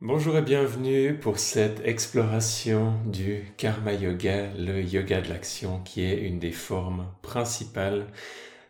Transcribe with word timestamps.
Bonjour 0.00 0.38
et 0.38 0.42
bienvenue 0.42 1.18
pour 1.18 1.40
cette 1.40 1.84
exploration 1.84 2.94
du 3.06 3.52
Karma 3.56 3.92
Yoga, 3.92 4.46
le 4.56 4.80
yoga 4.80 5.20
de 5.20 5.28
l'action 5.28 5.80
qui 5.80 6.04
est 6.04 6.20
une 6.20 6.38
des 6.38 6.52
formes 6.52 7.08
principales 7.20 8.06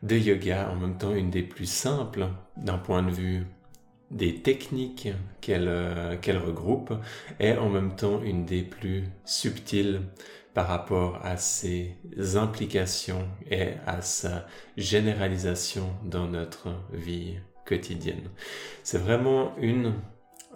de 0.03 0.17
yoga, 0.17 0.71
en 0.71 0.77
même 0.77 0.97
temps 0.97 1.15
une 1.15 1.29
des 1.29 1.43
plus 1.43 1.71
simples 1.71 2.29
d'un 2.57 2.79
point 2.79 3.03
de 3.03 3.11
vue 3.11 3.47
des 4.11 4.41
techniques 4.41 5.09
qu'elle 5.43 5.69
euh, 5.69 6.17
regroupe 6.47 6.95
et 7.39 7.53
en 7.53 7.69
même 7.69 7.95
temps 7.95 8.23
une 8.23 8.47
des 8.47 8.63
plus 8.63 9.05
subtiles 9.27 10.01
par 10.55 10.67
rapport 10.67 11.21
à 11.23 11.37
ses 11.37 11.95
implications 12.37 13.29
et 13.51 13.73
à 13.87 14.01
sa 14.01 14.47
généralisation 14.79 15.91
dans 16.07 16.27
notre 16.27 16.69
vie 16.95 17.35
quotidienne. 17.67 18.31
C'est 18.83 18.97
vraiment 18.97 19.55
une 19.59 19.93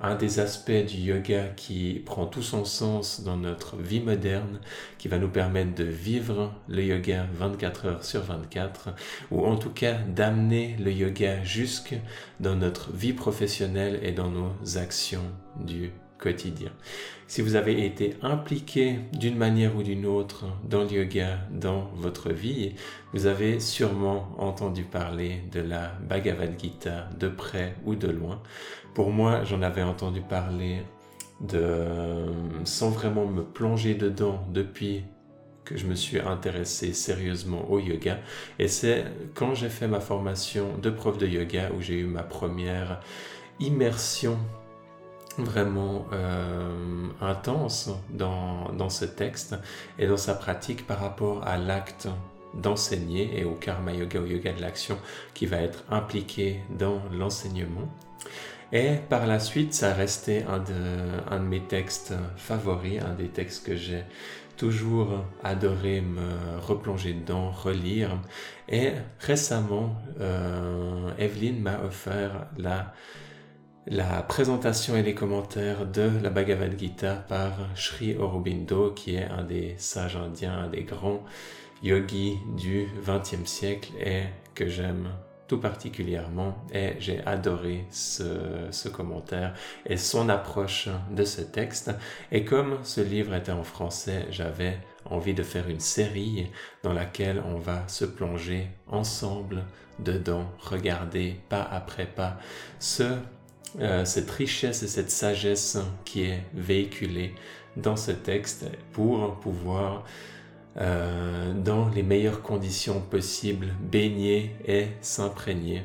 un 0.00 0.14
des 0.14 0.40
aspects 0.40 0.70
du 0.70 0.96
yoga 0.96 1.48
qui 1.56 2.03
prend 2.04 2.26
tout 2.26 2.43
son 2.43 2.64
sens 2.64 3.22
dans 3.22 3.36
notre 3.36 3.76
vie 3.76 4.00
moderne, 4.00 4.61
qui 4.98 5.08
va 5.08 5.18
nous 5.18 5.29
permettre 5.29 5.75
de 5.75 5.84
vivre 5.84 6.53
le 6.68 6.82
yoga 6.82 7.26
24 7.34 7.86
heures 7.86 8.04
sur 8.04 8.22
24, 8.22 8.90
ou 9.31 9.44
en 9.44 9.57
tout 9.57 9.70
cas 9.70 9.94
d'amener 9.94 10.76
le 10.81 10.93
yoga 10.93 11.44
jusque 11.44 11.94
dans 12.40 12.57
notre 12.57 12.93
vie 12.93 13.12
professionnelle 13.12 14.00
et 14.03 14.12
dans 14.12 14.31
nos 14.31 14.79
actions 14.79 15.31
du 15.61 15.93
Si 17.26 17.43
vous 17.43 17.57
avez 17.57 17.85
été 17.85 18.14
impliqué 18.22 18.99
d'une 19.12 19.36
manière 19.36 19.76
ou 19.76 19.82
d'une 19.82 20.07
autre 20.07 20.45
dans 20.64 20.82
le 20.85 20.93
yoga 20.93 21.39
dans 21.50 21.90
votre 21.96 22.32
vie, 22.32 22.75
vous 23.12 23.26
avez 23.26 23.58
sûrement 23.58 24.29
entendu 24.39 24.85
parler 24.85 25.43
de 25.50 25.61
la 25.61 25.93
Bhagavad 26.08 26.58
Gita 26.61 27.08
de 27.18 27.29
près 27.29 27.75
ou 27.85 27.95
de 27.95 28.08
loin. 28.08 28.40
Pour 28.95 29.11
moi, 29.11 29.43
j'en 29.45 29.62
avais 29.62 29.82
entendu 29.82 30.21
parler 30.21 30.82
de, 31.40 32.27
sans 32.64 32.91
vraiment 32.91 33.27
me 33.27 33.42
plonger 33.42 33.95
dedans 33.95 34.47
depuis 34.53 35.05
que 35.65 35.77
je 35.77 35.87
me 35.87 35.95
suis 35.95 36.20
intéressé 36.20 36.93
sérieusement 36.93 37.70
au 37.70 37.78
yoga. 37.78 38.19
Et 38.59 38.69
c'est 38.69 39.05
quand 39.34 39.55
j'ai 39.55 39.69
fait 39.69 39.89
ma 39.89 40.00
formation 40.00 40.77
de 40.81 40.91
prof 40.91 41.19
de 41.19 41.27
yoga 41.27 41.70
où 41.77 41.81
j'ai 41.81 41.98
eu 41.98 42.05
ma 42.05 42.23
première 42.23 43.00
immersion 43.61 44.39
vraiment 45.38 46.06
euh, 46.12 47.08
intense 47.20 47.91
dans, 48.11 48.72
dans 48.72 48.91
ce 48.91 49.05
texte 49.05 49.56
et 49.98 50.06
dans 50.06 50.16
sa 50.16 50.34
pratique 50.34 50.86
par 50.86 51.00
rapport 51.00 51.47
à 51.47 51.56
l'acte 51.56 52.08
d'enseigner 52.55 53.38
et 53.38 53.44
au 53.44 53.55
karma 53.55 53.92
yoga, 53.92 54.20
au 54.20 54.27
yoga 54.27 54.53
de 54.53 54.60
l'action 54.60 54.98
qui 55.34 55.47
va 55.47 55.58
être 55.58 55.84
impliqué 55.91 56.60
dans 56.70 57.00
l'enseignement. 57.12 57.88
Et 58.72 58.97
par 59.08 59.27
la 59.27 59.38
suite, 59.38 59.75
ça 59.75 59.91
a 59.91 59.94
resté 59.94 60.44
un 60.44 60.58
de, 60.58 61.30
un 61.30 61.41
de 61.41 61.44
mes 61.44 61.60
textes 61.60 62.14
favoris, 62.36 63.03
un 63.03 63.14
des 63.14 63.28
textes 63.28 63.66
que 63.66 63.77
j'ai 63.77 64.05
toujours 64.56 65.25
adoré 65.42 66.00
me 66.00 66.58
replonger 66.60 67.12
dedans, 67.12 67.50
relire. 67.50 68.19
Et 68.69 68.92
récemment, 69.19 69.97
euh, 70.20 71.10
Evelyne 71.19 71.60
m'a 71.60 71.83
offert 71.84 72.47
la 72.56 72.94
la 73.86 74.22
présentation 74.22 74.97
et 74.97 75.02
les 75.02 75.14
commentaires 75.14 75.86
de 75.86 76.08
la 76.22 76.30
Bhagavad 76.30 76.78
Gita 76.78 77.14
par 77.28 77.52
Sri 77.75 78.16
Aurobindo, 78.16 78.92
qui 78.92 79.16
est 79.16 79.25
un 79.25 79.42
des 79.42 79.75
sages 79.78 80.16
indiens, 80.16 80.56
un 80.56 80.69
des 80.69 80.84
grands 80.84 81.25
yogis 81.83 82.38
du 82.56 82.86
XXe 83.05 83.44
siècle 83.44 83.92
et 84.00 84.22
que 84.55 84.69
j'aime 84.69 85.08
tout 85.48 85.58
particulièrement 85.58 86.64
et 86.72 86.92
j'ai 87.00 87.20
adoré 87.27 87.84
ce, 87.91 88.69
ce, 88.70 88.88
commentaire 88.88 89.55
et 89.84 89.97
son 89.97 90.28
approche 90.28 90.88
de 91.10 91.25
ce 91.25 91.42
texte. 91.42 91.91
Et 92.30 92.44
comme 92.44 92.78
ce 92.84 93.00
livre 93.00 93.34
était 93.34 93.53
en 93.53 93.64
français, 93.64 94.27
j'avais 94.30 94.78
envie 95.05 95.34
de 95.34 95.42
faire 95.42 95.69
une 95.69 95.80
série 95.80 96.47
dans 96.84 96.92
laquelle 96.92 97.42
on 97.53 97.58
va 97.58 97.87
se 97.88 98.04
plonger 98.04 98.69
ensemble 98.87 99.65
dedans, 99.98 100.47
regarder 100.60 101.37
pas 101.48 101.62
après 101.62 102.06
pas 102.06 102.38
ce 102.78 103.19
euh, 103.81 104.05
cette 104.05 104.31
richesse 104.31 104.83
et 104.83 104.89
cette 104.89 105.11
sagesse 105.11 105.78
qui 106.05 106.25
est 106.25 106.43
véhiculée 106.55 107.34
dans 107.77 107.97
ce 107.97 108.11
texte 108.11 108.67
pour 108.93 109.37
pouvoir, 109.37 110.05
euh, 110.77 111.53
dans 111.55 111.89
les 111.89 112.03
meilleures 112.03 112.43
conditions 112.43 113.01
possibles, 113.01 113.69
baigner 113.81 114.55
et 114.67 114.89
s'imprégner 115.01 115.84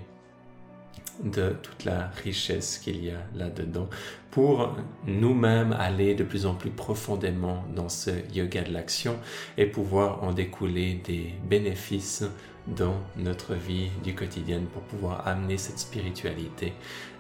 de 1.24 1.56
toute 1.64 1.86
la 1.86 2.12
richesse 2.24 2.78
qu'il 2.78 3.04
y 3.04 3.10
a 3.10 3.20
là-dedans 3.36 3.90
pour 4.30 4.76
nous-mêmes 5.08 5.74
aller 5.74 6.14
de 6.14 6.24
plus 6.24 6.46
en 6.46 6.54
plus 6.54 6.70
profondément 6.70 7.64
dans 7.76 7.90
ce 7.90 8.12
yoga 8.34 8.62
de 8.62 8.72
l'action 8.72 9.16
et 9.58 9.66
pouvoir 9.66 10.24
en 10.24 10.32
découler 10.32 11.02
des 11.06 11.34
bénéfices 11.50 12.24
dans 12.68 13.02
notre 13.16 13.54
vie 13.54 13.90
du 14.04 14.14
quotidien 14.14 14.62
pour 14.74 14.82
pouvoir 14.84 15.28
amener 15.28 15.58
cette 15.58 15.80
spiritualité 15.80 16.74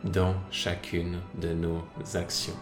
dans 0.03 0.35
chacune 0.52 1.19
de 1.40 1.53
nos 1.53 1.84
actions. 2.16 2.56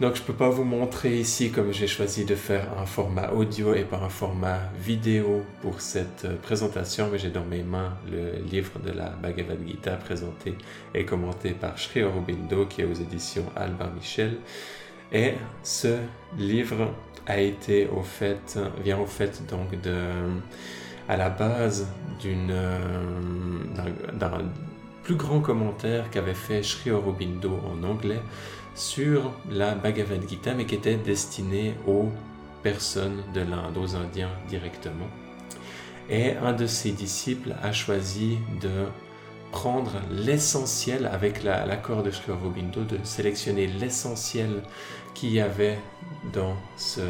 Donc 0.00 0.14
je 0.14 0.22
ne 0.22 0.26
peux 0.28 0.32
pas 0.32 0.48
vous 0.48 0.64
montrer 0.64 1.18
ici 1.20 1.50
comme 1.50 1.74
j'ai 1.74 1.86
choisi 1.86 2.24
de 2.24 2.34
faire 2.34 2.66
un 2.78 2.86
format 2.86 3.32
audio 3.32 3.74
et 3.74 3.84
pas 3.84 3.98
un 3.98 4.08
format 4.08 4.60
vidéo 4.78 5.42
pour 5.60 5.82
cette 5.82 6.24
euh, 6.24 6.36
présentation, 6.40 7.10
mais 7.12 7.18
j'ai 7.18 7.28
dans 7.28 7.44
mes 7.44 7.62
mains 7.62 7.98
le 8.10 8.42
livre 8.50 8.78
de 8.78 8.92
la 8.92 9.10
Bhagavad 9.10 9.58
Gita 9.66 9.96
présenté 9.96 10.54
et 10.94 11.04
commenté 11.04 11.50
par 11.50 11.78
Sri 11.78 12.02
Aurobindo 12.02 12.64
qui 12.64 12.80
est 12.80 12.86
aux 12.86 12.94
éditions 12.94 13.44
Albin 13.54 13.90
Michel. 13.94 14.38
Et 15.12 15.34
ce 15.62 15.98
livre 16.38 16.94
a 17.30 17.40
été 17.40 17.88
au 17.88 18.02
fait, 18.02 18.58
vient 18.82 18.98
au 18.98 19.06
fait 19.06 19.42
donc 19.48 19.80
de, 19.80 19.96
à 21.08 21.16
la 21.16 21.30
base 21.30 21.88
d'une, 22.20 22.50
euh, 22.50 23.10
d'un 24.12 24.50
plus 25.02 25.14
grand 25.14 25.40
commentaire 25.40 26.10
qu'avait 26.10 26.34
fait 26.34 26.62
Sri 26.62 26.90
Aurobindo 26.90 27.58
en 27.70 27.82
anglais 27.84 28.20
sur 28.74 29.32
la 29.50 29.74
Bhagavad 29.74 30.28
Gita, 30.28 30.54
mais 30.54 30.66
qui 30.66 30.74
était 30.74 30.96
destiné 30.96 31.74
aux 31.86 32.08
personnes 32.62 33.22
de 33.34 33.40
l'Inde, 33.40 33.76
aux 33.76 33.96
Indiens 33.96 34.30
directement. 34.48 35.08
Et 36.08 36.36
un 36.36 36.52
de 36.52 36.66
ses 36.66 36.92
disciples 36.92 37.54
a 37.62 37.72
choisi 37.72 38.38
de 38.60 38.86
prendre 39.52 39.92
l'essentiel 40.10 41.06
avec 41.06 41.42
l'accord 41.42 42.02
de 42.02 42.10
Sri 42.10 42.32
Aurobindo, 42.32 42.82
de 42.84 42.98
sélectionner 43.04 43.66
l'essentiel 43.66 44.62
qu'il 45.14 45.32
y 45.32 45.40
avait 45.40 45.78
dans 46.32 46.56
ce, 46.76 47.00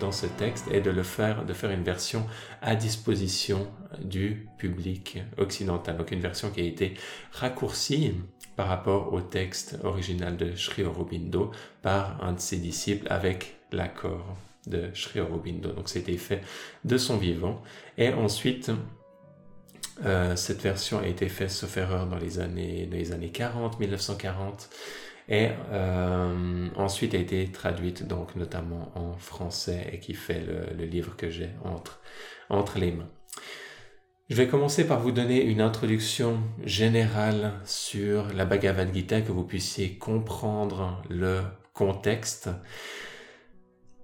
dans 0.00 0.12
ce 0.12 0.26
texte 0.26 0.66
et 0.70 0.80
de 0.80 0.90
le 0.90 1.02
faire, 1.02 1.44
de 1.44 1.52
faire 1.52 1.70
une 1.70 1.82
version 1.82 2.26
à 2.62 2.74
disposition 2.76 3.66
du 4.00 4.48
public 4.58 5.18
occidental. 5.38 5.96
Donc 5.96 6.10
une 6.10 6.20
version 6.20 6.50
qui 6.50 6.60
a 6.60 6.64
été 6.64 6.94
raccourcie 7.32 8.14
par 8.56 8.68
rapport 8.68 9.12
au 9.12 9.20
texte 9.20 9.78
original 9.84 10.36
de 10.36 10.54
Sri 10.56 10.82
Aurobindo 10.84 11.52
par 11.82 12.22
un 12.22 12.32
de 12.32 12.40
ses 12.40 12.56
disciples 12.56 13.06
avec 13.10 13.56
l'accord 13.72 14.36
de 14.66 14.90
Sri 14.94 15.20
Aurobindo. 15.20 15.72
Donc 15.72 15.88
c'était 15.88 16.16
fait 16.16 16.42
de 16.84 16.98
son 16.98 17.16
vivant. 17.16 17.62
Et 17.96 18.12
ensuite, 18.12 18.70
euh, 20.04 20.36
cette 20.36 20.62
version 20.62 20.98
a 20.98 21.06
été 21.06 21.28
faite, 21.28 21.50
sauf 21.50 21.76
erreur, 21.76 22.06
dans 22.06 22.18
les 22.18 22.38
années, 22.38 22.86
dans 22.86 22.96
les 22.96 23.12
années 23.12 23.30
40, 23.30 23.80
1940, 23.80 24.70
et 25.28 25.48
euh, 25.70 26.68
ensuite 26.76 27.14
a 27.14 27.18
été 27.18 27.46
traduite 27.52 28.06
donc 28.06 28.34
notamment 28.36 28.90
en 28.94 29.12
français 29.14 29.90
et 29.92 29.98
qui 30.00 30.14
fait 30.14 30.40
le, 30.40 30.76
le 30.76 30.84
livre 30.84 31.16
que 31.16 31.28
j'ai 31.28 31.50
entre, 31.64 32.00
entre 32.48 32.78
les 32.78 32.92
mains. 32.92 33.10
Je 34.30 34.36
vais 34.36 34.46
commencer 34.46 34.86
par 34.86 35.00
vous 35.00 35.10
donner 35.10 35.42
une 35.42 35.62
introduction 35.62 36.40
générale 36.62 37.54
sur 37.64 38.28
la 38.34 38.44
Bhagavad 38.44 38.92
Gita, 38.92 39.22
que 39.22 39.32
vous 39.32 39.44
puissiez 39.44 39.96
comprendre 39.96 41.02
le 41.08 41.40
contexte. 41.72 42.50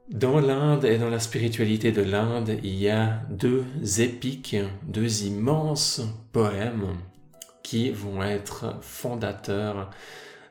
Dans 0.08 0.40
l'Inde 0.40 0.86
et 0.86 0.96
dans 0.96 1.10
la 1.10 1.18
spiritualité 1.18 1.92
de 1.92 2.00
l'Inde, 2.00 2.58
il 2.62 2.74
y 2.74 2.88
a 2.88 3.20
deux 3.28 3.64
épiques, 3.98 4.56
deux 4.82 5.24
immenses 5.24 6.00
poèmes 6.32 6.96
qui 7.62 7.90
vont 7.90 8.22
être 8.22 8.76
fondateurs 8.80 9.90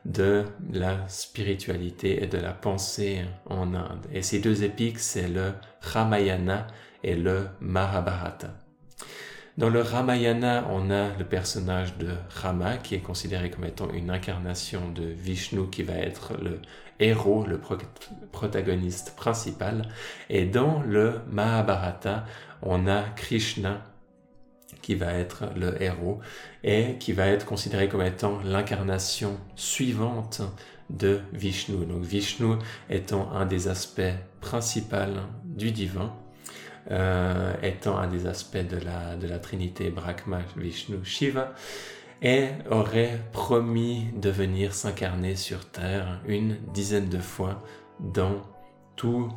de 0.04 0.44
la 0.72 1.08
spiritualité 1.08 2.22
et 2.22 2.26
de 2.26 2.38
la 2.38 2.52
pensée 2.52 3.22
en 3.46 3.74
Inde. 3.74 4.06
Et 4.12 4.22
ces 4.22 4.38
deux 4.38 4.62
épiques, 4.62 4.98
c'est 4.98 5.28
le 5.28 5.52
Ramayana 5.80 6.66
et 7.02 7.16
le 7.16 7.48
Mahabharata. 7.60 8.54
Dans 9.56 9.70
le 9.70 9.82
Ramayana, 9.82 10.66
on 10.70 10.90
a 10.90 11.16
le 11.16 11.24
personnage 11.24 11.96
de 11.96 12.08
Rama 12.28 12.76
qui 12.76 12.96
est 12.96 13.00
considéré 13.00 13.50
comme 13.50 13.64
étant 13.64 13.88
une 13.92 14.10
incarnation 14.10 14.90
de 14.90 15.04
Vishnu 15.04 15.70
qui 15.70 15.84
va 15.84 15.94
être 15.94 16.32
le 16.42 16.60
héros, 16.98 17.46
le 17.46 17.60
protagoniste 18.32 19.14
principal. 19.14 19.88
Et 20.28 20.44
dans 20.44 20.82
le 20.82 21.20
Mahabharata, 21.30 22.24
on 22.62 22.88
a 22.88 23.02
Krishna 23.16 23.82
qui 24.84 24.94
va 24.94 25.14
être 25.14 25.44
le 25.56 25.82
héros 25.82 26.20
et 26.62 26.96
qui 27.00 27.14
va 27.14 27.26
être 27.28 27.46
considéré 27.46 27.88
comme 27.88 28.02
étant 28.02 28.38
l'incarnation 28.44 29.38
suivante 29.56 30.42
de 30.90 31.20
Vishnu. 31.32 31.86
Donc 31.86 32.02
Vishnu 32.02 32.56
étant 32.90 33.32
un 33.32 33.46
des 33.46 33.68
aspects 33.68 34.14
principaux 34.42 35.22
du 35.42 35.70
divin, 35.70 36.12
euh, 36.90 37.54
étant 37.62 37.96
un 37.96 38.08
des 38.08 38.26
aspects 38.26 38.58
de 38.58 38.76
la, 38.76 39.16
de 39.16 39.26
la 39.26 39.38
Trinité 39.38 39.88
Brahma, 39.88 40.40
Vishnu, 40.54 40.98
Shiva, 41.02 41.54
et 42.20 42.48
aurait 42.70 43.18
promis 43.32 44.08
de 44.20 44.28
venir 44.28 44.74
s'incarner 44.74 45.34
sur 45.34 45.70
Terre 45.70 46.20
une 46.26 46.58
dizaine 46.74 47.08
de 47.08 47.20
fois 47.20 47.62
dans 48.00 48.42
tout 48.96 49.32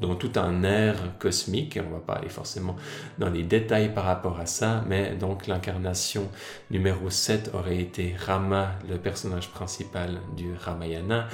dans 0.00 0.14
tout 0.14 0.32
un 0.36 0.62
air 0.62 0.96
cosmique. 1.18 1.78
On 1.84 1.90
va 1.90 2.00
pas 2.00 2.14
aller 2.14 2.28
forcément 2.28 2.76
dans 3.18 3.30
les 3.30 3.42
détails 3.42 3.92
par 3.92 4.04
rapport 4.04 4.38
à 4.38 4.46
ça, 4.46 4.84
mais 4.88 5.14
donc 5.14 5.46
l'incarnation 5.46 6.28
numéro 6.70 7.10
7 7.10 7.50
aurait 7.54 7.78
été 7.78 8.14
Rama, 8.18 8.72
le 8.88 8.96
personnage 8.98 9.50
principal 9.50 10.20
du 10.36 10.52
Ramayana. 10.54 11.28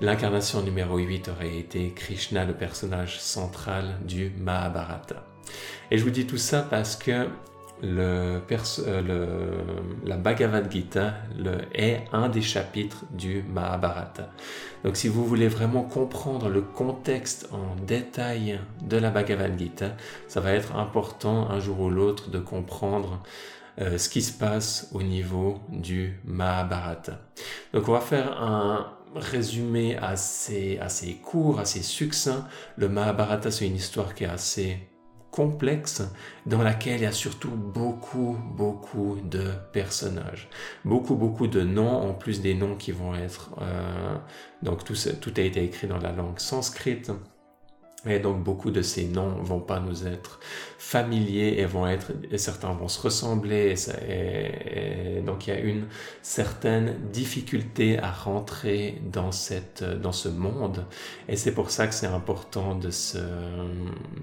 L'incarnation 0.00 0.62
numéro 0.62 0.98
8 0.98 1.28
aurait 1.28 1.56
été 1.56 1.92
Krishna, 1.92 2.44
le 2.44 2.52
personnage 2.52 3.18
central 3.18 3.96
du 4.06 4.30
Mahabharata. 4.38 5.24
Et 5.90 5.98
je 5.98 6.04
vous 6.04 6.10
dis 6.10 6.26
tout 6.26 6.36
ça 6.36 6.66
parce 6.68 6.96
que 6.96 7.28
euh, 7.84 8.40
le, 8.48 10.08
la 10.08 10.16
Bhagavad 10.16 10.70
Gita 10.70 11.14
est 11.74 12.04
un 12.12 12.28
des 12.28 12.42
chapitres 12.42 13.04
du 13.10 13.42
Mahabharata. 13.42 14.30
Donc 14.84 14.96
si 14.96 15.08
vous 15.08 15.24
voulez 15.24 15.48
vraiment 15.48 15.82
comprendre 15.82 16.48
le 16.48 16.62
contexte 16.62 17.48
en 17.52 17.76
détail 17.84 18.60
de 18.82 18.96
la 18.96 19.10
Bhagavad 19.10 19.58
Gita, 19.58 19.96
ça 20.28 20.40
va 20.40 20.52
être 20.52 20.76
important 20.76 21.50
un 21.50 21.60
jour 21.60 21.80
ou 21.80 21.90
l'autre 21.90 22.30
de 22.30 22.38
comprendre 22.38 23.22
euh, 23.78 23.98
ce 23.98 24.08
qui 24.08 24.22
se 24.22 24.32
passe 24.32 24.88
au 24.94 25.02
niveau 25.02 25.60
du 25.68 26.18
Mahabharata. 26.24 27.20
Donc 27.74 27.88
on 27.88 27.92
va 27.92 28.00
faire 28.00 28.40
un 28.40 28.92
résumé 29.14 29.96
assez, 29.96 30.78
assez 30.78 31.14
court, 31.14 31.60
assez 31.60 31.82
succinct. 31.82 32.46
Le 32.76 32.88
Mahabharata, 32.88 33.50
c'est 33.50 33.66
une 33.66 33.76
histoire 33.76 34.14
qui 34.14 34.24
est 34.24 34.28
assez 34.28 34.78
complexe 35.36 36.02
dans 36.46 36.62
laquelle 36.62 37.00
il 37.00 37.02
y 37.02 37.06
a 37.06 37.12
surtout 37.12 37.50
beaucoup, 37.50 38.38
beaucoup 38.56 39.18
de 39.22 39.52
personnages. 39.72 40.48
Beaucoup, 40.84 41.14
beaucoup 41.14 41.46
de 41.46 41.60
noms, 41.60 42.08
en 42.08 42.14
plus 42.14 42.40
des 42.40 42.54
noms 42.54 42.74
qui 42.74 42.90
vont 42.90 43.14
être... 43.14 43.50
Euh, 43.60 44.16
donc 44.62 44.84
tout, 44.84 44.94
tout 45.20 45.34
a 45.36 45.40
été 45.42 45.62
écrit 45.62 45.88
dans 45.88 45.98
la 45.98 46.12
langue 46.12 46.38
sanscrite. 46.38 47.12
Et 48.06 48.18
donc 48.20 48.42
beaucoup 48.42 48.70
de 48.70 48.82
ces 48.82 49.04
noms 49.06 49.42
vont 49.42 49.60
pas 49.60 49.80
nous 49.80 50.06
être 50.06 50.38
familiers 50.78 51.56
et 51.58 51.64
vont 51.64 51.86
être, 51.86 52.12
et 52.30 52.38
certains 52.38 52.72
vont 52.72 52.88
se 52.88 53.00
ressembler. 53.00 53.74
Et, 54.08 55.20
donc 55.22 55.46
il 55.46 55.50
y 55.50 55.56
a 55.56 55.60
une 55.60 55.86
certaine 56.22 56.94
difficulté 57.12 57.98
à 57.98 58.10
rentrer 58.10 59.00
dans 59.12 59.32
cette, 59.32 59.82
dans 59.82 60.12
ce 60.12 60.28
monde. 60.28 60.84
Et 61.28 61.36
c'est 61.36 61.52
pour 61.52 61.70
ça 61.70 61.86
que 61.86 61.94
c'est 61.94 62.06
important 62.06 62.74
de 62.74 62.90
se, 62.90 63.18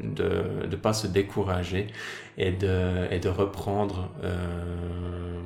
de, 0.02 0.66
de 0.66 0.76
pas 0.76 0.94
se 0.94 1.08
décourager 1.08 1.88
et 2.38 2.52
de, 2.52 3.08
et 3.12 3.20
de 3.20 3.30
reprendre 3.30 4.10
euh, 4.24 5.42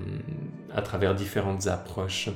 à 0.75 0.81
travers 0.81 1.15
différentes 1.15 1.67
approches 1.67 2.29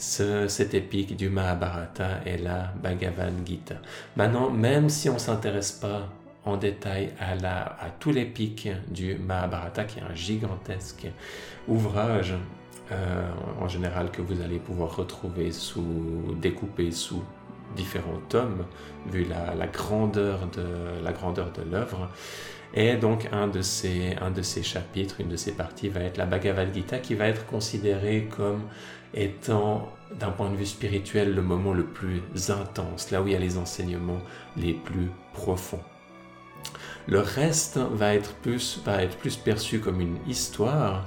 ce, 0.00 0.48
cette 0.48 0.74
épique 0.74 1.16
du 1.16 1.28
Mahabharata 1.28 2.20
et 2.24 2.38
la 2.38 2.72
Bhagavad 2.82 3.34
Gita. 3.44 3.76
Maintenant, 4.16 4.50
même 4.50 4.88
si 4.88 5.08
on 5.10 5.18
s'intéresse 5.18 5.72
pas 5.72 6.08
en 6.44 6.56
détail 6.56 7.10
à, 7.20 7.34
la, 7.34 7.62
à 7.62 7.90
tout 7.98 8.10
l'épique 8.10 8.68
du 8.88 9.16
Mahabharata, 9.16 9.84
qui 9.84 9.98
est 9.98 10.02
un 10.02 10.14
gigantesque 10.14 11.06
ouvrage, 11.68 12.34
euh, 12.92 13.30
en 13.60 13.68
général 13.68 14.10
que 14.10 14.22
vous 14.22 14.40
allez 14.40 14.58
pouvoir 14.58 14.96
retrouver 14.96 15.52
sous, 15.52 16.34
découpé 16.40 16.90
sous 16.90 17.22
différents 17.76 18.20
tomes, 18.28 18.64
vu 19.06 19.24
la, 19.24 19.54
la 19.54 19.66
grandeur 19.66 20.48
de 20.48 21.04
la 21.04 21.12
grandeur 21.12 21.52
de 21.52 21.62
l'œuvre. 21.70 22.08
Et 22.72 22.96
donc 22.96 23.28
un 23.32 23.48
de, 23.48 23.62
ces, 23.62 24.16
un 24.20 24.30
de 24.30 24.42
ces 24.42 24.62
chapitres, 24.62 25.20
une 25.20 25.28
de 25.28 25.36
ces 25.36 25.52
parties 25.52 25.88
va 25.88 26.00
être 26.00 26.16
la 26.16 26.26
Bhagavad 26.26 26.72
Gita 26.72 26.98
qui 26.98 27.14
va 27.14 27.26
être 27.26 27.44
considérée 27.46 28.28
comme 28.34 28.62
étant 29.14 29.88
d'un 30.18 30.30
point 30.30 30.50
de 30.50 30.56
vue 30.56 30.66
spirituel 30.66 31.34
le 31.34 31.42
moment 31.42 31.72
le 31.72 31.84
plus 31.84 32.22
intense, 32.50 33.10
là 33.10 33.22
où 33.22 33.26
il 33.26 33.32
y 33.32 33.36
a 33.36 33.38
les 33.38 33.58
enseignements 33.58 34.20
les 34.56 34.74
plus 34.74 35.10
profonds. 35.32 35.82
Le 37.06 37.20
reste 37.20 37.78
va 37.78 38.14
être 38.14 38.34
plus, 38.34 38.80
va 38.84 39.02
être 39.02 39.16
plus 39.16 39.36
perçu 39.36 39.80
comme 39.80 40.00
une 40.00 40.18
histoire, 40.26 41.06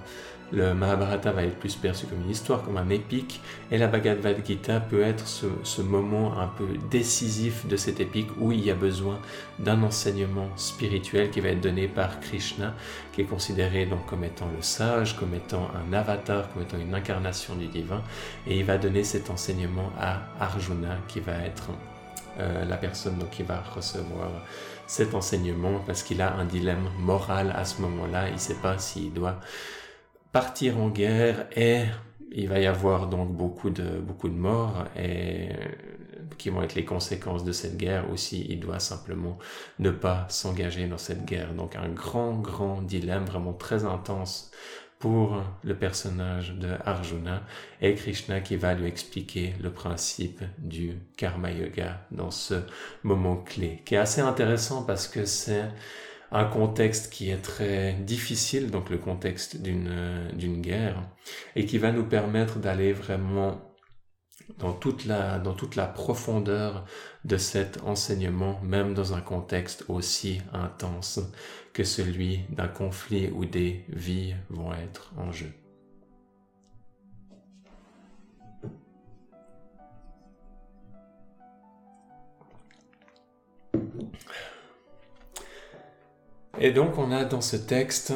le 0.54 0.76
Mahabharata 0.76 1.32
va 1.32 1.44
être 1.44 1.58
plus 1.58 1.76
perçu 1.76 2.06
comme 2.06 2.22
une 2.22 2.30
histoire, 2.30 2.62
comme 2.64 2.78
un 2.78 2.90
épique, 2.90 3.42
et 3.72 3.78
la 3.80 3.88
Bhagavad 3.88 4.46
Gita 4.46 4.80
peut 4.80 5.02
être 5.02 5.28
ce, 5.28 5.82
moment 5.82 6.40
un 6.40 6.48
peu 6.48 6.68
décisif 6.92 7.66
de 7.66 7.76
cette 7.76 8.00
épique 8.00 8.30
où 8.40 8.52
il 8.52 8.64
y 8.64 8.70
a 8.70 8.76
besoin 8.76 9.20
d'un 9.58 9.82
enseignement 9.82 10.50
spirituel 10.56 11.32
qui 11.32 11.42
va 11.42 11.50
être 11.50 11.62
donné 11.62 11.88
par 11.88 12.20
Krishna, 12.20 12.76
qui 13.12 13.22
est 13.22 13.26
considéré 13.26 13.88
donc 13.88 14.06
comme 14.06 14.24
étant 14.24 14.48
le 14.56 14.62
sage, 14.62 15.18
comme 15.18 15.34
étant 15.34 15.70
un 15.76 15.92
avatar, 15.92 16.54
comme 16.54 16.62
étant 16.62 16.78
une 16.78 16.94
incarnation 16.94 17.56
du 17.56 17.68
divin, 17.68 18.04
et 18.46 18.60
il 18.60 18.66
va 18.66 18.78
donner 18.78 19.04
cet 19.04 19.32
enseignement 19.32 19.92
à 20.00 20.22
Arjuna, 20.40 20.98
qui 21.08 21.20
va 21.20 21.34
être 21.46 21.70
euh, 22.40 22.64
la 22.66 22.78
personne 22.78 23.18
qui 23.32 23.44
va 23.44 23.62
recevoir 23.76 24.30
cet 24.86 25.16
enseignement 25.16 25.80
parce 25.86 26.04
qu'il 26.04 26.22
a 26.22 26.36
un 26.36 26.46
dilemme 26.46 26.90
moral 27.00 27.54
à 27.56 27.66
ce 27.66 27.82
moment-là. 27.82 28.28
Il 28.28 28.34
ne 28.34 28.40
sait 28.40 28.56
pas 28.56 28.78
s'il 28.78 29.14
doit 29.14 29.40
partir 30.34 30.80
en 30.80 30.90
guerre 30.90 31.48
et 31.56 31.84
il 32.32 32.50
va 32.50 32.60
y 32.60 32.66
avoir 32.66 33.08
donc 33.08 33.32
beaucoup 33.32 33.70
de, 33.70 34.00
beaucoup 34.00 34.28
de 34.28 34.36
morts 34.36 34.86
et 34.98 35.50
qui 36.38 36.50
vont 36.50 36.64
être 36.64 36.76
les 36.76 36.84
conséquences 36.84 37.44
de 37.44 37.52
cette 37.52 37.78
guerre 37.78 38.10
aussi. 38.12 38.46
Il 38.50 38.60
doit 38.60 38.80
simplement 38.80 39.38
ne 39.80 39.92
pas 39.92 40.26
s'engager 40.30 40.88
dans 40.88 40.98
cette 40.98 41.26
guerre. 41.26 41.54
Donc 41.54 41.76
un 41.76 41.88
grand, 41.88 42.34
grand 42.34 42.82
dilemme 42.82 43.26
vraiment 43.26 43.54
très 43.54 43.86
intense 43.86 44.52
pour 44.98 45.44
le 45.64 45.76
personnage 45.76 46.56
de 46.56 46.70
Arjuna 46.86 47.44
et 47.82 47.94
Krishna 47.94 48.40
qui 48.40 48.56
va 48.56 48.74
lui 48.74 48.88
expliquer 48.88 49.54
le 49.62 49.70
principe 49.70 50.42
du 50.58 50.94
karma 51.18 51.52
yoga 51.52 52.00
dans 52.10 52.32
ce 52.32 52.56
moment 53.04 53.36
clé, 53.36 53.82
qui 53.86 53.96
est 53.96 54.00
assez 54.00 54.22
intéressant 54.22 54.84
parce 54.84 55.08
que 55.08 55.26
c'est 55.26 55.66
un 56.34 56.46
contexte 56.46 57.14
qui 57.14 57.30
est 57.30 57.42
très 57.42 57.94
difficile, 57.94 58.72
donc 58.72 58.90
le 58.90 58.98
contexte 58.98 59.62
d'une 59.62 60.30
d'une 60.34 60.62
guerre, 60.62 61.02
et 61.56 61.66
qui 61.66 61.78
va 61.78 61.92
nous 61.92 62.06
permettre 62.06 62.60
d'aller 62.60 62.92
vraiment 62.92 63.62
dans 64.58 64.74
toute 64.74 65.06
la 65.06 65.40
dans 65.40 65.54
toute 65.54 65.76
la 65.76 65.86
profondeur 65.86 66.86
de 67.24 67.38
cet 67.38 67.84
enseignement, 67.84 68.60
même 68.64 68.94
dans 68.94 69.14
un 69.14 69.22
contexte 69.22 69.86
aussi 69.90 70.42
intense 70.54 71.20
que 71.74 71.84
celui 71.84 72.42
d'un 72.50 72.68
conflit 72.68 73.30
où 73.32 73.46
des 73.46 73.86
vies 73.90 74.36
vont 74.50 74.74
être 74.74 75.14
en 75.18 75.32
jeu. 75.32 75.63
Et 86.60 86.72
donc 86.72 86.98
on 86.98 87.12
a 87.12 87.26
dans 87.26 87.42
ce 87.42 87.56
texte 87.56 88.14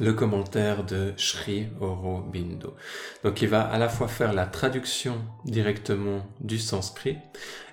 le 0.00 0.12
commentaire 0.12 0.84
de 0.84 1.12
Sri 1.16 1.68
Aurobindo. 1.80 2.74
Donc 3.22 3.42
il 3.42 3.48
va 3.48 3.62
à 3.62 3.78
la 3.78 3.88
fois 3.88 4.08
faire 4.08 4.32
la 4.32 4.46
traduction 4.46 5.18
directement 5.44 6.26
du 6.40 6.58
sanskrit 6.58 7.18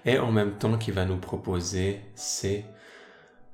et 0.05 0.19
en 0.19 0.31
même 0.31 0.57
temps 0.57 0.77
qu'il 0.77 0.93
va 0.93 1.05
nous 1.05 1.17
proposer 1.17 2.01
ses, 2.15 2.65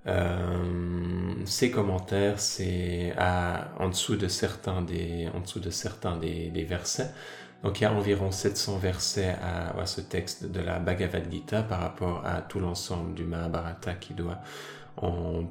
euh, 0.08 1.46
commentaires 1.74 2.38
en 3.80 3.90
dessous 3.90 4.16
de 4.16 4.28
certains 4.28 4.82
des 4.82 6.66
versets 6.68 7.12
donc 7.64 7.80
il 7.80 7.84
y 7.84 7.86
a 7.86 7.94
environ 7.94 8.32
700 8.32 8.78
versets 8.78 9.36
à, 9.42 9.86
ce 9.86 10.02
texte 10.02 10.46
de 10.46 10.62
la 10.62 10.80
Bhagavad 10.80 11.30
Gita 11.30 11.62
par 11.62 11.82
rapport 11.82 12.24
à 12.26 12.42
tout 12.42 12.60
l'ensemble 12.60 13.14
du 13.14 13.26
Mahabharata 13.26 13.96
qui 13.96 14.14
doit 14.14 14.40
en, 14.98 15.44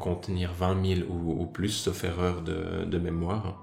contenir 0.00 0.52
20 0.52 0.96
000 0.96 1.10
ou, 1.10 1.44
plus, 1.44 1.68
sauf 1.68 2.04
erreur 2.04 2.40
de, 2.40 2.98
mémoire. 2.98 3.62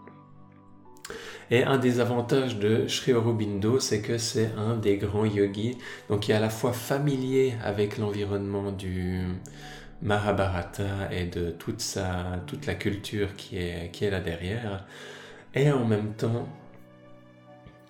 Et 1.50 1.64
un 1.64 1.78
des 1.78 2.00
avantages 2.00 2.58
de 2.58 2.88
Sri 2.88 3.14
Aurobindo, 3.14 3.80
c'est 3.80 4.02
que 4.02 4.18
c'est 4.18 4.52
un 4.58 4.76
des 4.76 4.98
grands 4.98 5.26
yogis, 5.26 5.78
donc 6.10 6.22
qui 6.22 6.32
est 6.32 6.36
à 6.36 6.40
la 6.40 6.50
fois 6.50 6.74
familier 6.74 7.56
avec 7.64 7.98
l'environnement 7.98 8.72
du 8.72 9.22
Mahabharata 10.02 11.12
et 11.12 11.26
de 11.26 11.52
toute, 11.52 11.82
sa, 11.82 12.42
toute 12.48 12.66
la 12.66 12.76
culture 12.76 13.36
qui 13.36 13.58
est, 13.58 13.92
qui 13.92 14.06
est 14.06 14.12
là 14.12 14.20
derrière, 14.20 14.86
et 15.54 15.72
en 15.72 15.86
même 15.86 16.14
temps 16.14 16.48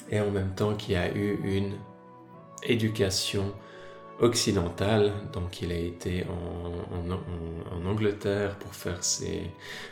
et 0.09 0.19
en 0.19 0.31
même 0.31 0.53
temps 0.55 0.75
qui 0.75 0.95
a 0.95 1.13
eu 1.15 1.39
une 1.43 1.73
éducation 2.63 3.53
occidental. 4.19 5.11
Donc 5.33 5.61
il 5.61 5.71
a 5.71 5.77
été 5.77 6.25
en, 6.25 7.85
Angleterre 7.85 8.55
pour 8.55 8.73
faire, 8.73 9.03
ses, 9.03 9.43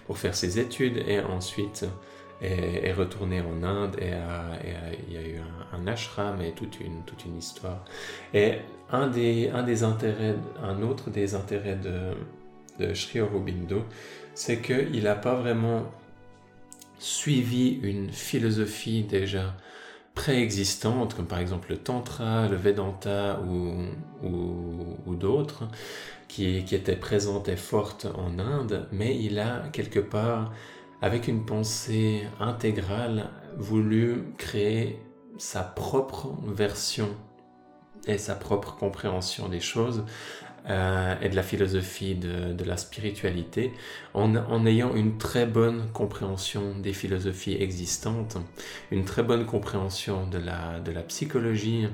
pour 0.08 0.18
faire 0.18 0.36
ses 0.36 0.60
études 0.60 0.98
et 1.08 1.20
ensuite 1.20 1.86
est, 2.42 2.92
retourné 2.94 3.42
en 3.42 3.64
Inde 3.64 3.98
et, 4.02 4.12
il 5.08 5.14
y 5.14 5.18
a 5.18 5.22
eu 5.22 5.40
un, 5.72 5.88
ashram 5.88 6.42
et 6.42 6.52
toute 6.52 6.80
une, 6.80 7.04
toute 7.06 7.26
une 7.26 7.38
histoire. 7.38 7.86
Et 8.34 8.56
un 8.92 9.08
des, 9.08 9.50
un 9.50 9.64
des 9.64 9.84
intérêts, 9.84 10.36
un 10.62 10.82
autre 10.82 11.12
des 11.12 11.36
intérêts 11.36 11.76
de, 11.78 12.16
de 12.84 12.94
Sri 12.94 13.22
Aurobindo, 13.22 13.84
c'est 14.34 14.62
qu'il 14.62 15.04
n'a 15.04 15.16
pas 15.16 15.36
vraiment 15.36 15.86
suivi 16.98 17.80
une 17.84 18.12
philosophie 18.12 19.04
déjà 19.04 19.56
préexistantes, 20.16 21.16
comme 21.16 21.26
par 21.26 21.40
exemple 21.40 21.70
le 21.72 21.78
Tantra, 21.78 22.48
le 22.48 22.56
Vedanta 22.56 23.40
ou, 23.42 25.16
d'autres, 25.16 25.68
qui, 26.28 26.64
qui 26.66 26.76
étaient 26.76 26.96
présentes 26.96 27.48
et 27.50 27.56
fortes 27.56 28.08
en 28.16 28.40
Inde, 28.40 28.88
mais 28.92 29.18
il 29.18 29.40
a 29.40 29.64
quelque 29.72 30.00
part, 30.00 30.52
avec 31.02 31.28
une 31.28 31.46
pensée 31.46 32.24
intégrale, 32.40 33.30
voulu 33.58 34.24
créer 34.38 35.00
sa 35.38 35.62
propre 35.62 36.34
version 36.46 37.10
et 38.08 38.18
sa 38.18 38.36
propre 38.36 38.76
compréhension 38.76 39.50
des 39.50 39.60
choses 39.60 40.04
euh, 40.70 41.16
et 41.22 41.30
de 41.30 41.36
la 41.36 41.44
philosophie 41.44 42.16
de, 42.16 42.64
la 42.64 42.78
spiritualité 42.78 43.74
en, 44.14 44.66
ayant 44.66 44.96
une 44.96 45.18
très 45.18 45.46
bonne 45.46 45.90
compréhension 45.92 46.76
des 46.80 46.94
philosophies 46.94 47.58
existantes, 47.60 48.38
une 48.90 49.04
très 49.04 49.24
bonne 49.24 49.46
compréhension 49.46 50.26
de 50.28 50.38
la, 50.38 50.80
de 50.80 50.92
la 50.92 51.02
psychologie, 51.02 51.88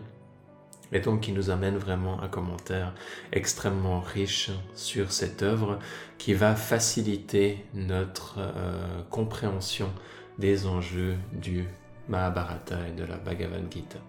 et 0.92 1.00
donc 1.00 1.22
qui 1.22 1.32
nous 1.32 1.50
amène 1.50 1.78
vraiment 1.78 2.22
un 2.22 2.28
commentaire 2.28 2.94
extrêmement 3.32 4.02
riche 4.02 4.52
sur 4.76 5.12
cette 5.12 5.44
œuvre 5.44 5.80
qui 6.18 6.34
va 6.34 6.56
faciliter 6.56 7.66
notre 7.74 8.36
euh, 8.40 9.02
compréhension 9.10 9.90
des 10.38 10.68
enjeux 10.68 11.16
du 11.34 11.66
Mahabharata 12.08 12.88
et 12.88 12.92
de 12.92 13.04
la 13.04 13.18
Bhagavad 13.18 13.72
Gita. 13.72 14.00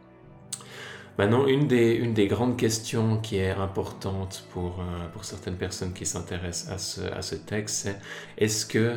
Maintenant, 1.19 1.47
une 1.47 1.67
des, 1.67 2.27
grandes 2.29 2.57
questions 2.57 3.19
qui 3.19 3.37
est 3.37 3.51
importante 3.51 4.47
pour, 4.53 4.81
euh, 4.81 5.23
certaines 5.23 5.57
personnes 5.57 5.93
qui 5.93 6.07
s'intéressent 6.07 6.71
à 7.13 7.23
ce, 7.23 7.35
texte, 7.35 7.77
c'est 7.85 7.99
est-ce 8.39 8.65
que 8.65 8.97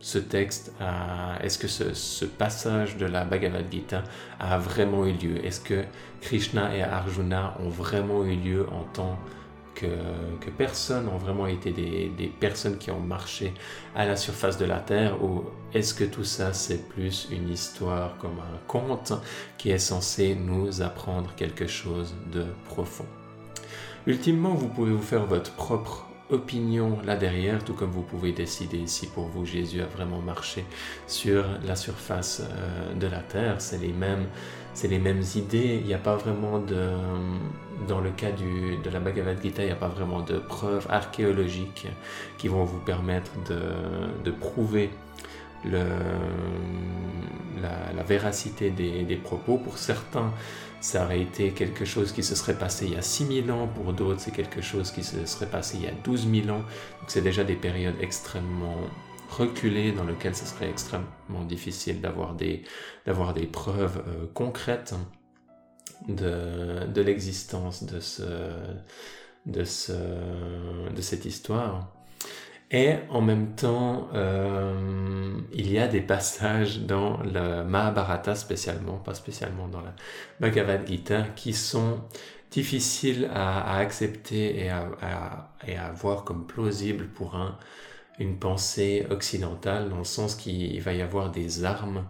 ce 0.00 0.18
texte, 0.18 0.72
est-ce 1.42 1.58
que 1.58 1.66
ce, 1.68 2.24
passage 2.24 2.96
de 2.96 3.06
la 3.06 3.24
Bhagavad 3.24 3.66
Gita 3.70 4.04
a 4.38 4.58
vraiment 4.58 5.04
eu 5.04 5.12
lieu? 5.12 5.44
Est-ce 5.44 5.60
que 5.60 5.84
Krishna 6.20 6.74
et 6.74 6.82
Arjuna 6.82 7.56
ont 7.60 7.68
vraiment 7.68 8.24
eu 8.24 8.36
lieu 8.36 8.66
en 8.70 8.84
tant 8.84 9.18
que, 9.78 10.50
personnes 10.56 11.08
ont 11.08 11.18
vraiment 11.18 11.46
été 11.46 11.70
des, 11.70 12.32
personnes 12.40 12.78
qui 12.78 12.90
ont 12.90 13.00
marché 13.00 13.52
à 13.94 14.06
la 14.06 14.16
surface 14.16 14.58
de 14.58 14.64
la 14.64 14.80
Terre 14.80 15.22
ou 15.22 15.44
est-ce 15.72 15.94
que 15.94 16.04
tout 16.04 16.24
ça 16.24 16.52
c'est 16.52 16.88
plus 16.88 17.28
une 17.30 17.48
histoire 17.48 18.16
comme 18.18 18.38
un 18.40 18.58
conte 18.66 19.12
qui 19.56 19.70
est 19.70 19.78
censé 19.78 20.34
nous 20.34 20.82
apprendre 20.82 21.32
quelque 21.36 21.66
chose 21.66 22.14
de 22.32 22.44
profond? 22.64 23.06
Ultimement, 24.06 24.54
vous 24.54 24.68
pouvez 24.68 24.92
vous 24.92 25.02
faire 25.02 25.26
votre 25.26 25.52
propre 25.52 26.06
opinion 26.30 26.98
là 27.04 27.16
derrière, 27.16 27.64
tout 27.64 27.74
comme 27.74 27.90
vous 27.90 28.02
pouvez 28.02 28.32
décider 28.32 28.86
si 28.86 29.06
pour 29.06 29.26
vous 29.26 29.46
Jésus 29.46 29.80
a 29.80 29.86
vraiment 29.86 30.20
marché 30.20 30.64
sur 31.06 31.44
la 31.64 31.76
surface 31.76 32.42
euh, 32.42 32.94
de 32.94 33.06
la 33.06 33.20
terre. 33.20 33.60
C'est 33.60 33.78
les 33.78 33.92
mêmes, 33.92 34.26
c'est 34.74 34.88
les 34.88 34.98
mêmes 34.98 35.22
idées. 35.36 35.78
Il 35.80 35.86
n'y 35.86 35.94
a 35.94 35.98
pas 35.98 36.16
vraiment 36.16 36.58
de, 36.58 36.90
dans 37.86 38.00
le 38.00 38.10
cas 38.10 38.32
du, 38.32 38.76
de 38.78 38.90
la 38.90 39.00
Bhagavad 39.00 39.40
Gita, 39.42 39.62
il 39.62 39.66
n'y 39.66 39.72
a 39.72 39.76
pas 39.76 39.88
vraiment 39.88 40.20
de 40.20 40.38
preuves 40.38 40.86
archéologiques 40.90 41.86
qui 42.38 42.48
vont 42.48 42.64
vous 42.64 42.80
permettre 42.80 43.30
de, 43.48 43.60
de 44.24 44.30
prouver 44.30 44.90
le, 45.64 45.84
la, 47.60 47.92
la, 47.94 48.02
véracité 48.02 48.70
des, 48.70 49.04
des 49.04 49.16
propos. 49.16 49.58
Pour 49.58 49.78
certains, 49.78 50.32
ça 50.80 51.04
aurait 51.04 51.20
été 51.20 51.50
quelque 51.50 51.84
chose 51.84 52.12
qui 52.12 52.22
se 52.22 52.34
serait 52.34 52.58
passé 52.58 52.86
il 52.86 52.94
y 52.94 52.96
a 52.96 53.02
6000 53.02 53.50
ans, 53.50 53.68
pour 53.68 53.92
d'autres 53.92 54.20
c'est 54.20 54.30
quelque 54.30 54.60
chose 54.60 54.90
qui 54.90 55.02
se 55.02 55.26
serait 55.26 55.50
passé 55.50 55.76
il 55.78 55.84
y 55.84 55.88
a 55.88 55.92
12 56.04 56.28
000 56.30 56.48
ans. 56.48 56.60
Donc 56.60 57.08
c'est 57.08 57.22
déjà 57.22 57.44
des 57.44 57.56
périodes 57.56 57.96
extrêmement 58.00 58.76
reculées 59.28 59.92
dans 59.92 60.04
lesquelles 60.04 60.36
ce 60.36 60.46
serait 60.46 60.70
extrêmement 60.70 61.44
difficile 61.46 62.00
d'avoir 62.00 62.34
des, 62.34 62.62
d'avoir 63.06 63.34
des 63.34 63.46
preuves 63.46 64.02
euh, 64.08 64.26
concrètes 64.32 64.94
de, 66.06 66.86
de 66.86 67.02
l'existence 67.02 67.84
de, 67.84 68.00
ce, 68.00 68.22
de, 69.46 69.64
ce, 69.64 69.92
de 70.94 71.00
cette 71.00 71.24
histoire. 71.24 71.92
Et 72.70 72.96
en 73.08 73.22
même 73.22 73.54
temps, 73.54 74.08
euh, 74.12 75.38
il 75.54 75.72
y 75.72 75.78
a 75.78 75.88
des 75.88 76.02
passages 76.02 76.80
dans 76.80 77.16
le 77.22 77.64
Mahabharata 77.64 78.34
spécialement, 78.34 78.98
pas 78.98 79.14
spécialement 79.14 79.68
dans 79.68 79.80
la 79.80 79.94
Bhagavad 80.38 80.86
Gita, 80.86 81.22
qui 81.34 81.54
sont 81.54 82.00
difficiles 82.50 83.30
à, 83.32 83.78
accepter 83.78 84.64
et 84.64 84.68
à, 84.68 85.50
et 85.66 85.76
à, 85.76 85.90
voir 85.92 86.24
comme 86.24 86.46
plausibles 86.46 87.06
pour 87.08 87.36
un, 87.36 87.56
une 88.18 88.38
pensée 88.38 89.06
occidentale, 89.10 89.88
dans 89.88 89.98
le 89.98 90.04
sens 90.04 90.34
qu'il 90.34 90.80
va 90.82 90.92
y 90.92 91.00
avoir 91.00 91.30
des 91.30 91.64
armes 91.64 92.04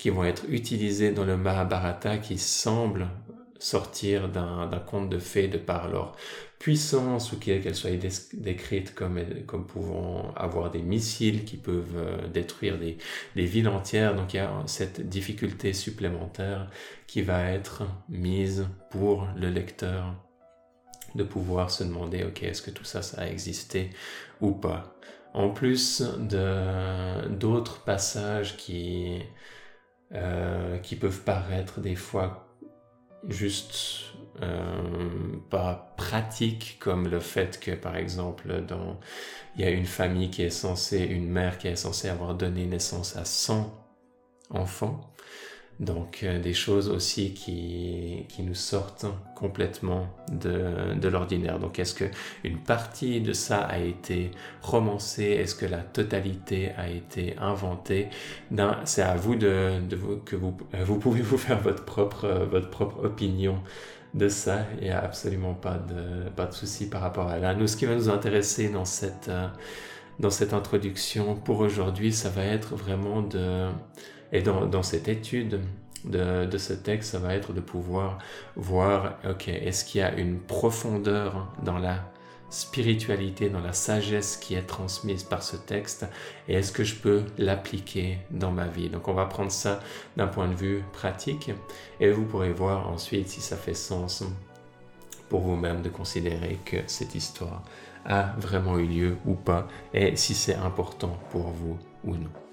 qui 0.00 0.08
vont 0.08 0.24
être 0.24 0.44
utilisées 0.48 1.12
dans 1.12 1.26
le 1.26 1.36
Mahabharata 1.36 2.16
qui 2.16 2.38
semblent 2.38 3.08
sortir 3.58 4.30
d'un 4.30 4.82
conte 4.86 5.10
de 5.10 5.18
fées 5.18 5.46
de 5.46 5.58
par 5.58 5.88
leur 5.88 6.16
puissance 6.58 7.32
ou 7.32 7.38
qu'elles 7.38 7.74
soient 7.74 7.90
décrites 8.32 8.94
comme, 8.94 9.20
comme 9.46 9.66
pouvant 9.66 10.32
avoir 10.36 10.70
des 10.70 10.80
missiles 10.80 11.44
qui 11.44 11.58
peuvent 11.58 11.96
euh, 11.96 12.28
détruire 12.28 12.78
des, 12.78 12.96
villes 13.36 13.68
entières. 13.68 14.14
Donc 14.14 14.32
il 14.32 14.38
y 14.38 14.40
a 14.40 14.50
cette 14.64 15.06
difficulté 15.06 15.74
supplémentaire 15.74 16.70
qui 17.06 17.20
va 17.20 17.50
être 17.50 17.82
mise 18.08 18.68
pour 18.90 19.28
le 19.36 19.50
lecteur 19.50 20.14
de 21.14 21.24
pouvoir 21.24 21.70
se 21.70 21.84
demander, 21.84 22.24
ok, 22.24 22.42
est-ce 22.42 22.62
que 22.62 22.70
tout 22.70 22.84
ça, 22.84 23.02
ça 23.02 23.20
a 23.20 23.26
existé 23.26 23.90
ou 24.40 24.52
pas? 24.52 24.94
En 25.34 25.50
plus 25.50 26.02
d'autres 27.38 27.84
passages 27.84 28.56
qui, 28.56 29.20
euh, 30.12 30.78
qui 30.78 30.96
peuvent 30.96 31.22
paraître 31.22 31.80
des 31.80 31.94
fois 31.94 32.56
juste 33.28 34.14
euh, 34.42 35.36
pas 35.50 35.94
pratique 35.96 36.78
comme 36.80 37.08
le 37.08 37.20
fait 37.20 37.60
que 37.60 37.72
par 37.72 37.96
exemple 37.96 38.62
dans 38.66 38.98
il 39.54 39.62
y 39.62 39.64
a 39.64 39.70
une 39.70 39.86
famille 39.86 40.30
qui 40.30 40.42
est 40.42 40.50
censée 40.50 41.00
une 41.00 41.28
mère 41.28 41.58
qui 41.58 41.68
est 41.68 41.76
censée 41.76 42.08
avoir 42.08 42.34
donné 42.34 42.66
naissance 42.66 43.16
à 43.16 43.24
100 43.24 43.72
enfants 44.50 45.12
donc 45.80 46.20
euh, 46.22 46.38
des 46.38 46.52
choses 46.52 46.90
aussi 46.90 47.32
qui, 47.32 48.26
qui 48.28 48.42
nous 48.42 48.54
sortent 48.54 49.06
complètement 49.34 50.06
de, 50.30 50.94
de 50.94 51.08
l'ordinaire. 51.08 51.58
Donc 51.58 51.78
est-ce 51.78 51.94
que 51.94 52.04
une 52.44 52.58
partie 52.58 53.20
de 53.22 53.32
ça 53.32 53.62
a 53.62 53.78
été 53.78 54.30
romancée? 54.60 55.24
Est-ce 55.24 55.54
que 55.54 55.66
la 55.66 55.78
totalité 55.78 56.72
a 56.76 56.88
été 56.90 57.34
inventée? 57.38 58.08
C'est 58.84 59.02
à 59.02 59.16
vous 59.16 59.36
de, 59.36 59.80
de 59.88 59.96
vous, 59.96 60.18
que 60.18 60.36
vous, 60.36 60.54
vous 60.84 60.98
pouvez 60.98 61.22
vous 61.22 61.38
faire 61.38 61.60
votre 61.60 61.84
propre, 61.84 62.28
votre 62.50 62.68
propre 62.68 63.02
opinion 63.02 63.62
de 64.12 64.28
ça. 64.28 64.66
Il 64.78 64.84
n'y 64.84 64.90
a 64.90 65.02
absolument 65.02 65.54
pas 65.54 65.78
de, 65.78 66.28
pas 66.30 66.44
de 66.44 66.52
souci 66.52 66.90
par 66.90 67.00
rapport 67.00 67.28
à 67.28 67.38
là. 67.38 67.54
Nous, 67.54 67.66
ce 67.66 67.76
qui 67.76 67.86
va 67.86 67.94
nous 67.94 68.10
intéresser 68.10 68.68
dans 68.68 68.84
cette, 68.84 69.28
euh, 69.28 69.46
dans 70.18 70.30
cette 70.30 70.52
introduction 70.52 71.36
pour 71.36 71.60
aujourd'hui, 71.60 72.12
ça 72.12 72.28
va 72.28 72.44
être 72.44 72.74
vraiment 72.76 73.22
de 73.22 73.68
et 74.32 74.42
dans, 74.42 74.82
cette 74.82 75.08
étude 75.08 75.60
de, 76.04 76.46
de, 76.46 76.58
ce 76.58 76.72
texte, 76.72 77.12
ça 77.12 77.18
va 77.18 77.34
être 77.34 77.52
de 77.52 77.60
pouvoir 77.60 78.18
voir, 78.56 79.14
ok, 79.28 79.48
est-ce 79.48 79.84
qu'il 79.84 80.00
y 80.00 80.04
a 80.04 80.14
une 80.14 80.38
profondeur 80.38 81.52
dans 81.62 81.78
la 81.78 82.10
spiritualité, 82.50 83.48
dans 83.48 83.60
la 83.60 83.72
sagesse 83.72 84.36
qui 84.36 84.54
est 84.54 84.66
transmise 84.66 85.22
par 85.22 85.42
ce 85.42 85.56
texte, 85.56 86.06
et 86.48 86.54
est-ce 86.54 86.72
que 86.72 86.84
je 86.84 86.96
peux 86.96 87.22
l'appliquer 87.38 88.18
dans 88.30 88.50
ma 88.50 88.66
vie? 88.66 88.88
Donc 88.88 89.08
on 89.08 89.14
va 89.14 89.26
prendre 89.26 89.52
ça 89.52 89.80
d'un 90.16 90.26
point 90.26 90.48
de 90.48 90.54
vue 90.54 90.82
pratique, 90.92 91.50
et 92.00 92.10
vous 92.10 92.24
pourrez 92.24 92.52
voir 92.52 92.88
ensuite 92.90 93.28
si 93.28 93.40
ça 93.40 93.56
fait 93.56 93.74
sens 93.74 94.24
pour 95.28 95.42
vous-même 95.42 95.80
de 95.80 95.88
considérer 95.88 96.58
que 96.64 96.78
cette 96.88 97.14
histoire 97.14 97.62
a 98.04 98.34
vraiment 98.38 98.78
eu 98.78 98.86
lieu 98.86 99.16
ou 99.26 99.34
pas, 99.34 99.68
et 99.94 100.16
si 100.16 100.34
c'est 100.34 100.56
important 100.56 101.18
pour 101.30 101.50
vous 101.50 101.78
ou 102.04 102.16
non. 102.16 102.49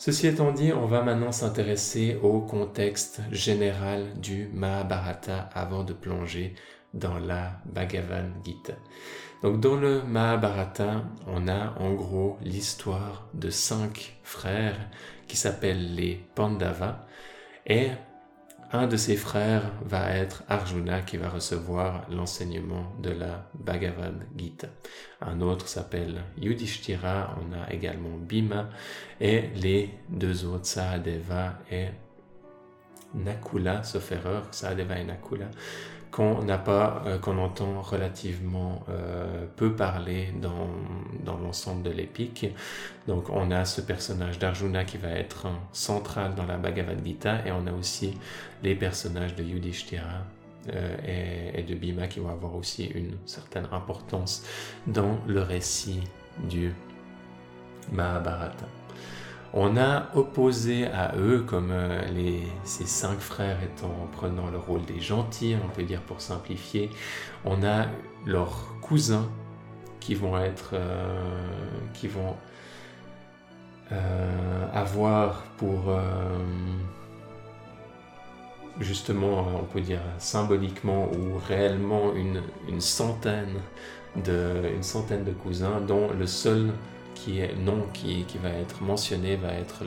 Ceci 0.00 0.28
étant 0.28 0.50
dit, 0.50 0.72
on 0.72 0.86
va 0.86 1.02
maintenant 1.02 1.30
s'intéresser 1.30 2.18
au 2.22 2.40
contexte 2.40 3.20
général 3.30 4.18
du 4.18 4.48
Mahabharata 4.54 5.50
avant 5.52 5.84
de 5.84 5.92
plonger 5.92 6.54
dans 6.94 7.18
la 7.18 7.60
Bhagavad 7.66 8.32
Gita. 8.42 8.72
Donc 9.42 9.60
dans 9.60 9.76
le 9.76 10.02
Mahabharata, 10.02 11.04
on 11.26 11.48
a 11.48 11.74
en 11.78 11.92
gros 11.92 12.38
l'histoire 12.40 13.28
de 13.34 13.50
cinq 13.50 14.16
frères 14.22 14.88
qui 15.28 15.36
s'appellent 15.36 15.94
les 15.94 16.24
Pandavas 16.34 17.04
et 17.66 17.88
un 18.72 18.86
de 18.86 18.96
ses 18.96 19.16
frères 19.16 19.72
va 19.84 20.10
être 20.10 20.44
Arjuna 20.48 21.02
qui 21.02 21.16
va 21.16 21.28
recevoir 21.28 22.06
l'enseignement 22.10 22.92
de 23.00 23.10
la 23.10 23.48
Bhagavad 23.54 24.26
Gita. 24.36 24.68
Un 25.20 25.40
autre 25.40 25.66
s'appelle 25.66 26.22
Yudhishthira, 26.38 27.36
on 27.40 27.52
a 27.52 27.72
également 27.72 28.16
Bhima 28.16 28.70
et 29.20 29.50
les 29.56 29.90
deux 30.08 30.44
autres 30.44 30.66
Sahadeva 30.66 31.58
et 31.70 31.88
Nakula, 33.14 33.82
sauf 33.82 34.12
erreur, 34.12 34.46
Sahadeva 34.52 34.98
et 34.98 35.04
Nakula, 35.04 35.50
qu'on 36.10 36.42
n'a 36.42 36.58
pas, 36.58 37.02
euh, 37.06 37.18
qu'on 37.18 37.38
entend 37.38 37.80
relativement 37.82 38.84
euh, 38.88 39.46
peu 39.56 39.74
parler 39.74 40.32
dans, 40.40 40.68
dans 41.24 41.38
l'ensemble 41.38 41.82
de 41.82 41.90
l'épique. 41.90 42.46
Donc 43.06 43.30
on 43.30 43.50
a 43.50 43.64
ce 43.64 43.80
personnage 43.80 44.38
d'Arjuna 44.38 44.84
qui 44.84 44.98
va 44.98 45.10
être 45.10 45.46
central 45.72 46.34
dans 46.34 46.46
la 46.46 46.56
Bhagavad 46.56 47.04
Gita 47.04 47.46
et 47.46 47.52
on 47.52 47.66
a 47.66 47.72
aussi 47.72 48.18
les 48.62 48.74
personnages 48.74 49.34
de 49.34 49.44
Yudhishthira 49.44 50.24
euh, 50.74 50.96
et, 51.54 51.60
et, 51.60 51.62
de 51.62 51.74
Bhima 51.74 52.06
qui 52.08 52.20
vont 52.20 52.30
avoir 52.30 52.54
aussi 52.54 52.86
une 52.86 53.16
certaine 53.24 53.68
importance 53.72 54.44
dans 54.86 55.18
le 55.26 55.42
récit 55.42 56.02
du 56.48 56.74
Mahabharata. 57.92 58.79
On 59.52 59.76
a 59.76 60.10
opposé 60.14 60.86
à 60.86 61.16
eux, 61.16 61.42
comme 61.44 61.70
euh, 61.72 62.02
ces 62.62 62.86
cinq 62.86 63.18
frères 63.18 63.58
étant 63.64 64.08
prenant 64.12 64.48
le 64.48 64.58
rôle 64.58 64.84
des 64.84 65.00
gentils, 65.00 65.56
on 65.64 65.68
peut 65.68 65.82
dire 65.82 66.02
pour 66.02 66.20
simplifier, 66.20 66.88
on 67.44 67.64
a 67.64 67.86
leurs 68.26 68.76
cousins 68.80 69.28
qui 69.98 70.14
vont 70.14 70.38
être, 70.38 70.70
euh, 70.74 71.40
qui 71.94 72.06
vont 72.06 72.36
euh, 73.90 74.66
avoir 74.72 75.42
pour 75.56 75.92
justement, 78.78 79.48
on 79.60 79.64
peut 79.64 79.80
dire 79.80 80.00
symboliquement 80.18 81.10
ou 81.10 81.38
réellement 81.48 82.14
une 82.14 82.80
centaine 82.80 83.58
de 84.14 85.32
cousins, 85.42 85.80
dont 85.80 86.12
le 86.12 86.26
seul 86.26 86.70
qui 87.22 87.40
est 87.40 87.54
nom 87.56 87.86
qui, 87.92 88.24
va 88.42 88.50
être 88.50 88.82
mentionné 88.82 89.36
va 89.36 89.52
être 89.52 89.84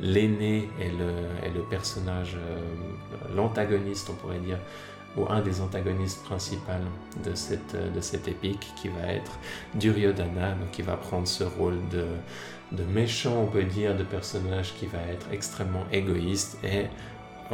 l'aîné 0.00 0.68
et 0.80 0.90
le, 0.90 1.62
personnage 1.70 2.36
euh, 2.36 2.60
l'antagoniste 3.34 4.10
on 4.10 4.14
pourrait 4.14 4.38
dire 4.38 4.58
ou 5.16 5.26
un 5.28 5.40
des 5.40 5.60
antagonistes 5.60 6.22
principaux 6.24 6.72
de 7.24 7.34
cette, 7.34 7.76
de 7.94 8.00
cette 8.00 8.28
épique 8.28 8.72
qui 8.76 8.88
va 8.88 9.08
être 9.08 9.38
Duryodhana, 9.74 10.52
donc 10.52 10.70
qui 10.70 10.82
va 10.82 10.96
prendre 10.96 11.28
ce 11.28 11.44
rôle 11.44 11.76
de, 11.90 12.06
de 12.72 12.82
méchant, 12.84 13.42
on 13.42 13.46
peut 13.46 13.64
dire, 13.64 13.94
de 13.94 14.04
personnage 14.04 14.74
qui 14.74 14.86
va 14.86 15.00
être 15.12 15.26
extrêmement 15.30 15.84
égoïste 15.92 16.58
et 16.64 16.86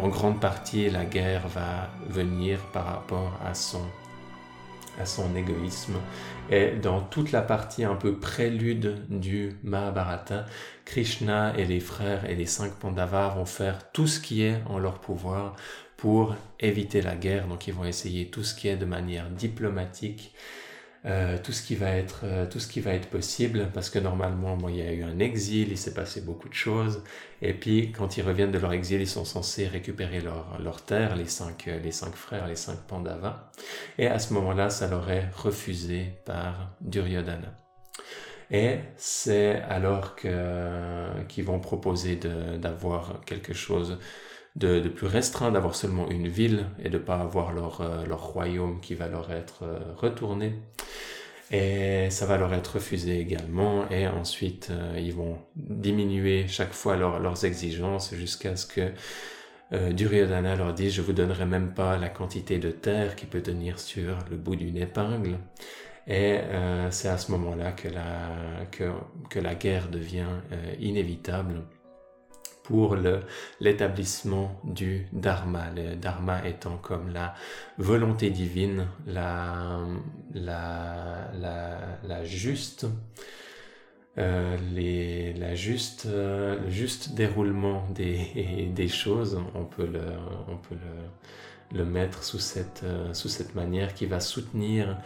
en 0.01 0.09
grande 0.09 0.41
partie 0.41 0.89
la 0.91 1.05
guerre 1.05 1.49
va 1.49 1.89
venir 2.09 2.61
par 2.73 2.87
rapport 2.87 3.33
à 3.45 3.55
son 3.55 3.83
à 5.01 5.07
son 5.07 5.35
égoïsme. 5.37 5.97
Et 6.51 6.73
dans 6.73 7.01
toute 7.01 7.33
la 7.33 7.43
partie 7.43 7.85
un 7.85 7.95
peu 7.95 8.19
prélude 8.19 9.05
du 9.09 9.57
Mahabharata, 9.63 10.47
Krishna 10.85 11.57
et 11.57 11.65
les 11.65 11.81
frères 11.81 12.29
et 12.29 12.35
les 12.35 12.47
cinq 12.47 12.73
Pandavas 12.75 13.35
vont 13.35 13.45
faire 13.45 13.93
tout 13.93 14.07
ce 14.07 14.21
qui 14.21 14.43
est 14.43 14.61
en 14.67 14.79
leur 14.79 15.01
pouvoir 15.01 15.55
pour 15.97 16.35
éviter 16.61 17.03
la 17.03 17.17
guerre. 17.17 17.47
Donc 17.47 17.67
ils 17.67 17.75
vont 17.75 17.85
essayer 17.85 18.29
tout 18.29 18.45
ce 18.45 18.55
qui 18.55 18.69
est 18.69 18.77
de 18.77 18.87
manière 18.87 19.29
diplomatique 19.31 20.33
euh, 21.07 21.39
tout 21.41 21.53
ce 21.53 21.63
qui 21.63 21.77
va 21.77 21.91
être 21.91 22.23
euh, 22.25 22.45
tout 22.45 22.59
ce 22.59 22.67
qui 22.67 22.81
va 22.81 22.93
être 22.93 23.09
possible 23.09 23.69
parce 23.73 23.89
que 23.89 24.01
normalement 24.01 24.57
moi, 24.57 24.73
il 24.73 24.79
y 24.79 24.83
a 24.83 24.93
eu 24.93 25.05
un 25.05 25.21
exil 25.21 25.69
il 25.71 25.79
s'est 25.79 25.95
passé 25.95 26.21
beaucoup 26.23 26.49
de 26.49 26.55
choses 26.55 27.05
et 27.41 27.55
puis 27.55 27.93
quand 27.93 28.17
ils 28.17 28.23
reviennent 28.23 28.51
de 28.51 28.59
leur 28.59 28.73
exil 28.73 29.01
ils 29.01 29.07
sont 29.07 29.25
censés 29.25 29.69
récupérer 29.69 30.21
leur, 30.21 30.61
leur 30.61 30.83
terre 30.83 31.15
les 31.15 31.27
cinq 31.27 31.69
euh, 31.69 31.79
les 31.79 31.93
cinq 31.93 32.17
frères 32.17 32.49
les 32.49 32.57
cinq 32.57 32.79
Pandavas 32.89 33.49
et 33.97 34.09
à 34.09 34.19
ce 34.19 34.35
moment-là 34.35 34.71
ça 34.71 34.89
leur 34.89 35.09
est 35.09 35.29
refusé 35.37 36.15
par 36.25 36.73
Duryodhana. 36.81 37.55
Et 38.51 38.79
c'est 38.97 39.61
alors 39.69 40.17
que 40.17 41.25
qu'ils 41.29 41.45
vont 41.45 41.61
proposer 41.61 42.17
d'avoir 42.17 43.21
quelque 43.27 43.53
chose 43.53 43.99
de, 44.57 44.89
plus 44.89 45.07
restreint, 45.07 45.53
d'avoir 45.53 45.75
seulement 45.75 46.09
une 46.09 46.29
ville 46.29 46.67
et 46.83 46.89
de 46.89 46.99
pas 46.99 47.17
avoir 47.17 47.53
leur, 47.53 47.81
euh, 47.81 48.05
leur 48.07 48.23
royaume 48.23 48.81
qui 48.81 48.95
va 48.95 49.09
leur 49.09 49.31
être 49.31 49.63
euh, 49.63 49.79
retourné. 49.97 50.55
Et 51.51 52.11
ça 52.11 52.27
va 52.27 52.37
leur 52.37 52.53
être 52.53 52.75
refusé 52.75 53.21
également. 53.21 53.89
Et 53.91 54.07
ensuite, 54.07 54.69
euh, 54.71 54.99
ils 54.99 55.15
vont 55.15 55.39
diminuer 55.57 56.47
chaque 56.47 56.73
fois 56.73 56.97
leurs 56.97 57.45
exigences 57.45 58.15
jusqu'à 58.15 58.57
ce 58.57 58.67
que 58.67 58.93
Duryodhana 59.71 60.57
leur 60.57 60.73
dise, 60.73 60.95
je 60.95 61.03
vous 61.03 61.13
donnerai 61.13 61.45
même 61.45 61.75
pas 61.75 61.99
la 61.99 62.09
quantité 62.09 62.59
de 62.59 62.71
terre 62.71 63.17
qui 63.17 63.27
peut 63.27 63.43
tenir 63.43 63.79
sur 63.79 64.17
le 64.31 64.39
bout 64.39 64.57
d'une 64.57 64.79
épingle. 64.79 65.37
Et 66.07 66.39
c'est 66.89 67.09
à 67.09 67.19
ce 67.19 67.31
moment-là 67.33 67.73
que 67.73 67.89
la, 67.89 68.65
que, 68.71 68.91
que 69.29 69.39
la 69.39 69.55
guerre 69.55 69.91
devient 69.91 70.25
inévitable 70.81 71.65
pour 72.69 72.97
l'établissement 73.61 74.61
du 74.63 75.07
dharma. 75.15 75.71
Le 75.75 75.97
dharma 75.97 76.47
étant 76.47 76.77
comme 76.77 77.09
la 77.09 77.35
volonté 77.79 78.29
divine, 78.29 78.89
la, 79.07 79.81
la, 80.35 81.31
la, 81.33 82.25
juste, 82.27 82.85
euh, 84.19 84.59
les, 84.75 85.33
la 85.33 85.55
juste, 85.55 86.05
euh, 86.05 86.61
le 86.61 86.69
juste 86.69 87.15
déroulement 87.15 87.87
des, 87.95 88.69
des 88.75 88.89
choses. 88.89 89.41
On 89.55 89.65
peut 89.65 89.87
le, 89.87 90.03
on 90.49 90.59
peut 90.59 90.77
le, 91.73 91.79
le 91.79 91.87
mettre 91.87 92.23
sous 92.23 92.39
cette, 92.39 92.83
euh, 92.85 93.15
sous 93.15 93.31
cette 93.31 93.55
manière 93.55 93.95
qui 93.95 94.05
va 94.05 94.21
soutenir 94.21 94.99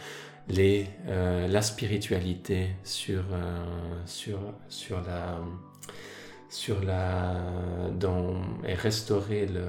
les, 0.48 0.88
la 1.07 1.62
spiritualité 1.62 2.70
sur, 2.83 3.22
sur, 4.05 4.40
sur 4.68 5.01
la 5.03 5.38
sur 6.53 6.85
la 6.85 7.35
dans 7.99 8.35
et 8.67 8.75
restaurer 8.75 9.47
le 9.47 9.67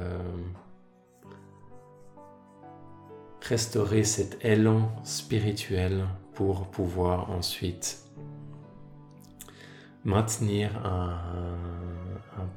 restaurer 3.41 4.03
cet 4.03 4.43
élan 4.43 4.91
spirituel 5.03 6.05
pour 6.33 6.67
pouvoir 6.67 7.31
ensuite 7.31 7.99
maintenir 10.03 10.71
un, 10.85 11.13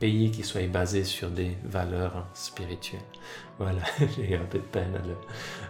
pays 0.00 0.30
qui 0.30 0.42
soit 0.42 0.66
basé 0.66 1.04
sur 1.04 1.30
des 1.30 1.56
valeurs 1.64 2.26
spirituelles. 2.34 3.00
Voilà, 3.58 3.80
j'ai 4.16 4.36
un 4.36 4.44
peu 4.44 4.58
de 4.58 4.64
peine 4.64 4.94
à 4.94 5.06
le, 5.06 5.14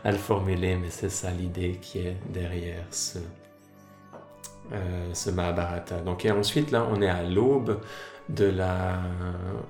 à 0.02 0.10
le 0.10 0.18
formuler, 0.18 0.76
mais 0.76 0.90
c'est 0.90 1.10
ça 1.10 1.30
l'idée 1.30 1.78
qui 1.80 1.98
est 1.98 2.16
derrière 2.32 2.84
ce, 2.90 3.20
euh, 4.72 5.10
ce 5.12 5.30
Mahabharata. 5.30 6.00
Donc 6.00 6.24
et 6.24 6.30
ensuite 6.30 6.70
là, 6.70 6.86
on 6.90 7.00
est 7.00 7.08
à 7.08 7.22
l'aube 7.22 7.80
de 8.28 8.46
la, 8.46 9.00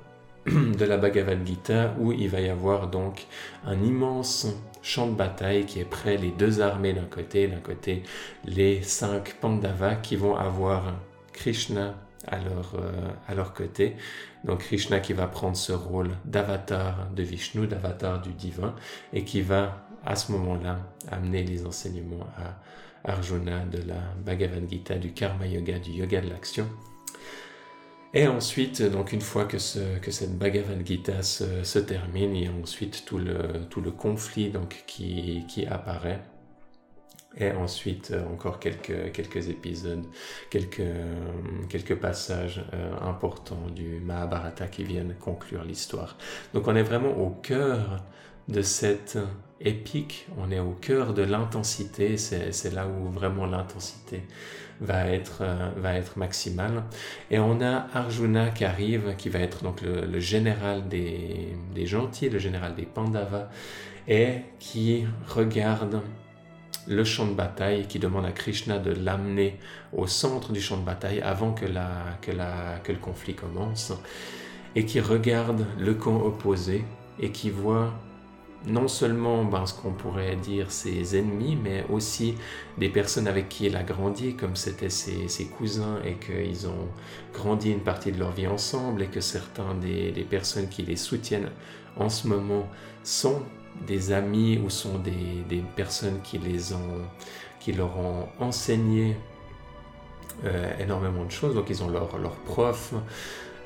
de 0.47 0.85
la 0.85 0.97
Bhagavad 0.97 1.47
Gita 1.47 1.95
où 1.99 2.13
il 2.13 2.29
va 2.29 2.41
y 2.41 2.49
avoir 2.49 2.89
donc 2.89 3.27
un 3.65 3.81
immense 3.83 4.47
champ 4.83 5.09
de 5.09 5.15
bataille 5.15 5.67
qui 5.67 5.81
est 5.81 5.85
prêt, 5.85 6.17
les 6.17 6.31
deux 6.31 6.61
armées 6.61 6.93
d'un 6.93 7.07
côté, 7.11 7.49
d'un 7.49 7.61
côté 7.61 8.05
les 8.45 8.83
cinq 8.83 9.37
Pandavas 9.41 9.97
qui 9.97 10.17
vont 10.17 10.37
avoir 10.37 10.95
Krishna 11.33 11.95
à 12.27 12.39
leur, 12.39 12.75
euh, 12.77 13.11
à 13.29 13.35
leur 13.35 13.53
côté. 13.53 13.97
Donc 14.45 14.61
Krishna 14.61 15.01
qui 15.01 15.13
va 15.13 15.27
prendre 15.27 15.57
ce 15.57 15.73
rôle 15.73 16.11
d'avatar 16.25 17.09
de 17.15 17.23
Vishnu, 17.23 17.67
d'avatar 17.67 18.21
du 18.23 18.33
divin, 18.33 18.75
et 19.13 19.25
qui 19.25 19.43
va 19.43 19.87
à 20.05 20.17
ce 20.17 20.33
moment-là 20.33 20.79
amener 21.11 21.43
les 21.43 21.67
enseignements 21.67 22.27
à 22.39 22.57
Arjuna 23.05 23.65
de 23.65 23.79
la 23.87 24.01
Bhagavad 24.25 24.69
Gita, 24.69 24.97
du 24.97 25.13
Karma 25.13 25.47
Yoga, 25.47 25.79
du 25.79 25.91
Yoga 25.93 26.21
de 26.21 26.29
l'action. 26.29 26.69
Et 28.15 28.27
ensuite, 28.27 28.83
donc 28.83 29.13
une 29.13 29.21
fois 29.21 29.45
que, 29.45 29.59
que 29.99 30.11
cette 30.11 30.39
Bhagavad 30.39 30.87
Gita 30.87 31.23
se, 31.23 31.63
se, 31.65 31.79
termine, 31.79 32.35
il 32.35 32.45
y 32.45 32.47
a 32.47 32.53
ensuite 32.53 33.05
tout 33.05 33.19
le, 33.19 33.67
tout 33.69 33.81
le 33.81 33.91
conflit 33.91 34.51
donc, 34.51 34.85
qui, 34.87 35.45
qui 35.49 35.67
apparaît. 35.67 36.23
Et 37.39 37.53
ensuite, 37.53 38.15
encore 38.33 38.59
quelques, 38.59 39.13
quelques 39.13 39.51
épisodes, 39.51 40.07
quelques, 40.51 40.83
quelques 41.69 41.97
passages 41.97 42.65
euh, 42.73 42.99
importants 43.03 43.69
du 43.75 44.01
Mahabharata 44.01 44.69
qui 44.69 44.85
viennent 44.85 45.15
conclure 45.21 45.63
l'histoire. 45.63 46.17
Donc 46.55 46.67
on 46.67 46.75
est 46.75 46.83
vraiment 46.83 47.11
au 47.11 47.29
cœur 47.29 48.03
de 48.49 48.63
cette 48.63 49.19
épique, 49.61 50.29
on 50.39 50.51
est 50.51 50.61
au 50.61 50.73
cœur 50.73 51.15
de 51.15 51.23
l'intensité, 51.23 52.17
c'est 52.17 52.73
là 52.73 52.87
où 52.87 53.11
vraiment 53.11 53.47
l'intensité 53.47 54.23
va 54.81 55.07
être, 55.07 55.39
euh, 55.41 55.71
va 55.77 55.95
être 55.95 56.19
maximale. 56.19 56.85
Et 57.31 57.39
on 57.39 57.61
a 57.61 57.87
Arjuna 57.95 58.51
qui 58.51 58.65
arrive, 58.65 59.15
qui 59.17 59.29
va 59.29 59.39
être 59.39 59.63
donc 59.63 59.81
le, 59.81 60.21
général 60.21 60.89
des, 60.89 61.57
des, 61.75 61.87
gentils, 61.87 62.29
le 62.29 62.39
général 62.39 62.75
des 62.75 62.85
Pandavas, 62.85 63.49
et 64.07 64.43
qui 64.59 65.07
regarde 65.27 66.03
le 66.87 67.05
champ 67.05 67.27
de 67.27 67.33
bataille, 67.33 67.87
qui 67.87 67.99
demande 67.99 68.27
à 68.27 68.33
Krishna 68.33 68.79
de 68.79 68.93
l'amener 68.93 69.59
au 69.93 70.07
centre 70.07 70.53
du 70.53 70.61
champ 70.61 70.77
de 70.77 70.85
bataille 70.85 71.21
avant 71.21 71.53
que, 71.53 71.65
la, 71.65 71.89
que, 72.21 72.31
la, 72.31 72.79
que 72.85 72.93
le 72.93 72.99
conflit 72.99 73.35
commence, 73.35 73.93
et 74.75 74.85
qui 74.85 75.01
regarde 75.01 75.65
le 75.79 75.95
camp 75.95 76.23
opposé 76.23 76.85
et 77.19 77.31
qui 77.31 77.49
voit 77.49 77.95
non 78.67 78.89
seulement 78.89 79.45
ben, 79.45 79.65
ce 79.67 79.75
qu'on 79.75 79.93
pourrait 79.93 80.37
dire 80.37 80.71
ses 80.71 81.17
ennemis, 81.17 81.57
mais 81.57 81.85
aussi 81.89 82.35
des 82.79 82.89
personnes 82.89 83.29
avec 83.29 83.49
qui 83.49 83.67
il 83.67 83.77
a 83.77 83.83
grandi, 83.83 84.35
comme 84.35 84.57
c'était 84.57 84.91
ses, 84.91 85.29
ses, 85.29 85.47
cousins, 85.47 86.01
et 86.05 86.15
qu'ils 86.15 86.67
ont 86.67 86.89
grandi 87.33 87.71
une 87.71 87.81
partie 87.81 88.13
de 88.13 88.19
leur 88.19 88.33
vie 88.33 88.47
ensemble, 88.47 89.03
et 89.03 89.07
que 89.07 89.21
certains 89.21 89.75
des, 89.75 90.11
des, 90.11 90.25
personnes 90.25 90.69
qui 90.69 90.83
les 90.83 90.97
soutiennent 90.97 91.51
en 91.97 92.09
ce 92.09 92.27
moment 92.27 92.69
sont 93.03 93.43
des 93.87 94.13
amis 94.13 94.59
ou 94.59 94.71
sont 94.71 94.99
des, 94.99 95.45
des 95.49 95.63
personnes 95.77 96.21
qui, 96.23 96.39
les 96.39 96.73
ont, 96.73 97.03
qui 97.61 97.73
leur 97.73 97.99
ont 97.99 98.29
enseigné 98.41 99.17
euh, 100.45 100.73
énormément 100.79 101.25
de 101.25 101.31
choses. 101.31 101.55
Donc 101.55 101.71
ils 101.71 101.83
ont 101.83 101.89
leurs 101.89 102.19
leur 102.19 102.37
profs, 102.37 102.93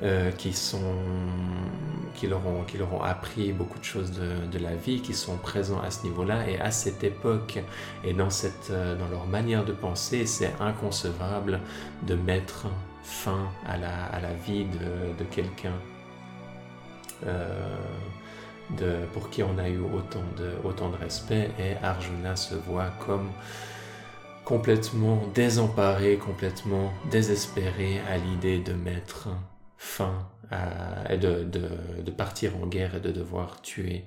euh, 0.03 0.31
qui, 0.31 0.51
sont, 0.53 0.95
qui, 2.15 2.25
leur 2.25 2.45
ont, 2.47 2.63
qui 2.63 2.79
leur 2.79 3.05
appris 3.05 3.51
beaucoup 3.51 3.77
de 3.77 3.83
choses 3.83 4.11
de, 4.11 4.57
la 4.57 4.75
vie, 4.75 4.99
qui 4.99 5.13
sont 5.13 5.37
présents 5.37 5.79
à 5.79 5.91
ce 5.91 6.03
niveau-là. 6.03 6.49
Et 6.49 6.59
à 6.59 6.71
cette 6.71 7.03
époque 7.03 7.59
et 8.03 8.13
dans, 8.13 8.31
cette, 8.31 8.71
euh, 8.71 8.95
dans 8.95 9.07
leur 9.09 9.27
manière 9.27 9.63
de 9.63 9.73
penser, 9.73 10.25
c'est 10.25 10.53
inconcevable 10.59 11.59
de 12.07 12.15
mettre 12.15 12.65
fin 13.03 13.47
à 13.67 13.77
la, 13.77 14.05
à 14.05 14.19
la 14.21 14.33
vie 14.33 14.65
de, 14.65 15.23
quelqu'un. 15.25 15.75
Euh, 17.27 19.05
pour 19.13 19.29
qui 19.29 19.43
on 19.43 19.57
a 19.59 19.69
eu 19.69 19.79
autant 19.79 20.23
de, 20.37 20.67
autant 20.67 20.89
de 20.89 20.95
respect 20.95 21.51
et 21.59 21.75
Arjuna 21.83 22.35
se 22.35 22.55
voit 22.55 22.89
comme 23.05 23.29
complètement 24.45 25.21
désemparé, 25.35 26.17
complètement 26.17 26.91
désespéré 27.11 28.01
à 28.09 28.17
l'idée 28.17 28.59
de 28.59 28.73
mettre 28.73 29.27
fin 29.81 30.29
à, 30.51 31.17
de, 31.17 31.43
de, 31.43 31.69
de, 32.05 32.11
partir 32.11 32.55
en 32.55 32.67
guerre 32.67 32.95
et 32.97 32.99
de 32.99 33.09
devoir 33.11 33.63
tuer 33.63 34.05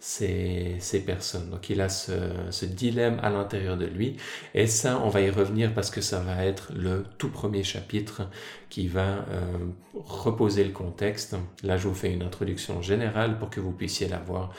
ces, 0.00 0.74
ces 0.80 1.04
personnes. 1.04 1.48
Donc 1.48 1.70
il 1.70 1.80
a 1.80 1.88
ce, 1.88 2.12
ce 2.50 2.66
dilemme 2.66 3.20
à 3.22 3.30
l'intérieur 3.30 3.76
de 3.76 3.86
lui 3.86 4.16
et 4.52 4.66
ça 4.66 5.00
on 5.04 5.10
va 5.10 5.20
y 5.20 5.30
revenir 5.30 5.74
parce 5.74 5.90
que 5.90 6.00
ça 6.00 6.18
va 6.18 6.44
être 6.44 6.72
le 6.74 7.04
tout 7.18 7.28
premier 7.28 7.62
chapitre 7.62 8.22
qui 8.68 8.88
va 8.88 9.24
euh, 9.30 9.58
reposer 9.94 10.64
le 10.64 10.72
contexte. 10.72 11.36
Là 11.62 11.76
je 11.76 11.86
vous 11.86 11.94
fais 11.94 12.12
une 12.12 12.24
introduction 12.24 12.82
générale 12.82 13.38
pour 13.38 13.48
que 13.48 13.60
vous 13.60 13.72
puissiez 13.72 14.08
la 14.08 14.18
voir 14.18 14.52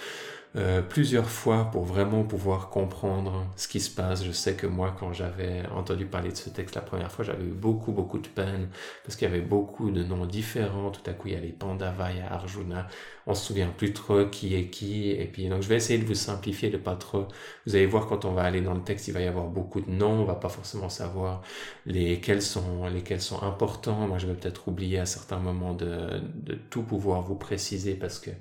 euh, 0.55 0.83
plusieurs 0.83 1.29
fois 1.29 1.71
pour 1.71 1.83
vraiment 1.83 2.23
pouvoir 2.23 2.69
comprendre 2.69 3.45
ce 3.55 3.67
qui 3.67 3.79
se 3.79 3.89
passe. 3.89 4.23
Je 4.23 4.31
sais 4.31 4.53
que 4.55 4.67
moi, 4.67 4.95
quand 4.99 5.11
j'avais 5.11 5.63
entendu 5.75 6.05
parler 6.05 6.31
de 6.31 6.37
ce 6.37 6.49
texte 6.51 6.75
la 6.75 6.81
première 6.81 7.11
fois, 7.11 7.25
j'avais 7.25 7.43
eu 7.43 7.51
beaucoup, 7.51 7.91
beaucoup 7.91 8.19
de 8.19 8.27
peine 8.27 8.69
parce 9.03 9.15
qu'il 9.15 9.27
y 9.27 9.31
avait 9.31 9.41
beaucoup 9.41 9.89
de 9.89 10.03
noms 10.03 10.27
différents. 10.27 10.91
Tout 10.91 11.09
à 11.09 11.13
coup, 11.13 11.27
il 11.29 11.33
y 11.33 11.37
a 11.37 11.39
les 11.39 11.51
Pandava, 11.51 12.11
il 12.11 12.19
y 12.19 12.21
a 12.21 12.31
Arjuna. 12.31 12.87
On 13.27 13.33
se 13.33 13.45
souvient 13.45 13.69
plus 13.69 13.93
trop 13.93 14.25
qui 14.25 14.55
est 14.55 14.67
qui. 14.69 15.11
Et 15.11 15.25
puis, 15.25 15.47
donc, 15.47 15.61
je 15.61 15.67
vais 15.69 15.75
essayer 15.75 15.99
de 15.99 16.05
vous 16.05 16.15
simplifier, 16.15 16.69
de 16.69 16.77
pas 16.77 16.95
trop. 16.95 17.27
Vous 17.65 17.75
allez 17.75 17.85
voir 17.85 18.07
quand 18.07 18.25
on 18.25 18.33
va 18.33 18.43
aller 18.43 18.61
dans 18.61 18.73
le 18.73 18.81
texte, 18.81 19.07
il 19.07 19.13
va 19.13 19.21
y 19.21 19.27
avoir 19.27 19.47
beaucoup 19.47 19.81
de 19.81 19.89
noms. 19.89 20.21
On 20.21 20.25
va 20.25 20.35
pas 20.35 20.49
forcément 20.49 20.89
savoir 20.89 21.41
lesquels 21.85 22.41
sont, 22.41 22.83
sont 23.19 23.43
importants. 23.43 24.07
Moi, 24.07 24.17
je 24.17 24.27
vais 24.27 24.33
peut-être 24.33 24.67
oublier 24.67 24.99
à 24.99 25.05
certains 25.05 25.39
moments 25.39 25.73
de, 25.73 26.21
de 26.35 26.55
tout 26.69 26.83
pouvoir 26.83 27.21
vous 27.21 27.35
préciser 27.35 27.95
parce 27.95 28.19
que 28.19 28.31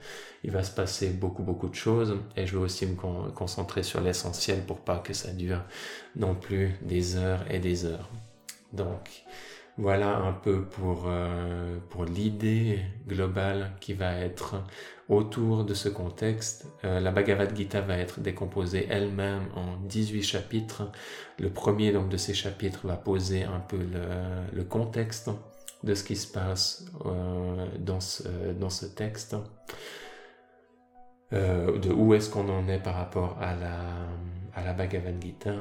il 0.44 0.50
va 0.50 0.62
se 0.62 0.72
passer 0.72 1.10
beaucoup, 1.10 1.42
beaucoup 1.42 1.68
de 1.68 1.74
choses 1.74 2.18
et 2.36 2.46
je 2.46 2.56
vais 2.56 2.64
aussi 2.64 2.86
me 2.86 2.96
concentrer 3.30 3.82
sur 3.82 4.00
l'essentiel 4.00 4.60
pour 4.66 4.80
pas 4.80 4.98
que 4.98 5.12
ça 5.12 5.32
dure 5.32 5.62
non 6.16 6.34
plus 6.34 6.74
des 6.82 7.16
heures 7.16 7.44
et 7.50 7.58
des 7.58 7.84
heures. 7.84 8.08
Donc 8.72 9.24
voilà 9.78 10.18
un 10.18 10.32
peu 10.32 10.64
pour, 10.64 11.04
euh, 11.06 11.78
pour 11.88 12.04
l'idée 12.04 12.80
globale 13.08 13.72
qui 13.80 13.94
va 13.94 14.14
être 14.16 14.62
autour 15.08 15.64
de 15.64 15.74
ce 15.74 15.88
contexte. 15.88 16.66
Euh, 16.84 17.00
la 17.00 17.10
Bhagavad 17.10 17.56
Gita 17.56 17.80
va 17.80 17.96
être 17.96 18.20
décomposée 18.20 18.86
elle-même 18.90 19.44
en 19.56 19.76
18 19.86 20.22
chapitres. 20.22 20.92
Le 21.38 21.50
premier 21.50 21.92
donc 21.92 22.08
de 22.08 22.16
ces 22.16 22.34
chapitres 22.34 22.86
va 22.86 22.96
poser 22.96 23.44
un 23.44 23.60
peu 23.60 23.78
le, 24.52 24.64
contexte 24.64 25.30
de 25.82 25.94
ce 25.94 26.04
qui 26.04 26.16
se 26.16 26.30
passe 26.30 26.84
euh, 27.06 27.66
dans, 27.78 28.00
ce, 28.00 28.52
dans 28.58 28.70
ce 28.70 28.86
texte. 28.86 29.36
De 31.32 31.90
où 31.90 32.12
est-ce 32.12 32.28
qu'on 32.28 32.46
en 32.50 32.68
est 32.68 32.78
par 32.78 32.94
rapport 32.94 33.38
à 33.40 33.54
la, 33.54 33.78
à 34.54 34.62
la 34.62 34.72
Bhagavad 34.74 35.20
Gita. 35.20 35.54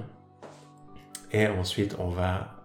Et 1.31 1.47
ensuite, 1.47 1.95
on 1.97 2.09
va, 2.09 2.60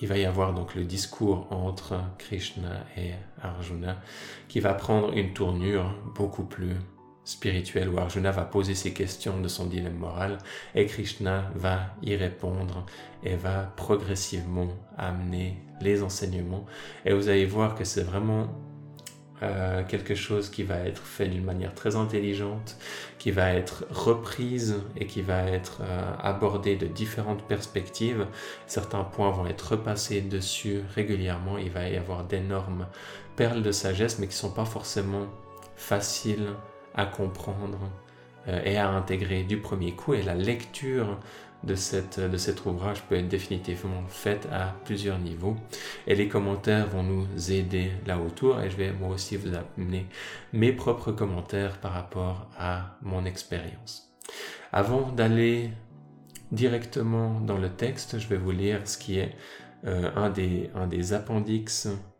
il 0.00 0.08
va 0.08 0.16
y 0.16 0.24
avoir 0.24 0.54
donc 0.54 0.74
le 0.74 0.84
discours 0.84 1.46
entre 1.50 2.00
Krishna 2.18 2.84
et 2.96 3.12
Arjuna 3.42 4.00
qui 4.48 4.60
va 4.60 4.74
prendre 4.74 5.12
une 5.16 5.32
tournure 5.32 5.94
beaucoup 6.14 6.44
plus 6.44 6.76
spirituelle 7.24 7.90
où 7.90 7.98
Arjuna 7.98 8.30
va 8.30 8.44
poser 8.44 8.74
ses 8.74 8.94
questions 8.94 9.40
de 9.40 9.48
son 9.48 9.66
dilemme 9.66 9.98
moral 9.98 10.38
et 10.74 10.86
Krishna 10.86 11.50
va 11.54 11.94
y 12.02 12.16
répondre 12.16 12.86
et 13.22 13.36
va 13.36 13.72
progressivement 13.76 14.68
amener 14.96 15.58
les 15.80 16.02
enseignements. 16.02 16.64
Et 17.04 17.12
vous 17.12 17.28
allez 17.28 17.44
voir 17.44 17.74
que 17.74 17.84
c'est 17.84 18.02
vraiment 18.02 18.48
euh, 19.42 19.84
quelque 19.84 20.16
chose 20.16 20.50
qui 20.50 20.64
va 20.64 20.78
être 20.78 21.02
fait 21.02 21.28
d'une 21.28 21.44
manière 21.44 21.72
très 21.72 21.94
intelligente, 21.94 22.76
qui 23.18 23.30
va 23.30 23.52
être 23.52 23.84
reprise 23.90 24.82
et 24.96 25.06
qui 25.06 25.22
va 25.22 25.42
être 25.44 25.78
euh, 25.82 26.12
abordé 26.20 26.74
de 26.74 26.86
différentes 26.86 27.42
perspectives. 27.44 28.26
Certains 28.66 29.04
points 29.04 29.30
vont 29.30 29.46
être 29.46 29.72
repassés 29.72 30.22
dessus 30.22 30.82
régulièrement. 30.94 31.56
Il 31.56 31.70
va 31.70 31.88
y 31.88 31.96
avoir 31.96 32.24
d'énormes 32.24 32.86
perles 33.36 33.62
de 33.62 33.70
sagesse, 33.70 34.18
mais 34.18 34.26
qui 34.26 34.34
ne 34.34 34.38
sont 34.38 34.52
pas 34.52 34.64
forcément 34.64 35.26
faciles 35.76 36.48
à 36.94 37.06
comprendre 37.06 37.78
euh, 38.48 38.60
et 38.64 38.76
à 38.76 38.88
intégrer 38.88 39.44
du 39.44 39.58
premier 39.58 39.92
coup. 39.92 40.14
Et 40.14 40.22
la 40.22 40.34
lecture 40.34 41.18
de, 41.64 41.74
cette, 41.74 42.20
de 42.20 42.36
cet 42.36 42.64
ouvrage 42.66 43.02
peut 43.02 43.16
être 43.16 43.28
définitivement 43.28 44.06
faite 44.08 44.46
à 44.52 44.74
plusieurs 44.84 45.18
niveaux. 45.18 45.56
Et 46.06 46.14
les 46.14 46.28
commentaires 46.28 46.86
vont 46.86 47.02
nous 47.02 47.26
aider 47.50 47.90
là 48.06 48.18
autour 48.18 48.60
et 48.60 48.70
je 48.70 48.76
vais 48.76 48.92
moi 48.92 49.10
aussi 49.10 49.36
vous 49.36 49.50
amener 49.54 50.06
mes 50.52 50.72
propres 50.72 51.12
commentaires 51.12 51.78
par 51.80 51.92
rapport 51.92 52.48
à 52.58 52.96
mon 53.02 53.24
expérience. 53.24 54.14
Avant 54.72 55.10
d'aller 55.12 55.70
directement 56.52 57.40
dans 57.40 57.58
le 57.58 57.70
texte, 57.70 58.18
je 58.18 58.28
vais 58.28 58.36
vous 58.36 58.52
lire 58.52 58.86
ce 58.86 58.96
qui 58.98 59.18
est 59.18 59.34
euh, 59.86 60.10
un, 60.16 60.30
des, 60.30 60.70
un 60.74 60.86
des 60.86 61.12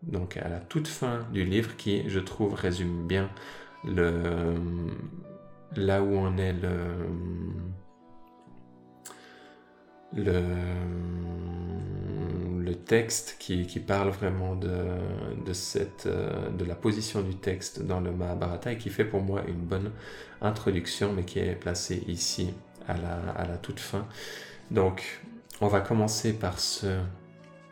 donc 0.02 0.36
à 0.36 0.48
la 0.48 0.60
toute 0.60 0.86
fin 0.86 1.26
du 1.32 1.44
livre, 1.44 1.76
qui, 1.76 2.08
je 2.08 2.20
trouve, 2.20 2.54
résume 2.54 3.06
bien 3.06 3.30
le, 3.84 4.54
là 5.74 6.02
où 6.02 6.14
on 6.14 6.36
est 6.36 6.52
le, 6.52 7.08
le, 10.14 10.34
texte 12.86 13.36
qui, 13.38 13.64
parle 13.80 14.08
vraiment 14.08 14.58
euh, 14.64 14.98
de 15.44 16.64
la 16.64 16.74
position 16.74 17.20
du 17.20 17.34
texte 17.34 17.82
dans 17.82 18.00
le 18.00 18.12
Mahabharata 18.12 18.72
et 18.72 18.78
qui 18.78 18.88
fait 18.88 19.04
pour 19.04 19.20
moi 19.20 19.42
une 19.46 19.60
bonne 19.60 19.90
introduction, 20.40 21.12
mais 21.12 21.24
qui 21.24 21.38
est 21.38 21.54
placé 21.54 22.02
ici 22.06 22.54
à 22.86 22.96
la, 22.96 23.56
toute 23.58 23.78
fin. 23.78 24.06
Donc, 24.70 25.20
on 25.60 25.66
va 25.66 25.80
commencer 25.80 26.32
par 26.32 26.58
ce, 26.58 26.86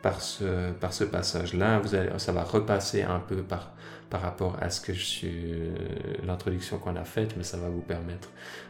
par 0.03 0.21
ce, 0.21 0.71
par 0.73 0.93
ce 0.93 1.03
passage-là. 1.03 1.81
Ça 2.17 2.31
va 2.31 2.43
repasser 2.43 3.01
un 3.01 3.19
peu 3.19 3.37
par 3.37 3.73
par 4.09 4.21
rapport 4.21 4.57
à 4.61 4.69
ce 4.69 4.81
que 4.81 4.93
je 4.93 5.03
suis, 5.03 5.53
euh, 5.53 5.75
l'introduction 6.25 6.77
qu'on 6.77 6.95
a 6.95 7.03
faite, 7.03 7.35
mais 7.37 7.43
ça 7.43 7.57
va 7.57 7.69
vous 7.69 7.81
permettre 7.81 8.29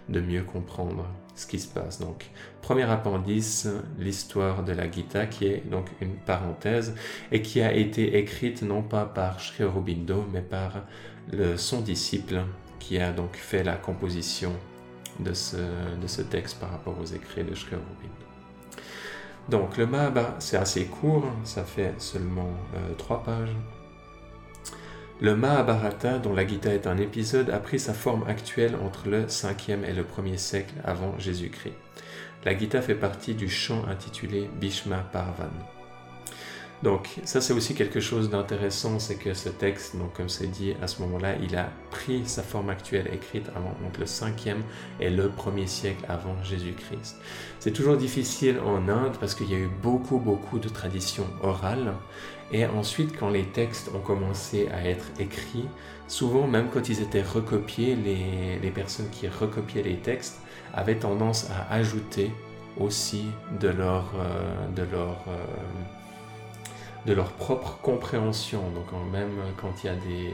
de 0.09 0.21
mieux 0.21 0.43
comprendre 0.43 1.05
ce 1.35 1.45
qui 1.45 1.59
se 1.59 1.67
passe. 1.67 1.99
Donc, 1.99 2.29
premier 2.61 2.89
appendice, 2.89 3.67
l'histoire 3.99 4.63
de 4.63 4.73
la 4.73 4.89
Gita, 4.89 5.27
qui 5.27 5.45
est 5.45 5.63
donc 5.69 5.87
une 6.01 6.15
parenthèse 6.15 6.95
et 7.31 7.41
qui 7.41 7.61
a 7.61 7.73
été 7.73 8.17
écrite 8.17 8.61
non 8.63 8.81
pas 8.81 9.05
par 9.05 9.39
Sri 9.39 9.63
Aurobindo, 9.63 10.25
mais 10.31 10.41
par 10.41 10.83
le, 11.31 11.57
son 11.57 11.81
disciple 11.81 12.41
qui 12.79 12.99
a 12.99 13.11
donc 13.11 13.35
fait 13.35 13.63
la 13.63 13.75
composition 13.75 14.53
de 15.19 15.33
ce, 15.33 15.57
de 15.57 16.07
ce 16.07 16.21
texte 16.21 16.59
par 16.59 16.71
rapport 16.71 16.97
aux 16.99 17.05
écrits 17.05 17.43
de 17.43 17.53
Sri 17.55 17.75
Aurobindo. 17.75 18.27
Donc 19.49 19.77
le 19.77 19.87
Mahabharata, 19.87 20.35
c'est 20.39 20.57
assez 20.57 20.85
court, 20.85 21.25
ça 21.43 21.63
fait 21.63 21.93
seulement 21.99 22.51
euh, 22.75 22.93
trois 22.97 23.23
pages. 23.23 23.55
Le 25.19 25.35
Mahabharata, 25.35 26.19
dont 26.19 26.33
la 26.33 26.45
Gita 26.45 26.71
est 26.71 26.85
un 26.85 26.97
épisode, 26.97 27.49
a 27.49 27.57
pris 27.57 27.79
sa 27.79 27.95
forme 27.95 28.23
actuelle 28.27 28.75
entre 28.75 29.09
le 29.09 29.25
5e 29.25 29.83
et 29.83 29.93
le 29.93 30.03
1er 30.03 30.37
siècle 30.37 30.75
avant 30.83 31.17
Jésus-Christ. 31.17 31.73
La 32.45 32.55
Gita 32.55 32.83
fait 32.83 32.93
partie 32.93 33.33
du 33.33 33.49
chant 33.49 33.83
intitulé 33.87 34.47
Bhishma 34.59 34.97
Parvan. 35.11 35.49
Donc 36.83 37.09
ça 37.23 37.41
c'est 37.41 37.53
aussi 37.53 37.73
quelque 37.73 37.99
chose 37.99 38.29
d'intéressant, 38.29 38.99
c'est 38.99 39.15
que 39.15 39.33
ce 39.33 39.49
texte, 39.49 39.95
donc 39.95 40.13
comme 40.13 40.29
c'est 40.29 40.47
dit 40.47 40.75
à 40.81 40.87
ce 40.87 41.01
moment-là, 41.01 41.35
il 41.41 41.55
a 41.55 41.71
pris 41.89 42.23
sa 42.25 42.43
forme 42.43 42.69
actuelle 42.69 43.09
écrite 43.11 43.49
avant, 43.55 43.73
entre 43.87 43.99
le 44.01 44.05
5e 44.05 44.57
et 44.99 45.09
le 45.09 45.29
1er 45.29 45.65
siècle 45.65 46.05
avant 46.07 46.35
Jésus-Christ. 46.43 47.17
C'est 47.59 47.71
toujours 47.71 47.97
difficile 47.97 48.59
en 48.59 48.87
Inde 48.87 49.17
parce 49.19 49.33
qu'il 49.33 49.49
y 49.51 49.55
a 49.55 49.57
eu 49.57 49.69
beaucoup 49.81 50.19
beaucoup 50.19 50.59
de 50.59 50.69
traditions 50.69 51.27
orales 51.41 51.93
et 52.51 52.65
ensuite, 52.65 53.17
quand 53.17 53.29
les 53.29 53.43
textes 53.43 53.91
ont 53.93 53.99
commencé 53.99 54.69
à 54.69 54.87
être 54.87 55.05
écrits, 55.19 55.67
souvent, 56.07 56.47
même 56.47 56.69
quand 56.73 56.87
ils 56.87 57.01
étaient 57.01 57.21
recopiés, 57.21 57.95
les, 57.95 58.71
personnes 58.71 59.09
qui 59.09 59.27
recopiaient 59.27 59.83
les 59.83 59.97
textes 59.97 60.39
avaient 60.73 60.97
tendance 60.97 61.49
à 61.49 61.73
ajouter 61.73 62.31
aussi 62.79 63.25
de 63.59 63.67
leur, 63.67 64.13
euh, 64.15 64.69
euh, 64.77 65.13
de 67.05 67.13
leur 67.13 67.31
propre 67.33 67.79
compréhension. 67.81 68.61
Donc, 68.71 68.85
même 69.11 69.39
quand 69.57 69.83
il 69.83 69.87
y 69.87 69.89
a 69.89 69.95
des, 69.95 70.33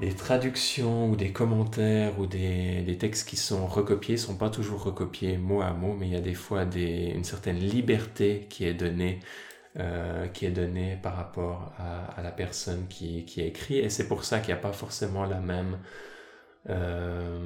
des 0.00 0.14
traductions 0.14 1.10
ou 1.10 1.16
des 1.16 1.32
commentaires 1.32 2.18
ou 2.18 2.26
des, 2.26 2.82
des 2.82 2.98
textes 2.98 3.28
qui 3.28 3.36
sont 3.36 3.66
recopiés, 3.66 4.16
sont 4.16 4.36
pas 4.36 4.50
toujours 4.50 4.82
recopiés 4.82 5.38
mot 5.38 5.62
à 5.62 5.72
mot, 5.72 5.94
mais 5.98 6.06
il 6.06 6.12
y 6.12 6.16
a 6.16 6.20
des 6.20 6.34
fois 6.34 6.64
une 6.74 7.24
certaine 7.24 7.58
liberté 7.58 8.46
qui 8.50 8.64
est 8.64 8.74
donnée 8.74 9.20
euh, 9.76 10.28
qui 10.28 10.46
est 10.46 10.96
par 11.02 11.16
rapport 11.16 11.72
à, 11.78 12.22
la 12.22 12.30
personne 12.30 12.86
qui, 12.86 13.24
qui, 13.24 13.40
écrit. 13.42 13.78
Et 13.78 13.90
c'est 13.90 14.06
pour 14.06 14.24
ça 14.24 14.38
qu'il 14.38 14.54
n'y 14.54 14.58
a 14.60 14.62
pas 14.62 14.72
forcément 14.72 15.24
la 15.24 15.40
même, 15.40 15.80
euh, 16.70 17.38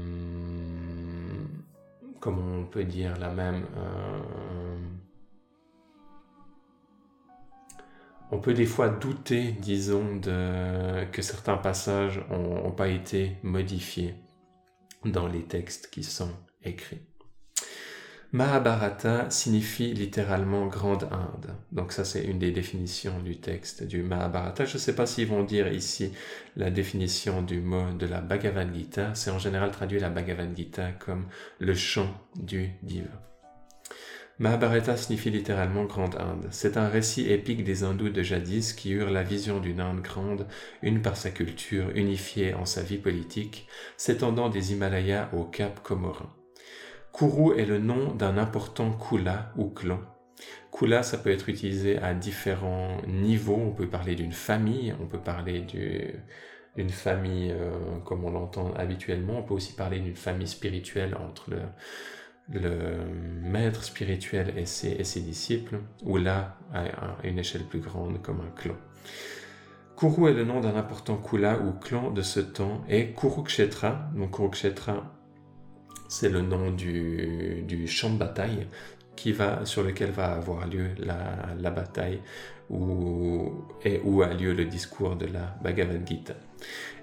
comment 2.21 2.59
on 2.59 2.65
peut 2.67 2.85
dire, 2.85 3.17
la 3.19 3.31
même... 3.31 3.65
Euh, 3.79 4.79
on 8.31 8.39
peut 8.39 8.55
des 8.55 8.67
fois 8.67 8.89
douter, 8.89 9.53
disons, 9.61 10.21
que 10.21 11.23
certains 11.23 11.57
passages 11.57 12.21
n'ont 12.31 12.71
pas 12.73 12.89
été 12.89 13.37
modifiés 13.43 14.15
dans 15.05 15.27
les 15.27 15.43
textes 15.43 15.91
qui 15.91 16.03
sont 16.03 16.31
écrits. 16.63 17.01
Mahabharata 18.31 19.31
signifie 19.31 19.95
littéralement 19.95 20.67
Grande 20.67 21.05
Inde. 21.05 21.55
Donc 21.73 21.93
ça 21.93 22.05
c'est 22.05 22.23
une 22.23 22.39
des 22.39 22.51
définitions 22.51 23.21
du 23.21 23.41
texte 23.41 23.85
du 23.85 24.03
Mahabharata. 24.03 24.67
Je 24.67 24.75
ne 24.75 24.79
sais 24.79 24.95
pas 24.95 25.07
s'ils 25.07 25.29
vont 25.29 25.45
dire 25.45 25.73
ici 25.73 26.13
la 26.55 26.71
définition 26.71 27.41
du 27.41 27.63
mot 27.63 27.91
de 27.99 28.05
la 28.05 28.21
Bhagavad 28.21 28.75
Gita. 28.75 29.15
C'est 29.15 29.31
en 29.31 29.39
général 29.39 29.71
traduit 29.71 29.99
la 29.99 30.11
Bhagavad 30.11 30.55
Gita 30.55 30.93
comme 30.93 31.27
le 31.59 31.75
chant 31.75 32.13
du 32.37 32.69
divin. 32.83 33.09
Mahabharata 34.41 34.97
signifie 34.97 35.31
littéralement 35.31 35.85
Grande 35.85 36.15
Inde. 36.15 36.47
C'est 36.53 36.77
un 36.77 36.89
récit 36.89 37.29
épique 37.29 37.65
des 37.65 37.83
hindous 37.83 38.11
de 38.11 38.23
jadis 38.23 38.73
qui 38.73 38.93
eurent 38.93 39.11
la 39.11 39.25
vision 39.25 39.59
d'une 39.59 39.81
Inde 39.81 40.01
grande, 40.01 40.47
une 40.81 41.03
par 41.03 41.17
sa 41.17 41.31
culture, 41.31 41.91
unifiée 41.97 42.55
en 42.55 42.65
sa 42.65 42.83
vie 42.83 42.99
politique, 42.99 43.67
s'étendant 43.97 44.49
des 44.49 44.73
Himalayas 44.73 45.29
au 45.33 45.43
Cap 45.43 45.83
Comorin. 45.83 46.31
Kuru 47.13 47.59
est 47.59 47.67
le 47.67 47.79
nom 47.79 48.15
d'un 48.15 48.39
important 48.39 48.93
kula 48.93 49.53
ou 49.57 49.71
clan. 49.71 49.99
Kula, 50.71 51.03
ça 51.03 51.19
peut 51.19 51.33
être 51.33 51.49
utilisé 51.49 51.99
à 51.99 52.15
différents 52.15 52.99
niveaux. 53.09 53.61
On 53.61 53.73
peut 53.73 53.89
parler 53.89 54.15
d'une 54.15 54.33
famille, 54.33 54.95
on 55.03 55.07
peut 55.07 55.19
parler 55.19 55.63
d'une 56.77 56.91
famille 56.91 57.51
euh, 57.51 57.99
comme 58.05 58.25
on 58.25 58.31
l'entend 58.31 58.73
habituellement. 58.75 59.41
On 59.41 59.43
peut 59.43 59.55
aussi 59.55 59.75
parler 59.75 59.99
d'une 59.99 60.15
famille 60.15 60.47
spirituelle 60.47 61.17
entre 61.17 61.51
le, 61.51 61.59
maître 62.51 63.85
spirituel 63.85 64.55
et 64.57 64.67
ses, 64.67 65.21
disciples, 65.21 65.81
ou 66.05 66.17
là, 66.17 66.57
à 66.73 67.17
une 67.25 67.39
échelle 67.39 67.65
plus 67.65 67.81
grande, 67.81 68.23
comme 68.23 68.41
un 68.41 68.51
clan. 68.61 68.77
Kuru 69.97 70.31
est 70.31 70.35
le 70.35 70.45
nom 70.45 70.61
d'un 70.61 70.77
important 70.77 71.17
kula 71.17 71.59
ou 71.59 71.73
clan 71.73 72.11
de 72.11 72.23
ce 72.23 72.39
temps, 72.41 72.85
et 72.89 73.13
Kurukshetra, 73.13 74.11
donc 74.15 74.37
Kurukshetra 74.37 75.13
c'est 76.09 76.31
le 76.31 76.41
nom 76.41 76.71
du, 76.71 77.87
champ 77.87 78.11
de 78.11 78.19
bataille 78.19 78.67
qui 79.15 79.33
va, 79.33 79.65
sur 79.67 79.83
lequel 79.83 80.11
va 80.11 80.33
avoir 80.33 80.67
lieu 80.67 80.89
la, 80.99 81.71
bataille 81.71 82.21
et 82.71 84.01
où 84.05 84.23
a 84.23 84.33
lieu 84.33 84.55
le 84.55 84.65
discours 84.65 85.17
de 85.17 85.27
la 85.27 85.57
Bhagavad 85.63 86.07
Gita. 86.07 86.35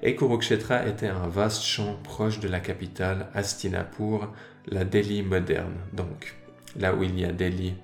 Et 0.01 0.15
Kurukshetra 0.15 0.87
était 0.87 1.07
un 1.07 1.27
vaste 1.27 1.63
champ 1.63 1.97
proche 2.03 2.39
de 2.39 2.47
la 2.47 2.59
capitale 2.59 3.27
Astinapur, 3.33 4.33
la 4.67 4.83
Delhi 4.85 5.23
moderne. 5.23 5.75
Donc 5.93 6.35
là 6.77 6.93
où 6.93 7.03
il 7.03 7.19
y 7.19 7.25
a 7.25 7.31
Delhi 7.31 7.75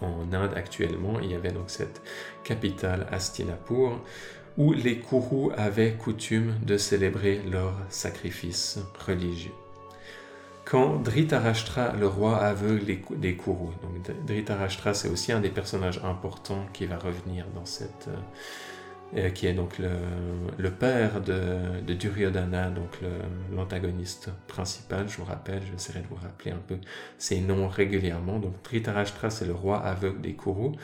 en 0.00 0.32
Inde 0.32 0.52
actuellement, 0.54 1.20
il 1.20 1.32
y 1.32 1.34
avait 1.34 1.52
donc 1.52 1.70
cette 1.70 2.02
capitale 2.44 3.06
Astinapur 3.10 4.00
où 4.56 4.72
les 4.72 4.98
Kurus 4.98 5.52
avaient 5.56 5.92
coutume 5.92 6.54
de 6.62 6.76
célébrer 6.76 7.40
leurs 7.50 7.76
sacrifices 7.88 8.80
religieux 9.06 9.52
quand 10.70 10.96
Dhritarashtra, 10.96 11.94
le 11.94 12.06
roi 12.06 12.36
aveugle 12.36 12.84
des 13.16 13.36
Kurus. 13.36 13.74
Donc 13.82 14.26
Dhritarashtra, 14.26 14.92
c'est 14.92 15.08
aussi 15.08 15.32
un 15.32 15.40
des 15.40 15.48
personnages 15.48 16.00
importants 16.04 16.66
qui 16.74 16.84
va 16.84 16.98
revenir 16.98 17.46
dans 17.54 17.64
cette... 17.64 18.08
Euh, 19.16 19.30
qui 19.30 19.46
est 19.46 19.54
donc 19.54 19.78
le, 19.78 20.70
père 20.70 21.22
de, 21.22 21.94
Duryodhana, 21.94 22.68
donc 22.68 22.98
l'antagoniste 23.54 24.28
principal, 24.48 25.08
je 25.08 25.16
vous 25.16 25.24
rappelle, 25.24 25.62
j'essaierai 25.72 26.00
de 26.00 26.06
vous 26.08 26.18
rappeler 26.22 26.50
un 26.50 26.60
peu 26.66 26.76
ses 27.16 27.40
noms 27.40 27.68
régulièrement. 27.68 28.38
Donc 28.38 28.62
Dhritarashtra, 28.64 29.30
c'est 29.30 29.46
le 29.46 29.54
roi 29.54 29.78
aveugle 29.78 30.20
des 30.20 30.34
Kurus. 30.34 30.76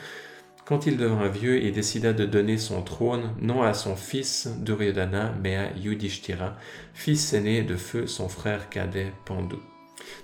Quand 0.65 0.87
il 0.87 0.97
devint 0.97 1.27
vieux, 1.27 1.61
il 1.61 1.71
décida 1.71 2.13
de 2.13 2.25
donner 2.25 2.57
son 2.57 2.81
trône 2.81 3.35
non 3.39 3.61
à 3.61 3.75
son 3.75 3.95
fils 3.95 4.47
Duryodhana, 4.59 5.35
mais 5.43 5.55
à 5.55 5.71
Yudhishthira, 5.77 6.55
fils 6.95 7.33
aîné 7.33 7.61
de 7.61 7.75
feu 7.75 8.07
son 8.07 8.27
frère 8.27 8.69
cadet 8.69 9.13
Pandu. 9.25 9.57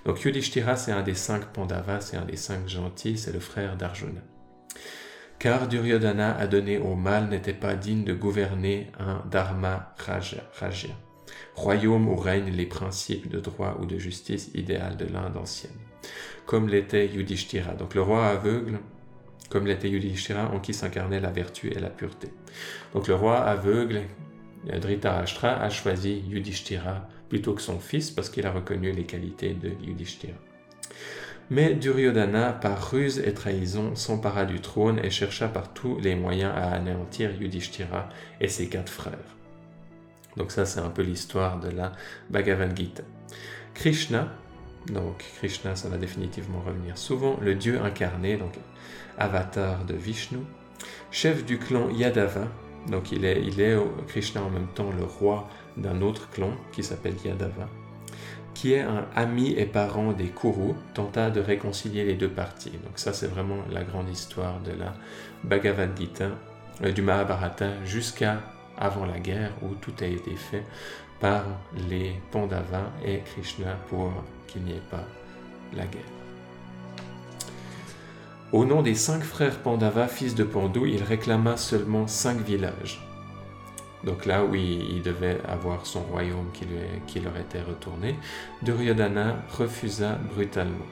Donc 0.04 0.22
Yudhishthira, 0.22 0.74
c'est 0.74 0.90
un 0.90 1.02
des 1.02 1.14
cinq 1.14 1.52
Pandavas, 1.52 2.00
c'est 2.00 2.16
un 2.16 2.24
des 2.24 2.36
cinq 2.36 2.68
gentils, 2.68 3.16
c'est 3.16 3.32
le 3.32 3.40
frère 3.40 3.76
d'Arjuna. 3.76 4.20
Car 5.42 5.66
Duryodhana 5.66 6.36
a 6.38 6.46
donné 6.46 6.78
au 6.78 6.94
mal 6.94 7.28
n'était 7.28 7.52
pas 7.52 7.74
digne 7.74 8.04
de 8.04 8.14
gouverner 8.14 8.86
un 9.00 9.24
Dharma 9.28 9.92
Raja, 9.98 10.44
royaume 11.56 12.06
où 12.06 12.14
règnent 12.14 12.52
les 12.52 12.66
principes 12.66 13.28
de 13.28 13.40
droit 13.40 13.76
ou 13.80 13.84
de 13.84 13.98
justice 13.98 14.52
idéal 14.54 14.96
de 14.96 15.04
l'Inde 15.04 15.36
ancienne, 15.36 15.80
comme 16.46 16.68
l'était 16.68 17.08
Yudhishthira. 17.08 17.74
Donc 17.74 17.96
le 17.96 18.02
roi 18.02 18.24
aveugle, 18.24 18.78
comme 19.50 19.66
l'était 19.66 19.90
Yudhishthira, 19.90 20.48
en 20.54 20.60
qui 20.60 20.74
s'incarnait 20.74 21.18
la 21.18 21.32
vertu 21.32 21.72
et 21.72 21.80
la 21.80 21.90
pureté. 21.90 22.28
Donc 22.94 23.08
le 23.08 23.16
roi 23.16 23.38
aveugle, 23.38 24.02
Dhritarashtra, 24.64 25.60
a 25.60 25.70
choisi 25.70 26.22
Yudhishthira 26.28 27.08
plutôt 27.28 27.54
que 27.54 27.62
son 27.62 27.80
fils 27.80 28.12
parce 28.12 28.30
qu'il 28.30 28.46
a 28.46 28.52
reconnu 28.52 28.92
les 28.92 29.06
qualités 29.06 29.54
de 29.54 29.70
Yudhishthira. 29.84 30.38
Mais 31.52 31.74
Duryodhana, 31.74 32.54
par 32.54 32.90
ruse 32.90 33.18
et 33.18 33.34
trahison, 33.34 33.94
s'empara 33.94 34.46
du 34.46 34.62
trône 34.62 34.98
et 35.04 35.10
chercha 35.10 35.48
par 35.48 35.74
tous 35.74 35.98
les 35.98 36.14
moyens 36.14 36.50
à 36.56 36.70
anéantir 36.70 37.30
Yudhishthira 37.38 38.08
et 38.40 38.48
ses 38.48 38.70
quatre 38.70 38.90
frères. 38.90 39.36
Donc 40.38 40.50
ça, 40.50 40.64
c'est 40.64 40.80
un 40.80 40.88
peu 40.88 41.02
l'histoire 41.02 41.60
de 41.60 41.68
la 41.68 41.92
Bhagavad 42.30 42.74
Gita. 42.74 43.02
Krishna, 43.74 44.32
donc 44.86 45.22
Krishna, 45.36 45.76
ça 45.76 45.90
va 45.90 45.98
définitivement 45.98 46.62
revenir 46.66 46.96
souvent, 46.96 47.38
le 47.42 47.54
dieu 47.54 47.82
incarné, 47.82 48.38
donc 48.38 48.54
avatar 49.18 49.84
de 49.84 49.92
Vishnu, 49.92 50.38
chef 51.10 51.44
du 51.44 51.58
clan 51.58 51.90
Yadava, 51.90 52.48
donc 52.88 53.12
il 53.12 53.26
est, 53.26 53.42
il 53.42 53.60
est 53.60 53.76
Krishna 54.08 54.42
en 54.42 54.48
même 54.48 54.68
temps 54.68 54.90
le 54.96 55.04
roi 55.04 55.50
d'un 55.76 56.00
autre 56.00 56.30
clan 56.30 56.52
qui 56.72 56.82
s'appelle 56.82 57.16
Yadava, 57.22 57.68
qui 58.54 58.74
est 58.74 58.80
un 58.80 59.06
ami 59.14 59.52
et 59.52 59.66
parent 59.66 60.12
des 60.12 60.28
Kuru, 60.28 60.74
tenta 60.94 61.30
de 61.30 61.40
réconcilier 61.40 62.04
les 62.04 62.14
deux 62.14 62.28
parties. 62.28 62.70
Donc 62.70 62.96
ça 62.96 63.12
c'est 63.12 63.26
vraiment 63.26 63.58
la 63.70 63.82
grande 63.82 64.08
histoire 64.08 64.60
de 64.60 64.72
la 64.72 64.94
Bhagavad 65.44 65.98
Gita, 65.98 66.28
euh, 66.84 66.92
du 66.92 67.02
Mahabharata 67.02 67.84
jusqu'à 67.84 68.40
avant 68.76 69.06
la 69.06 69.18
guerre 69.18 69.52
où 69.62 69.74
tout 69.74 69.94
a 70.00 70.06
été 70.06 70.34
fait 70.34 70.64
par 71.20 71.44
les 71.88 72.12
Pandavas 72.30 72.90
et 73.04 73.20
Krishna 73.20 73.76
pour 73.88 74.12
qu'il 74.48 74.62
n'y 74.62 74.72
ait 74.72 74.88
pas 74.90 75.04
la 75.72 75.86
guerre. 75.86 76.02
Au 78.52 78.66
nom 78.66 78.82
des 78.82 78.94
cinq 78.94 79.22
frères 79.22 79.60
Pandavas, 79.60 80.08
fils 80.08 80.34
de 80.34 80.44
Pandu, 80.44 80.90
il 80.90 81.02
réclama 81.02 81.56
seulement 81.56 82.06
cinq 82.06 82.38
villages. 82.38 83.00
Donc 84.04 84.26
là 84.26 84.44
où 84.44 84.54
il, 84.54 85.02
devait 85.02 85.40
avoir 85.46 85.86
son 85.86 86.02
royaume 86.02 86.50
qui, 86.52 86.64
lui, 86.64 86.78
qui 87.06 87.20
leur 87.20 87.36
était 87.36 87.62
retourné, 87.62 88.16
Duryodhana 88.62 89.36
refusa 89.56 90.18
brutalement. 90.34 90.86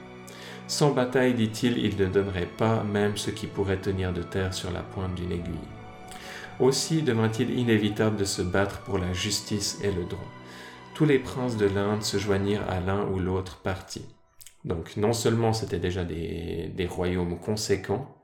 Sans 0.67 0.91
bataille, 0.91 1.33
dit-il, 1.33 1.77
il 1.77 1.97
ne 1.97 2.05
donnerait 2.05 2.45
pas 2.45 2.83
même 2.83 3.17
ce 3.17 3.29
qui 3.29 3.47
pourrait 3.47 3.81
tenir 3.81 4.13
de 4.13 4.23
terre 4.23 4.53
sur 4.53 4.71
la 4.71 4.81
pointe 4.81 5.15
d'une 5.15 5.33
aiguille. 5.33 5.67
Aussi 6.61 7.01
devint-il 7.01 7.57
inévitable 7.57 8.15
de 8.15 8.23
se 8.23 8.41
battre 8.41 8.81
pour 8.81 8.97
la 8.97 9.11
justice 9.11 9.79
et 9.83 9.91
le 9.91 10.05
droit. 10.05 10.31
Tous 10.93 11.05
les 11.05 11.19
princes 11.19 11.57
de 11.57 11.65
l'Inde 11.65 12.03
se 12.03 12.17
joignirent 12.17 12.69
à 12.69 12.79
l'un 12.79 13.05
ou 13.07 13.19
l'autre 13.19 13.57
parti. 13.57 14.05
Donc 14.63 14.95
non 14.95 15.13
seulement 15.13 15.53
c'était 15.53 15.79
déjà 15.79 16.03
des, 16.03 16.87
royaumes 16.89 17.39
conséquents 17.39 18.15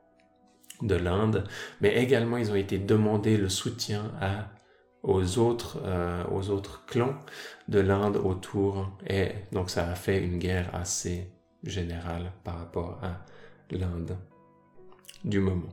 de 0.82 0.94
l'Inde, 0.94 1.44
mais 1.80 1.96
également 1.96 2.36
ils 2.36 2.52
ont 2.52 2.56
été 2.56 2.78
demandés 2.78 3.36
le 3.36 3.48
soutien 3.48 4.12
à, 4.20 4.48
aux, 5.02 5.38
autres, 5.38 5.78
euh, 5.84 6.24
aux 6.30 6.50
autres 6.50 6.84
clans 6.86 7.14
de 7.68 7.80
l'Inde 7.80 8.16
autour, 8.16 8.90
et 9.06 9.30
donc 9.52 9.70
ça 9.70 9.88
a 9.88 9.94
fait 9.94 10.18
une 10.18 10.38
guerre 10.38 10.74
assez 10.74 11.30
générale 11.64 12.32
par 12.44 12.58
rapport 12.58 12.98
à 13.02 13.24
l'Inde 13.70 14.16
du 15.24 15.40
moment. 15.40 15.68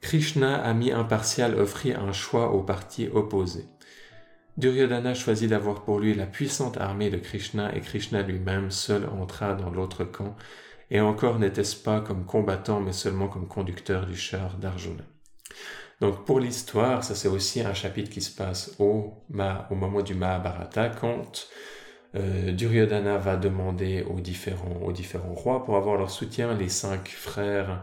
Krishna, 0.00 0.62
ami 0.62 0.92
impartial, 0.92 1.54
offrit 1.54 1.92
un 1.92 2.12
choix 2.12 2.52
au 2.52 2.62
parti 2.62 3.08
opposé. 3.12 3.66
Duryodhana 4.56 5.14
choisit 5.14 5.48
d'avoir 5.48 5.84
pour 5.84 6.00
lui 6.00 6.14
la 6.14 6.26
puissante 6.26 6.76
armée 6.78 7.10
de 7.10 7.18
Krishna 7.18 7.74
et 7.74 7.80
Krishna 7.80 8.22
lui-même 8.22 8.70
seul 8.70 9.06
entra 9.06 9.54
dans 9.54 9.70
l'autre 9.70 10.04
camp, 10.04 10.36
et 10.90 11.00
encore 11.00 11.38
n'était-ce 11.38 11.76
pas 11.76 12.00
comme 12.00 12.24
combattant 12.24 12.80
mais 12.80 12.92
seulement 12.92 13.28
comme 13.28 13.46
conducteur 13.46 14.06
du 14.06 14.16
char 14.16 14.56
d'Arjuna. 14.56 15.04
Donc 16.00 16.24
pour 16.24 16.40
l'histoire, 16.40 17.04
ça 17.04 17.14
c'est 17.14 17.28
aussi 17.28 17.60
un 17.60 17.74
chapitre 17.74 18.10
qui 18.10 18.22
se 18.22 18.34
passe 18.34 18.74
au, 18.78 19.14
moment 19.28 20.02
du 20.02 20.14
Mahabharata, 20.14 20.88
quand 20.88 21.46
euh, 22.14 22.52
Duryodhana 22.52 23.18
va 23.18 23.36
demander 23.36 24.02
aux 24.02 24.20
différents, 24.20 24.80
rois 25.34 25.64
pour 25.64 25.76
avoir 25.76 25.96
leur 25.96 26.10
soutien, 26.10 26.54
les 26.54 26.70
cinq 26.70 27.08
frères, 27.08 27.82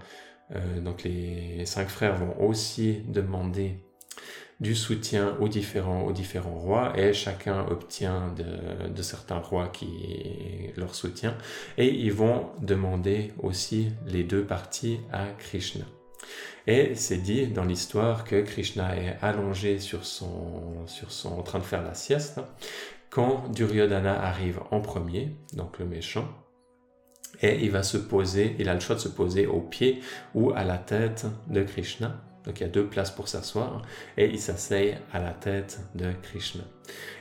euh, 0.56 0.80
donc 0.82 1.03
les 1.03 1.65
cinq 1.65 1.89
frères 1.89 2.15
vont 2.15 2.36
aussi 2.43 3.03
demander 3.08 3.84
du 4.60 4.73
soutien 4.73 5.38
aux 5.39 5.47
différents, 5.47 6.01
aux 6.01 6.12
différents 6.12 6.58
rois 6.58 6.97
et 6.97 7.13
chacun 7.13 7.67
obtient 7.67 8.34
de, 8.36 8.89
de, 8.89 9.01
certains 9.03 9.38
rois 9.38 9.67
qui 9.67 10.71
leur 10.75 10.95
soutien 10.95 11.38
et 11.77 11.88
ils 11.88 12.13
vont 12.13 12.47
demander 12.60 13.34
aussi 13.38 13.91
les 14.08 14.23
deux 14.23 14.43
parties 14.43 14.99
à 15.13 15.27
Krishna. 15.38 15.86
Et 16.68 16.96
c'est 16.96 17.18
dit 17.18 17.48
dans 17.48 17.63
l'histoire 17.63 18.24
que 18.24 18.42
Krishna 18.42 18.98
est 18.98 19.18
allongé 19.22 19.80
sur 19.80 20.06
son, 20.06 20.86
sur 20.88 21.12
son, 21.12 21.38
en 21.40 21.44
train 21.44 21.60
de 21.60 21.63
faire 21.63 21.84
la 21.84 21.94
sieste 21.94 22.40
quand 23.10 23.50
Duryodhana 23.52 24.22
arrive 24.22 24.60
en 24.70 24.82
premier, 24.82 25.36
donc 25.54 25.80
le 25.80 25.86
méchant, 25.86 26.28
et 27.42 27.63
il 27.63 27.72
va 27.72 27.84
se 27.84 27.98
poser, 27.98 28.56
il 28.60 28.70
a 28.70 28.74
le 28.74 28.80
choix 28.80 28.96
de 28.96 29.02
se 29.02 29.10
poser 29.10 29.48
au 29.48 29.62
pied 29.62 30.02
ou 30.34 30.52
à 30.52 30.63
la 30.63 30.78
tête 30.78 31.26
de 31.48 31.63
Krishna. 31.63 32.22
Donc 32.46 32.60
il 32.60 32.63
y 32.63 32.66
a 32.66 32.70
deux 32.70 32.88
places 32.88 33.12
pour 33.12 33.28
s'asseoir 33.28 33.82
et 34.18 34.28
il 34.28 34.40
s'asseye 34.40 34.98
à 35.12 35.20
la 35.20 35.32
tête 35.32 35.80
de 35.96 36.12
Krishna. 36.24 36.63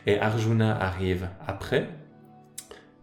Et 0.06 0.18
Arjuna 0.18 0.76
arrive 0.76 1.28
après, 1.46 1.88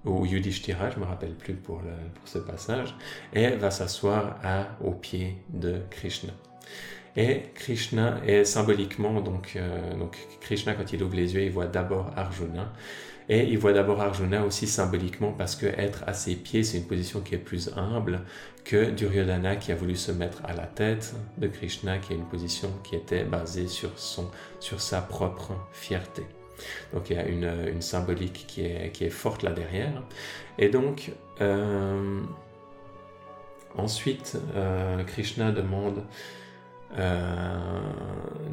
ou 0.05 0.25
Yudhishthira, 0.25 0.89
je 0.89 0.99
me 0.99 1.05
rappelle 1.05 1.33
plus 1.33 1.53
pour, 1.53 1.79
pour 1.79 2.27
ce 2.27 2.39
passage, 2.39 2.95
et 3.33 3.51
va 3.51 3.71
s'asseoir 3.71 4.37
au 4.83 4.91
pied 4.91 5.37
de 5.49 5.81
Krishna. 5.89 6.33
Et 7.15 7.43
Krishna 7.53 8.19
est 8.25 8.43
symboliquement, 8.43 9.21
donc, 9.21 9.53
euh, 9.55 9.95
donc 9.95 10.17
Krishna 10.41 10.73
quand 10.73 10.91
il 10.93 11.03
ouvre 11.03 11.15
les 11.15 11.35
yeux, 11.35 11.43
il 11.43 11.51
voit 11.51 11.67
d'abord 11.67 12.11
Arjuna. 12.15 12.73
Et 13.29 13.43
il 13.43 13.57
voit 13.57 13.71
d'abord 13.71 14.01
Arjuna 14.01 14.43
aussi 14.43 14.67
symboliquement 14.67 15.31
parce 15.31 15.55
que 15.55 15.65
être 15.65 16.03
à 16.07 16.13
ses 16.13 16.35
pieds, 16.35 16.63
c'est 16.63 16.79
une 16.79 16.87
position 16.87 17.21
qui 17.21 17.35
est 17.35 17.37
plus 17.37 17.71
humble 17.77 18.21
que 18.65 18.89
Duryodhana 18.89 19.55
qui 19.55 19.71
a 19.71 19.75
voulu 19.75 19.95
se 19.95 20.11
mettre 20.11 20.43
à 20.43 20.53
la 20.53 20.65
tête 20.65 21.15
de 21.37 21.47
Krishna, 21.47 21.99
qui 21.99 22.13
est 22.13 22.15
une 22.17 22.25
position 22.25 22.69
qui 22.83 22.95
était 22.95 23.23
basée 23.23 23.67
sur, 23.67 23.97
son, 23.97 24.29
sur 24.59 24.81
sa 24.81 25.01
propre 25.01 25.53
fierté. 25.71 26.23
Donc 26.93 27.09
il 27.09 27.15
y 27.15 27.19
a 27.19 27.25
une, 27.27 27.51
une 27.67 27.81
symbolique 27.81 28.45
qui 28.47 28.61
est, 28.61 29.09
forte 29.09 29.43
là 29.43 29.51
derrière. 29.51 30.03
Et 30.57 30.69
donc, 30.69 31.11
euh, 31.41 32.21
ensuite, 33.77 34.37
euh, 34.55 35.03
Krishna 35.03 35.51
demande 35.51 36.03
euh, 36.97 37.81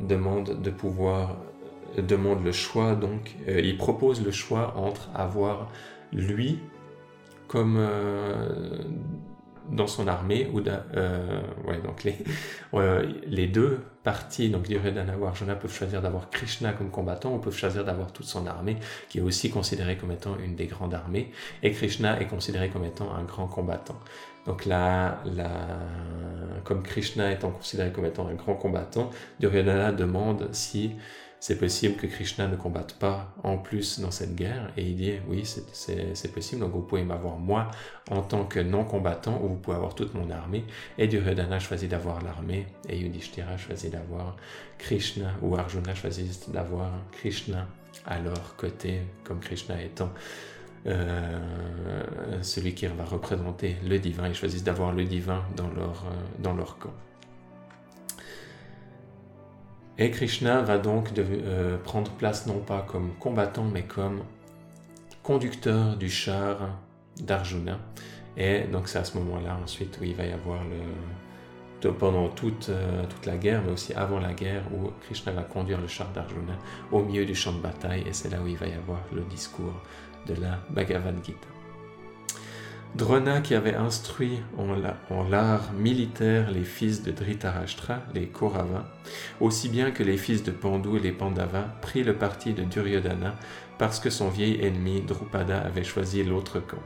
demande 0.09 0.63
de 0.63 0.71
pouvoir 0.71 1.37
demande 1.99 2.43
le 2.43 2.53
choix 2.53 2.95
donc 2.95 3.35
euh, 3.49 3.61
il 3.63 3.77
propose 3.77 4.25
le 4.25 4.31
choix 4.31 4.75
entre 4.79 5.11
avoir 5.15 5.69
lui 6.13 6.59
comme 7.49 7.77
euh, 7.79 8.79
dans 9.71 9.87
son 9.87 10.09
armée 10.09 10.49
ou 10.53 10.59
ouais 10.59 11.81
donc 11.85 12.05
les 12.05 12.17
les 13.27 13.47
deux 13.47 13.81
parties 14.03 14.49
donc 14.49 14.65
Duryodhana 14.65 15.17
ou 15.17 15.27
Arjuna 15.27 15.55
peuvent 15.55 15.73
choisir 15.73 16.03
d'avoir 16.03 16.31
Krishna 16.31 16.73
comme 16.73 16.91
combattant 16.91 17.35
ou 17.35 17.39
peuvent 17.39 17.57
choisir 17.57 17.85
d'avoir 17.85 18.13
toute 18.13 18.27
son 18.27 18.47
armée 18.47 18.77
qui 19.09 19.19
est 19.19 19.23
aussi 19.23 19.51
considérée 19.51 19.97
comme 19.97 20.13
étant 20.13 20.37
une 20.43 20.55
des 20.55 20.67
grandes 20.67 20.95
armées 20.95 21.31
et 21.63 21.73
Krishna 21.73 22.21
est 22.21 22.27
considéré 22.27 22.71
comme 22.71 22.85
étant 22.85 23.15
un 23.15 23.23
grand 23.25 23.47
combattant. 23.47 23.99
Donc 24.47 24.65
là, 24.65 25.23
comme 26.65 26.83
Krishna 26.83 27.31
étant 27.31 27.51
considéré 27.51 27.93
comme 27.93 28.07
étant 28.07 28.27
un 28.27 28.35
grand 28.35 28.55
combattant, 28.55 29.11
Duryodhana 29.39 29.93
demande 29.93 30.49
si 30.53 30.93
c'est 31.41 31.57
possible 31.57 31.97
que 31.97 32.07
Krishna 32.07 32.47
ne 32.49 32.57
combatte 32.57 32.93
pas 32.99 33.35
en 33.43 33.57
plus 33.57 33.99
dans 34.01 34.11
cette 34.11 34.37
guerre. 34.37 34.71
Et 34.77 34.83
il 34.83 34.97
dit 34.97 35.15
oui, 35.27 35.45
c'est 35.47 36.33
possible. 36.33 36.61
Donc 36.61 36.73
vous 36.73 36.83
pouvez 36.83 37.03
m'avoir 37.03 37.39
moi 37.39 37.71
en 38.11 38.21
tant 38.21 38.45
que 38.45 38.61
non-combattant 38.61 39.41
ou 39.43 39.49
vous 39.49 39.57
pouvez 39.57 39.77
avoir 39.77 39.95
toute 39.95 40.13
mon 40.15 40.31
armée. 40.31 40.65
Et 40.99 41.09
Duryodhana 41.09 41.59
choisit 41.59 41.91
d'avoir 41.91 42.23
l'armée 42.23 42.67
et 42.89 42.99
Yudhishthira 42.99 43.57
choisit 43.57 43.91
d'avoir 43.91 44.37
Krishna 44.79 45.33
ou 45.41 45.57
Arjuna 45.57 45.95
choisit 45.95 46.51
d'avoir 46.51 46.93
Krishna 47.13 47.67
à 48.07 48.19
leur 48.19 48.57
côté, 48.57 49.01
comme 49.25 49.41
Krishna 49.41 49.83
étant 49.83 50.11
euh, 50.87 51.39
celui 52.43 52.75
qui 52.75 52.87
va 52.87 53.05
représenter 53.05 53.77
le 53.87 53.99
divin. 53.99 54.29
Ils 54.29 54.35
choisissent 54.35 54.65
d'avoir 54.65 54.93
le 54.93 55.05
divin 55.05 55.43
dans 55.57 55.69
leur, 55.69 56.05
euh, 56.07 56.43
dans 56.43 56.55
leur 56.55 56.79
camp. 56.79 56.93
Et 60.03 60.11
Krishna 60.11 60.63
va 60.63 60.79
donc 60.79 61.11
euh, 61.19 61.77
prendre 61.77 62.11
place 62.13 62.47
non 62.47 62.61
pas 62.61 62.87
comme 62.89 63.13
combattant, 63.21 63.67
mais 63.71 63.83
comme 63.83 64.23
conducteur 65.23 65.99
du 65.99 66.09
char 66.09 66.71
d'Arjuna. 67.21 67.79
Et 68.39 68.63
donc 68.63 68.89
c'est 68.89 68.99
à 68.99 69.05
ce 69.05 69.19
moment-là 69.19 69.59
ensuite 69.63 69.99
où 70.01 70.05
il 70.05 70.15
va 70.15 70.25
y 70.25 70.33
avoir 70.33 70.63
le, 70.65 71.93
pendant 71.93 72.29
toute, 72.31 72.71
toute 73.11 73.27
la 73.27 73.37
guerre, 73.37 73.61
mais 73.63 73.73
aussi 73.73 73.93
avant 73.93 74.21
la 74.21 74.33
guerre, 74.33 74.63
où 74.73 74.91
Krishna 75.03 75.33
va 75.33 75.43
conduire 75.43 75.79
le 75.79 75.87
char 75.87 76.09
d'Arjuna 76.13 76.57
au 76.91 77.03
milieu 77.03 77.27
du 77.27 77.35
champ 77.35 77.53
de 77.53 77.61
bataille, 77.61 78.05
et 78.07 78.15
c'est 78.15 78.31
là 78.31 78.39
où 78.43 78.47
il 78.47 78.57
va 78.57 78.69
y 78.69 78.73
avoir 78.73 79.01
le 79.13 79.21
discours 79.23 79.83
de 80.27 80.35
la 80.41 80.59
Bhagavad 80.71 81.23
Gita. 81.23 81.50
Drona, 82.97 83.41
qui 83.41 83.55
avait 83.55 83.75
instruit 83.75 84.41
en 84.59 85.25
l'art 85.29 85.73
militaire 85.73 86.51
les 86.51 86.65
fils 86.65 87.03
de 87.03 87.13
Dhritarashtra, 87.13 88.01
les 88.15 88.27
Kauravas, 88.27 88.85
aussi 89.41 89.69
bien 89.69 89.93
que 89.93 90.03
les 90.03 90.17
fils 90.17 90.43
de 90.43 90.51
Pandu 90.51 90.97
et 90.97 91.01
les 91.01 91.13
Pandavas, 91.13 91.69
prit 91.83 92.03
le 92.03 92.15
parti 92.15 92.53
de 92.53 92.65
Duryodhana 92.65 93.37
parce 93.79 93.99
que 93.99 94.11
son 94.11 94.29
vieil 94.29 94.61
ennemi 94.61 95.01
Drupada 95.01 95.61
avait 95.61 95.85
choisi 95.85 96.23
l'autre 96.23 96.61
camp. 96.61 96.83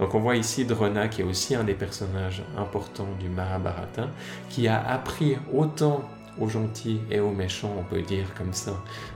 Donc 0.00 0.14
on 0.14 0.20
voit 0.20 0.36
ici 0.36 0.64
Drona, 0.64 1.08
qui 1.08 1.20
est 1.20 1.24
aussi 1.24 1.54
un 1.54 1.62
des 1.62 1.74
personnages 1.74 2.42
importants 2.56 3.14
du 3.20 3.28
Mahabharata, 3.28 4.08
qui 4.48 4.66
a 4.66 4.84
appris 4.84 5.36
autant 5.52 6.02
aux 6.38 6.48
gentils 6.48 7.00
et 7.10 7.20
aux 7.20 7.30
méchants, 7.30 7.74
on 7.78 7.82
peut 7.82 8.02
dire 8.02 8.26
comme 8.36 8.52
ça, 8.52 8.72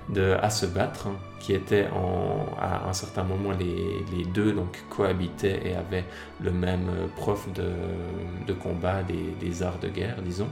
de, 0.08 0.36
à 0.40 0.50
se 0.50 0.66
battre, 0.66 1.08
hein, 1.08 1.16
qui 1.40 1.52
étaient 1.52 1.88
en, 1.88 2.46
à 2.60 2.88
un 2.88 2.92
certain 2.92 3.22
moment 3.22 3.52
les, 3.52 4.04
les, 4.16 4.24
deux 4.24 4.52
donc 4.52 4.82
cohabitaient 4.90 5.60
et 5.64 5.74
avaient 5.74 6.04
le 6.40 6.50
même 6.50 6.90
prof 7.16 7.48
de, 7.54 8.52
combat 8.52 9.02
des, 9.02 9.34
des, 9.40 9.62
arts 9.62 9.78
de 9.78 9.88
guerre, 9.88 10.16
disons. 10.22 10.48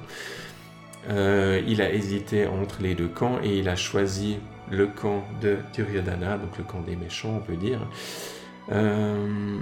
Euh, 1.08 1.62
il 1.66 1.82
a 1.82 1.92
hésité 1.92 2.46
entre 2.46 2.82
les 2.82 2.94
deux 2.94 3.08
camps 3.08 3.38
et 3.42 3.58
il 3.58 3.68
a 3.68 3.76
choisi 3.76 4.38
le 4.70 4.86
camp 4.88 5.24
de 5.40 5.58
Duryodhana, 5.74 6.38
donc 6.38 6.58
le 6.58 6.64
camp 6.64 6.80
des 6.80 6.96
méchants, 6.96 7.34
on 7.36 7.40
peut 7.40 7.56
dire. 7.56 7.80
Euh, 8.72 9.56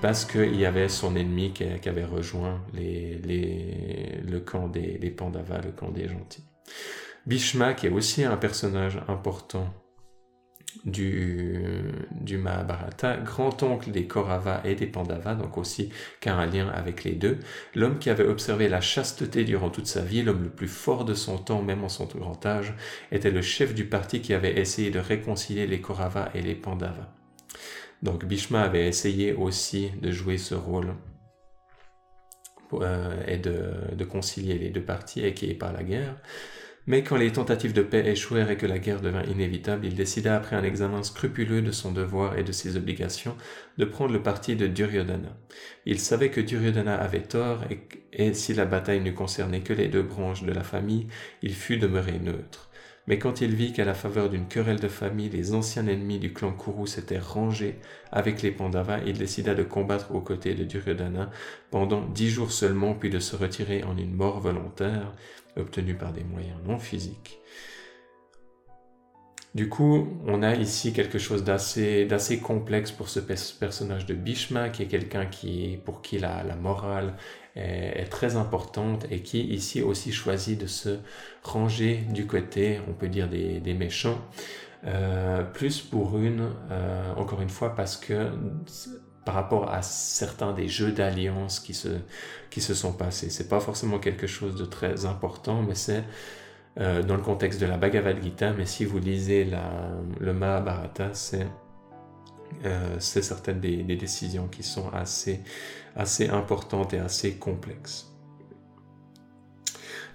parce 0.00 0.24
qu'il 0.24 0.56
y 0.56 0.66
avait 0.66 0.88
son 0.88 1.16
ennemi 1.16 1.52
qui, 1.52 1.64
avait 1.64 2.04
rejoint 2.04 2.60
le 2.74 4.38
camp 4.40 4.68
des, 4.68 5.10
Pandavas, 5.10 5.60
le 5.60 5.72
camp 5.72 5.90
des 5.90 6.08
gentils. 6.08 6.44
Bhishma, 7.26 7.74
qui 7.74 7.86
est 7.86 7.90
aussi 7.90 8.24
un 8.24 8.36
personnage 8.36 8.98
important 9.06 9.72
du, 10.84 11.60
du 12.10 12.38
Mahabharata, 12.38 13.18
grand-oncle 13.18 13.90
des 13.90 14.06
Kauravas 14.06 14.62
et 14.64 14.74
des 14.74 14.86
Pandavas, 14.86 15.34
donc 15.34 15.56
aussi 15.58 15.90
qui 16.20 16.28
a 16.28 16.36
un 16.36 16.46
lien 16.46 16.68
avec 16.68 17.04
les 17.04 17.12
deux, 17.12 17.38
l'homme 17.74 17.98
qui 17.98 18.10
avait 18.10 18.26
observé 18.26 18.68
la 18.68 18.80
chasteté 18.80 19.44
durant 19.44 19.70
toute 19.70 19.86
sa 19.86 20.00
vie, 20.00 20.22
l'homme 20.22 20.42
le 20.42 20.50
plus 20.50 20.68
fort 20.68 21.04
de 21.04 21.14
son 21.14 21.38
temps, 21.38 21.62
même 21.62 21.84
en 21.84 21.88
son 21.88 22.06
grand 22.06 22.44
âge, 22.46 22.74
était 23.12 23.30
le 23.30 23.42
chef 23.42 23.74
du 23.74 23.84
parti 23.84 24.20
qui 24.20 24.34
avait 24.34 24.58
essayé 24.58 24.90
de 24.90 24.98
réconcilier 24.98 25.66
les 25.66 25.80
Kauravas 25.80 26.30
et 26.34 26.40
les 26.40 26.54
Pandavas. 26.54 27.21
Donc 28.02 28.24
Bhishma 28.24 28.62
avait 28.62 28.86
essayé 28.86 29.32
aussi 29.32 29.90
de 30.00 30.10
jouer 30.10 30.38
ce 30.38 30.54
rôle 30.54 30.94
et 33.26 33.38
de, 33.38 34.04
concilier 34.04 34.58
les 34.58 34.70
deux 34.70 34.82
parties 34.82 35.20
est 35.20 35.58
par 35.58 35.72
la 35.72 35.82
guerre. 35.82 36.16
Mais 36.86 37.04
quand 37.04 37.16
les 37.16 37.30
tentatives 37.30 37.72
de 37.72 37.82
paix 37.82 38.04
échouèrent 38.04 38.50
et 38.50 38.56
que 38.56 38.66
la 38.66 38.80
guerre 38.80 39.00
devint 39.00 39.22
inévitable, 39.22 39.86
il 39.86 39.94
décida, 39.94 40.34
après 40.34 40.56
un 40.56 40.64
examen 40.64 41.04
scrupuleux 41.04 41.62
de 41.62 41.70
son 41.70 41.92
devoir 41.92 42.36
et 42.36 42.42
de 42.42 42.50
ses 42.50 42.76
obligations, 42.76 43.36
de 43.78 43.84
prendre 43.84 44.12
le 44.12 44.20
parti 44.20 44.56
de 44.56 44.66
Duryodhana. 44.66 45.36
Il 45.86 46.00
savait 46.00 46.30
que 46.30 46.40
Duryodhana 46.40 46.96
avait 46.96 47.22
tort 47.22 47.62
et, 47.70 47.86
et 48.12 48.34
si 48.34 48.52
la 48.52 48.64
bataille 48.64 49.00
ne 49.00 49.12
concernait 49.12 49.60
que 49.60 49.72
les 49.72 49.86
deux 49.86 50.02
branches 50.02 50.42
de 50.42 50.52
la 50.52 50.64
famille, 50.64 51.06
il 51.42 51.54
fut 51.54 51.76
demeuré 51.76 52.18
neutre. 52.18 52.71
Mais 53.12 53.18
quand 53.18 53.42
il 53.42 53.54
vit 53.54 53.74
qu'à 53.74 53.84
la 53.84 53.92
faveur 53.92 54.30
d'une 54.30 54.48
querelle 54.48 54.80
de 54.80 54.88
famille, 54.88 55.28
les 55.28 55.52
anciens 55.52 55.86
ennemis 55.86 56.18
du 56.18 56.32
clan 56.32 56.50
Kuru 56.50 56.86
s'étaient 56.86 57.18
rangés 57.18 57.78
avec 58.10 58.40
les 58.40 58.50
Pandavas, 58.50 59.00
il 59.04 59.18
décida 59.18 59.54
de 59.54 59.62
combattre 59.62 60.14
aux 60.14 60.22
côtés 60.22 60.54
de 60.54 60.64
Duryodhana 60.64 61.30
pendant 61.70 62.00
dix 62.00 62.30
jours 62.30 62.50
seulement, 62.50 62.94
puis 62.94 63.10
de 63.10 63.18
se 63.18 63.36
retirer 63.36 63.84
en 63.84 63.98
une 63.98 64.14
mort 64.14 64.40
volontaire, 64.40 65.12
obtenue 65.58 65.94
par 65.94 66.14
des 66.14 66.24
moyens 66.24 66.56
non 66.66 66.78
physiques. 66.78 67.38
Du 69.54 69.68
coup, 69.68 70.08
on 70.26 70.42
a 70.42 70.54
ici 70.54 70.94
quelque 70.94 71.18
chose 71.18 71.44
d'assez, 71.44 72.40
complexe 72.42 72.92
pour 72.92 73.10
ce 73.10 73.20
personnage 73.20 74.06
de 74.06 74.14
Bhishma, 74.14 74.70
qui 74.70 74.84
est 74.84 74.86
quelqu'un 74.86 75.26
qui, 75.26 75.78
pour 75.84 76.00
qui 76.00 76.18
la, 76.18 76.42
la 76.44 76.56
morale 76.56 77.12
est, 77.56 78.10
très 78.10 78.36
importante 78.36 79.06
et 79.10 79.20
qui 79.22 79.42
ici 79.42 79.82
aussi 79.82 80.12
choisit 80.12 80.60
de 80.60 80.66
se 80.66 80.98
ranger 81.42 82.04
du 82.10 82.26
côté, 82.26 82.80
on 82.88 82.92
peut 82.92 83.08
dire, 83.08 83.28
des, 83.28 83.60
des 83.60 83.74
méchants. 83.74 84.18
Euh, 84.84 85.44
plus 85.44 85.80
pour 85.80 86.18
une, 86.18 86.48
euh, 86.70 87.14
encore 87.16 87.40
une 87.40 87.50
fois, 87.50 87.74
parce 87.74 87.96
que 87.96 88.30
par 89.24 89.34
rapport 89.34 89.72
à 89.72 89.82
certains 89.82 90.52
des 90.52 90.66
jeux 90.66 90.90
d'alliance 90.90 91.60
qui 91.60 91.74
se, 91.74 91.88
qui 92.50 92.60
se 92.60 92.74
sont 92.74 92.92
passés. 92.92 93.30
C'est 93.30 93.48
pas 93.48 93.60
forcément 93.60 93.98
quelque 94.00 94.26
chose 94.26 94.56
de 94.56 94.64
très 94.64 95.06
important, 95.06 95.62
mais 95.62 95.76
c'est 95.76 96.02
euh, 96.80 97.02
dans 97.02 97.16
le 97.16 97.22
contexte 97.22 97.60
de 97.60 97.66
la 97.66 97.76
Bhagavad 97.76 98.20
Gita. 98.20 98.52
Mais 98.52 98.66
si 98.66 98.84
vous 98.84 98.98
lisez 98.98 99.44
la, 99.44 99.70
le 100.18 100.32
Mahabharata, 100.32 101.14
c'est 101.14 101.46
euh, 102.64 102.98
certaines 102.98 103.60
des, 103.60 103.82
décisions 103.82 104.48
qui 104.48 104.62
sont 104.62 104.90
assez 104.90 105.40
assez 105.94 106.28
importante 106.28 106.94
et 106.94 106.98
assez 106.98 107.34
complexe. 107.34 108.08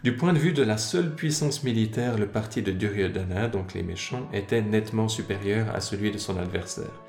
Du 0.03 0.15
point 0.15 0.33
de 0.33 0.39
vue 0.39 0.53
de 0.53 0.63
la 0.63 0.77
seule 0.77 1.15
puissance 1.15 1.63
militaire, 1.63 2.17
le 2.17 2.27
parti 2.27 2.61
de 2.61 2.71
Duryodhana, 2.71 3.47
donc 3.47 3.73
les 3.73 3.83
méchants, 3.83 4.29
était 4.31 4.61
nettement 4.61 5.07
supérieur 5.07 5.73
à 5.75 5.81
celui 5.81 6.11
de 6.11 6.17
son 6.17 6.37
adversaire. 6.37 7.01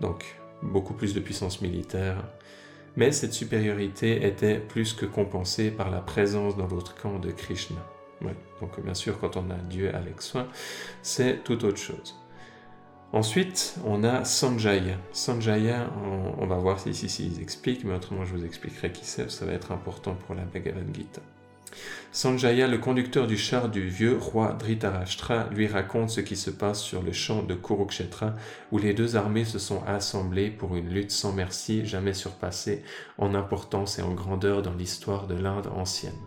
Donc 0.00 0.24
beaucoup 0.62 0.94
plus 0.94 1.14
de 1.14 1.20
puissance 1.20 1.60
militaire. 1.60 2.16
Mais 2.96 3.12
cette 3.12 3.32
supériorité 3.32 4.26
était 4.26 4.58
plus 4.58 4.92
que 4.92 5.06
compensée 5.06 5.70
par 5.70 5.90
la 5.90 6.00
présence 6.00 6.56
dans 6.56 6.66
l'autre 6.66 6.94
camp 6.94 7.18
de 7.18 7.30
Krishna. 7.30 7.84
Donc 8.60 8.80
bien 8.82 8.94
sûr, 8.94 9.18
quand 9.18 9.36
on 9.36 9.50
a 9.50 9.56
Dieu 9.68 9.94
avec 9.94 10.22
soi, 10.22 10.46
c'est 11.02 11.42
tout 11.44 11.64
autre 11.64 11.78
chose. 11.78 12.14
Ensuite, 13.14 13.76
on 13.84 14.02
a 14.02 14.24
Sanjaya. 14.24 14.96
Sanjaya, 15.12 15.88
on, 16.40 16.46
va 16.48 16.56
voir 16.56 16.80
si 16.80 16.90
ici 16.90 17.30
ils 17.32 17.40
expliquent, 17.40 17.84
mais 17.84 17.94
autrement 17.94 18.24
je 18.24 18.34
vous 18.34 18.44
expliquerai 18.44 18.90
qui 18.90 19.04
c'est, 19.04 19.30
ça 19.30 19.46
va 19.46 19.52
être 19.52 19.70
important 19.70 20.16
pour 20.16 20.34
la 20.34 20.42
Bhagavad 20.42 20.92
Gita. 20.92 21.22
Sanjaya, 22.10 22.66
le 22.66 22.78
conducteur 22.78 23.28
du 23.28 23.36
char 23.36 23.68
du 23.68 23.86
vieux 23.86 24.18
roi 24.18 24.56
Dhritarashtra, 24.58 25.48
lui 25.52 25.68
raconte 25.68 26.10
ce 26.10 26.22
qui 26.22 26.34
se 26.34 26.50
passe 26.50 26.82
sur 26.82 27.04
le 27.04 27.12
champ 27.12 27.44
de 27.44 27.54
Kurukshetra, 27.54 28.34
où 28.72 28.78
les 28.78 28.94
deux 28.94 29.14
armées 29.14 29.44
se 29.44 29.60
sont 29.60 29.84
assemblées 29.86 30.50
pour 30.50 30.74
une 30.74 30.88
lutte 30.88 31.12
sans 31.12 31.32
merci, 31.32 31.86
jamais 31.86 32.14
surpassée 32.14 32.82
en 33.16 33.36
importance 33.36 34.00
et 34.00 34.02
en 34.02 34.12
grandeur 34.12 34.60
dans 34.60 34.74
l'histoire 34.74 35.28
de 35.28 35.36
l'Inde 35.36 35.68
ancienne. 35.76 36.18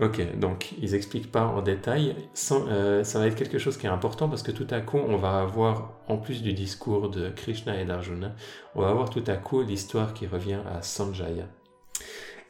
Ok, 0.00 0.38
donc 0.38 0.74
ils 0.82 0.96
expliquent 0.96 1.30
pas 1.30 1.46
en 1.46 1.62
détail. 1.62 2.16
Euh, 2.50 3.04
ça 3.04 3.18
va 3.20 3.28
être 3.28 3.36
quelque 3.36 3.58
chose 3.58 3.76
qui 3.76 3.86
est 3.86 3.90
important 3.90 4.28
parce 4.28 4.42
que 4.42 4.50
tout 4.50 4.66
à 4.70 4.80
coup, 4.80 4.98
on 4.98 5.16
va 5.16 5.40
avoir, 5.40 5.92
en 6.08 6.16
plus 6.16 6.42
du 6.42 6.52
discours 6.52 7.10
de 7.10 7.30
Krishna 7.30 7.80
et 7.80 7.84
d'Arjuna, 7.84 8.34
on 8.74 8.82
va 8.82 8.88
avoir 8.88 9.08
tout 9.08 9.22
à 9.28 9.36
coup 9.36 9.62
l'histoire 9.62 10.12
qui 10.12 10.26
revient 10.26 10.58
à 10.74 10.82
Sanjaya. 10.82 11.46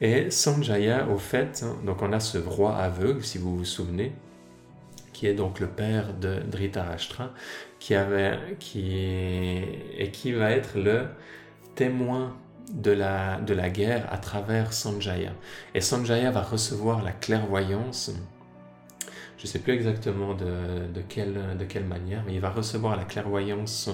Et 0.00 0.30
Sanjaya, 0.30 1.06
au 1.08 1.18
fait, 1.18 1.62
hein, 1.62 1.76
donc 1.84 2.00
on 2.00 2.12
a 2.14 2.20
ce 2.20 2.38
roi 2.38 2.76
aveugle, 2.76 3.22
si 3.22 3.36
vous 3.36 3.58
vous 3.58 3.64
souvenez, 3.66 4.12
qui 5.12 5.26
est 5.26 5.34
donc 5.34 5.60
le 5.60 5.66
père 5.66 6.14
de 6.14 6.40
Dhritarashtra, 6.40 7.30
qui 7.78 7.94
avait, 7.94 8.38
qui 8.58 8.96
et 9.98 10.10
qui 10.10 10.32
va 10.32 10.50
être 10.50 10.78
le 10.78 11.08
témoin 11.74 12.34
de 12.74 12.90
la, 12.90 13.40
de 13.40 13.54
la 13.54 13.70
guerre 13.70 14.06
à 14.12 14.18
travers 14.18 14.72
Sanjaya. 14.72 15.32
Et 15.74 15.80
Sanjaya 15.80 16.30
va 16.30 16.42
recevoir 16.42 17.02
la 17.02 17.12
clairvoyance, 17.12 18.12
je 19.38 19.44
ne 19.44 19.46
sais 19.48 19.58
plus 19.58 19.74
exactement 19.74 20.34
de, 20.34 20.92
de, 20.92 21.00
quelle, 21.08 21.56
de 21.58 21.64
quelle 21.64 21.84
manière, 21.84 22.22
mais 22.26 22.34
il 22.34 22.40
va 22.40 22.50
recevoir 22.50 22.96
la 22.96 23.04
clairvoyance 23.04 23.90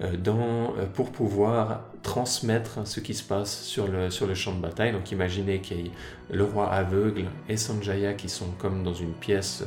euh, 0.00 0.16
dans, 0.16 0.74
euh, 0.78 0.86
pour 0.92 1.12
pouvoir 1.12 1.82
transmettre 2.02 2.86
ce 2.86 3.00
qui 3.00 3.14
se 3.14 3.22
passe 3.22 3.62
sur 3.62 3.86
le, 3.86 4.10
sur 4.10 4.26
le 4.26 4.34
champ 4.34 4.54
de 4.54 4.60
bataille. 4.60 4.92
Donc 4.92 5.12
imaginez 5.12 5.60
qu'il 5.60 5.80
y 5.80 5.86
ait 5.86 5.90
le 6.30 6.44
roi 6.44 6.70
aveugle 6.70 7.26
et 7.48 7.56
Sanjaya 7.56 8.14
qui 8.14 8.28
sont 8.28 8.50
comme 8.58 8.82
dans 8.82 8.94
une 8.94 9.12
pièce 9.12 9.64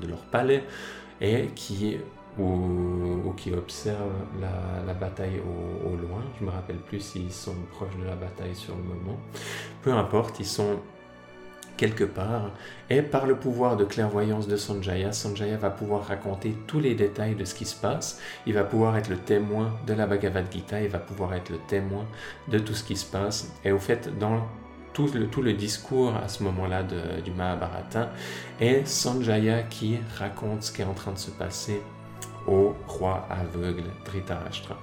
de 0.00 0.06
leur 0.06 0.18
palais 0.18 0.64
et 1.20 1.48
qui 1.54 1.96
ou, 2.38 3.32
qui 3.36 3.52
observent 3.52 4.26
la, 4.40 4.94
bataille 4.94 5.40
au, 5.84 5.96
loin. 5.96 6.22
Je 6.38 6.44
me 6.44 6.50
rappelle 6.50 6.76
plus 6.76 7.00
s'ils 7.00 7.32
sont 7.32 7.54
proches 7.72 7.96
de 7.98 8.04
la 8.04 8.16
bataille 8.16 8.54
sur 8.54 8.74
le 8.74 8.82
moment. 8.82 9.18
Peu 9.82 9.92
importe, 9.92 10.40
ils 10.40 10.46
sont 10.46 10.78
quelque 11.76 12.04
part. 12.04 12.50
Et 12.90 13.00
par 13.00 13.26
le 13.26 13.36
pouvoir 13.36 13.76
de 13.76 13.84
clairvoyance 13.84 14.46
de 14.46 14.56
Sanjaya, 14.56 15.12
Sanjaya 15.12 15.56
va 15.56 15.70
pouvoir 15.70 16.06
raconter 16.06 16.54
tous 16.66 16.78
les 16.78 16.94
détails 16.94 17.34
de 17.34 17.44
ce 17.46 17.54
qui 17.54 17.64
se 17.64 17.74
passe. 17.74 18.20
Il 18.46 18.52
va 18.52 18.64
pouvoir 18.64 18.98
être 18.98 19.08
le 19.08 19.16
témoin 19.16 19.72
de 19.86 19.94
la 19.94 20.06
Bhagavad 20.06 20.52
Gita, 20.52 20.82
il 20.82 20.88
va 20.88 20.98
pouvoir 20.98 21.32
être 21.32 21.48
le 21.48 21.58
témoin 21.68 22.04
de 22.48 22.58
tout 22.58 22.74
ce 22.74 22.84
qui 22.84 22.96
se 22.96 23.06
passe. 23.06 23.50
Et 23.64 23.72
au 23.72 23.78
fait, 23.78 24.10
dans 24.18 24.46
tout 24.92 25.08
le, 25.14 25.26
tout 25.28 25.40
le 25.40 25.54
discours 25.54 26.14
à 26.16 26.28
ce 26.28 26.42
moment-là 26.42 26.82
du 26.82 27.30
Mahabharata, 27.30 28.10
est 28.60 28.86
Sanjaya 28.86 29.62
qui 29.62 29.98
raconte 30.18 30.64
ce 30.64 30.72
qui 30.72 30.82
est 30.82 30.84
en 30.84 30.94
train 30.94 31.12
de 31.12 31.18
se 31.18 31.30
passer 31.30 31.80
au 32.50 32.74
roi 32.86 33.26
aveugle 33.30 33.84
Dhritarashtra. 34.04 34.76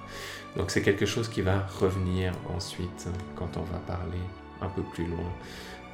Donc 0.56 0.70
c'est 0.70 0.82
quelque 0.82 1.06
chose 1.06 1.28
qui 1.28 1.42
va 1.42 1.66
revenir 1.80 2.32
ensuite 2.54 3.08
quand 3.36 3.56
on 3.56 3.62
va 3.62 3.78
parler 3.86 4.18
un 4.60 4.68
peu 4.68 4.82
plus 4.82 5.06
loin. 5.06 5.32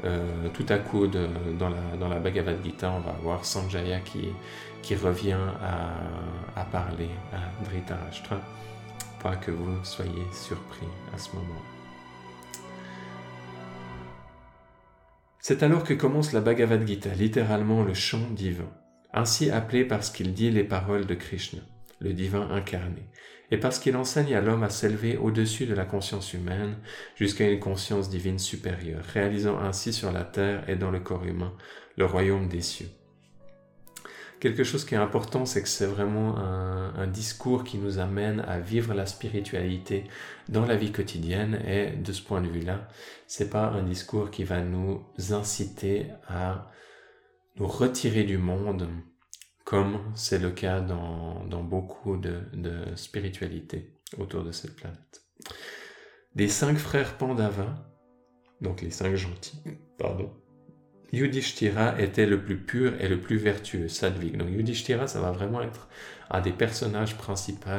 Euh, 0.04 0.48
tout 0.54 0.66
à 0.68 0.78
coup, 0.78 1.06
dans, 1.06 2.08
la, 2.08 2.18
Bhagavad 2.20 2.62
Gita, 2.64 2.90
on 2.90 3.00
va 3.00 3.12
voir 3.22 3.44
Sanjaya 3.44 4.00
qui, 4.00 4.28
qui 4.82 4.94
revient 4.96 5.38
à, 5.62 6.60
à 6.60 6.64
parler 6.64 7.10
à 7.32 7.64
Dhritarashtra. 7.64 8.40
Pas 9.22 9.36
que 9.36 9.50
vous 9.50 9.84
soyez 9.84 10.26
surpris 10.32 10.86
à 11.14 11.18
ce 11.18 11.34
moment. 11.34 11.62
C'est 15.40 15.62
alors 15.62 15.84
que 15.84 15.94
commence 15.94 16.32
la 16.32 16.40
Bhagavad 16.40 16.86
Gita, 16.86 17.10
littéralement 17.10 17.82
le 17.82 17.94
chant 17.94 18.30
divin 18.30 18.68
ainsi 19.14 19.50
appelé 19.50 19.84
parce 19.84 20.10
qu'il 20.10 20.34
dit 20.34 20.50
les 20.50 20.64
paroles 20.64 21.06
de 21.06 21.14
Krishna, 21.14 21.60
le 22.00 22.12
divin 22.12 22.50
incarné, 22.50 23.08
et 23.50 23.58
parce 23.58 23.78
qu'il 23.78 23.96
enseigne 23.96 24.34
à 24.34 24.40
l'homme 24.40 24.62
à 24.62 24.70
s'élever 24.70 25.16
au-dessus 25.16 25.66
de 25.66 25.74
la 25.74 25.84
conscience 25.84 26.34
humaine 26.34 26.76
jusqu'à 27.14 27.48
une 27.48 27.60
conscience 27.60 28.10
divine 28.10 28.38
supérieure, 28.38 29.04
réalisant 29.12 29.58
ainsi 29.60 29.92
sur 29.92 30.12
la 30.12 30.24
terre 30.24 30.68
et 30.68 30.76
dans 30.76 30.90
le 30.90 31.00
corps 31.00 31.24
humain 31.24 31.52
le 31.96 32.06
royaume 32.06 32.48
des 32.48 32.62
cieux. 32.62 32.88
Quelque 34.40 34.64
chose 34.64 34.84
qui 34.84 34.94
est 34.94 34.98
important, 34.98 35.46
c'est 35.46 35.62
que 35.62 35.68
c'est 35.68 35.86
vraiment 35.86 36.36
un, 36.36 37.06
discours 37.06 37.64
qui 37.64 37.78
nous 37.78 37.98
amène 37.98 38.40
à 38.40 38.58
vivre 38.58 38.92
la 38.92 39.06
spiritualité 39.06 40.04
dans 40.48 40.66
la 40.66 40.76
vie 40.76 40.92
quotidienne 40.92 41.60
et 41.66 41.90
de 41.90 42.12
ce 42.12 42.20
point 42.20 42.40
de 42.42 42.48
vue-là, 42.48 42.88
c'est 43.26 43.48
pas 43.48 43.68
un 43.68 43.82
discours 43.82 44.30
qui 44.30 44.44
va 44.44 44.60
nous 44.60 45.02
inciter 45.30 46.08
à 46.28 46.70
nous 47.56 47.66
retirer 47.66 48.24
du 48.24 48.38
monde, 48.38 48.88
comme 49.64 50.00
c'est 50.14 50.38
le 50.38 50.50
cas 50.50 50.80
dans, 50.80 51.44
dans 51.44 51.62
beaucoup 51.62 52.16
de, 52.16 52.42
de 52.52 52.94
spiritualités 52.96 53.94
autour 54.18 54.44
de 54.44 54.52
cette 54.52 54.76
planète. 54.76 55.24
Des 56.34 56.48
cinq 56.48 56.76
frères 56.78 57.16
Pandava, 57.16 57.74
donc 58.60 58.82
les 58.82 58.90
cinq 58.90 59.14
gentils, 59.14 59.62
pardon, 59.98 60.32
Yudhishthira 61.12 62.00
était 62.00 62.26
le 62.26 62.42
plus 62.42 62.58
pur 62.58 63.00
et 63.00 63.08
le 63.08 63.20
plus 63.20 63.36
vertueux, 63.36 63.88
Sadvik. 63.88 64.36
Donc 64.36 64.48
Yudhishthira, 64.50 65.06
ça 65.06 65.20
va 65.20 65.30
vraiment 65.30 65.62
être 65.62 65.88
un 66.30 66.40
des 66.40 66.52
personnages 66.52 67.16
principaux 67.16 67.70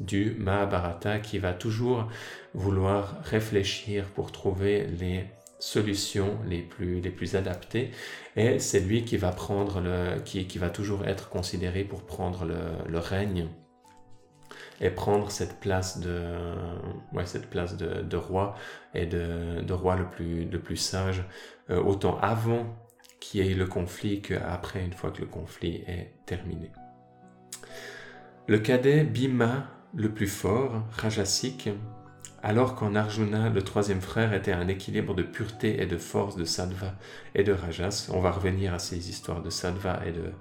du 0.00 0.34
Mahabharata 0.38 1.20
qui 1.20 1.38
va 1.38 1.52
toujours 1.52 2.08
vouloir 2.54 3.22
réfléchir 3.22 4.06
pour 4.06 4.32
trouver 4.32 4.86
les 4.86 5.26
solutions 5.62 6.40
les 6.44 6.60
plus, 6.60 7.00
les 7.00 7.10
plus 7.10 7.36
adaptées 7.36 7.92
et 8.34 8.58
c'est 8.58 8.80
lui 8.80 9.04
qui 9.04 9.16
va 9.16 9.30
prendre 9.30 9.80
le, 9.80 10.18
qui, 10.24 10.48
qui 10.48 10.58
va 10.58 10.70
toujours 10.70 11.06
être 11.06 11.28
considéré 11.28 11.84
pour 11.84 12.02
prendre 12.02 12.44
le, 12.44 12.58
le 12.88 12.98
règne 12.98 13.46
et 14.80 14.90
prendre 14.90 15.30
cette 15.30 15.60
place 15.60 16.00
de, 16.00 16.24
ouais, 17.12 17.26
cette 17.26 17.48
place 17.48 17.76
de, 17.76 18.16
roi 18.16 18.56
et 18.92 19.06
de, 19.06 19.72
roi 19.72 19.94
le 19.94 20.08
plus, 20.08 20.46
le 20.46 20.58
plus 20.58 20.76
sage, 20.76 21.22
euh, 21.70 21.80
autant 21.80 22.18
avant 22.18 22.66
qu'il 23.20 23.46
y 23.46 23.48
ait 23.48 23.54
le 23.54 23.66
conflit 23.66 24.20
qu'après, 24.20 24.84
une 24.84 24.92
fois 24.92 25.12
que 25.12 25.20
le 25.20 25.28
conflit 25.28 25.84
est 25.86 26.12
terminé. 26.26 26.72
Le 28.48 28.58
cadet 28.58 29.04
Bhima, 29.04 29.68
le 29.94 30.12
plus 30.12 30.26
fort, 30.26 30.82
Rajasik, 30.98 31.70
alors 32.42 32.74
qu'en 32.74 32.96
Arjuna, 32.96 33.50
le 33.50 33.62
troisième 33.62 34.00
frère 34.00 34.34
était 34.34 34.52
un 34.52 34.66
équilibre 34.66 35.14
de 35.14 35.22
pureté 35.22 35.80
et 35.80 35.86
de 35.86 35.96
force 35.96 36.36
de 36.36 36.44
Sattva 36.44 36.94
et 37.34 37.44
de 37.44 37.52
Rajas. 37.52 38.10
On 38.12 38.20
va 38.20 38.32
revenir 38.32 38.74
à 38.74 38.80
ces 38.80 39.08
histoires 39.08 39.42
de 39.42 39.50
Sattva 39.50 40.00
et 40.04 40.10
de, 40.10 40.32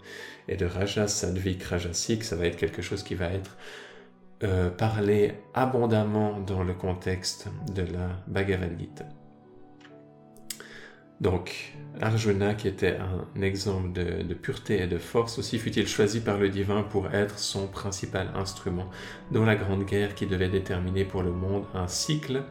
et 0.48 0.58
de 0.58 0.66
Rajas, 0.66 1.10
Sattvik, 1.10 1.62
Rajasik. 1.64 2.24
Ça 2.24 2.36
va 2.36 2.48
être 2.48 2.58
quelque 2.58 2.82
chose 2.82 3.04
qui 3.04 3.14
va 3.14 3.28
être 3.28 3.56
euh, 4.44 4.72
parlé 4.72 5.34
abondamment 5.54 6.40
dans 6.40 6.64
le 6.64 6.74
contexte 6.74 7.48
de 7.76 7.84
la 7.84 8.10
Bhagavad 8.26 8.80
Gita. 8.80 9.06
Donc, 11.22 11.74
Arjuna, 12.02 12.56
qui 12.56 12.68
était 12.68 12.98
un 12.98 13.42
exemple 13.42 13.94
de, 13.94 14.34
pureté 14.34 14.82
et 14.82 14.88
de 14.88 14.98
force, 14.98 15.38
aussi 15.38 15.60
fut-il 15.60 15.88
choisi 15.88 16.20
par 16.20 16.40
le 16.40 16.50
divin 16.50 16.82
pour 16.82 17.14
être 17.14 17.38
son 17.38 17.68
principal 17.68 18.32
instrument 18.34 18.90
dans 19.32 19.46
la 19.46 19.56
grande 19.56 19.86
guerre 19.86 20.16
qui 20.16 20.26
devait 20.26 20.50
déterminer 20.50 21.06
pour 21.06 21.22
le 21.22 21.32
monde 21.32 21.66
un 21.76 21.88
cycle, 21.88 22.42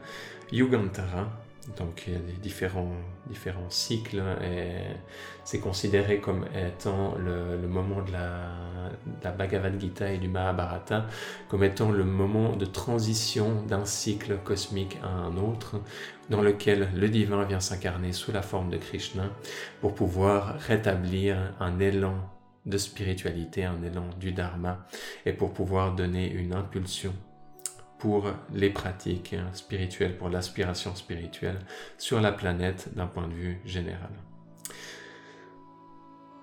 Yugantara, 0.53 1.33
donc 1.77 2.05
il 2.07 2.15
y 2.15 2.17
a 2.17 2.21
différents, 2.41 2.91
cycles 3.69 4.23
et 4.43 4.97
c'est 5.45 5.61
considéré 5.61 6.19
comme 6.19 6.47
étant 6.55 7.15
le, 7.17 7.67
moment 7.69 8.03
de 8.03 8.13
la, 8.13 9.33
Bhagavad 9.33 9.81
Gita 9.81 10.13
et 10.13 10.19
du 10.19 10.29
Mahabharata, 10.29 11.07
comme 11.49 11.65
étant 11.65 11.91
le 11.91 12.05
moment 12.05 12.57
de 12.57 12.65
transition 12.65 13.63
d'un 13.63 13.85
cycle 13.85 14.39
cosmique 14.39 14.99
à 15.03 15.09
un 15.09 15.37
autre, 15.37 15.81
dans 16.29 16.43
lequel 16.43 16.89
le 16.95 17.09
divin 17.09 17.45
vient 17.45 17.61
s'incarner 17.61 18.13
sous 18.13 18.33
la 18.33 18.43
forme 18.43 18.71
de 18.71 18.77
Krishna 18.77 19.31
pour 19.81 19.95
pouvoir 19.95 20.59
rétablir 20.59 21.55
un 21.61 21.79
élan 21.81 22.15
de 22.67 22.79
spiritualité, 22.79 23.65
un 23.65 23.83
élan 23.83 24.11
du 24.19 24.33
Dharma, 24.33 24.87
et 25.25 25.33
pour 25.33 25.53
pouvoir 25.53 25.95
donner 25.95 26.31
une 26.31 26.55
impulsion 26.55 27.15
pour 28.01 28.33
les 28.53 28.71
pratiques 28.71 29.37
spirituelles, 29.53 30.17
pour 30.17 30.31
l'aspiration 30.31 30.97
spirituelle 30.97 31.61
sur 31.99 32.21
la 32.21 32.33
planète 32.33 32.89
d'un 32.95 33.07
point 33.07 33.29
de 33.29 33.35
vue 33.35 33.61
général. 33.65 34.11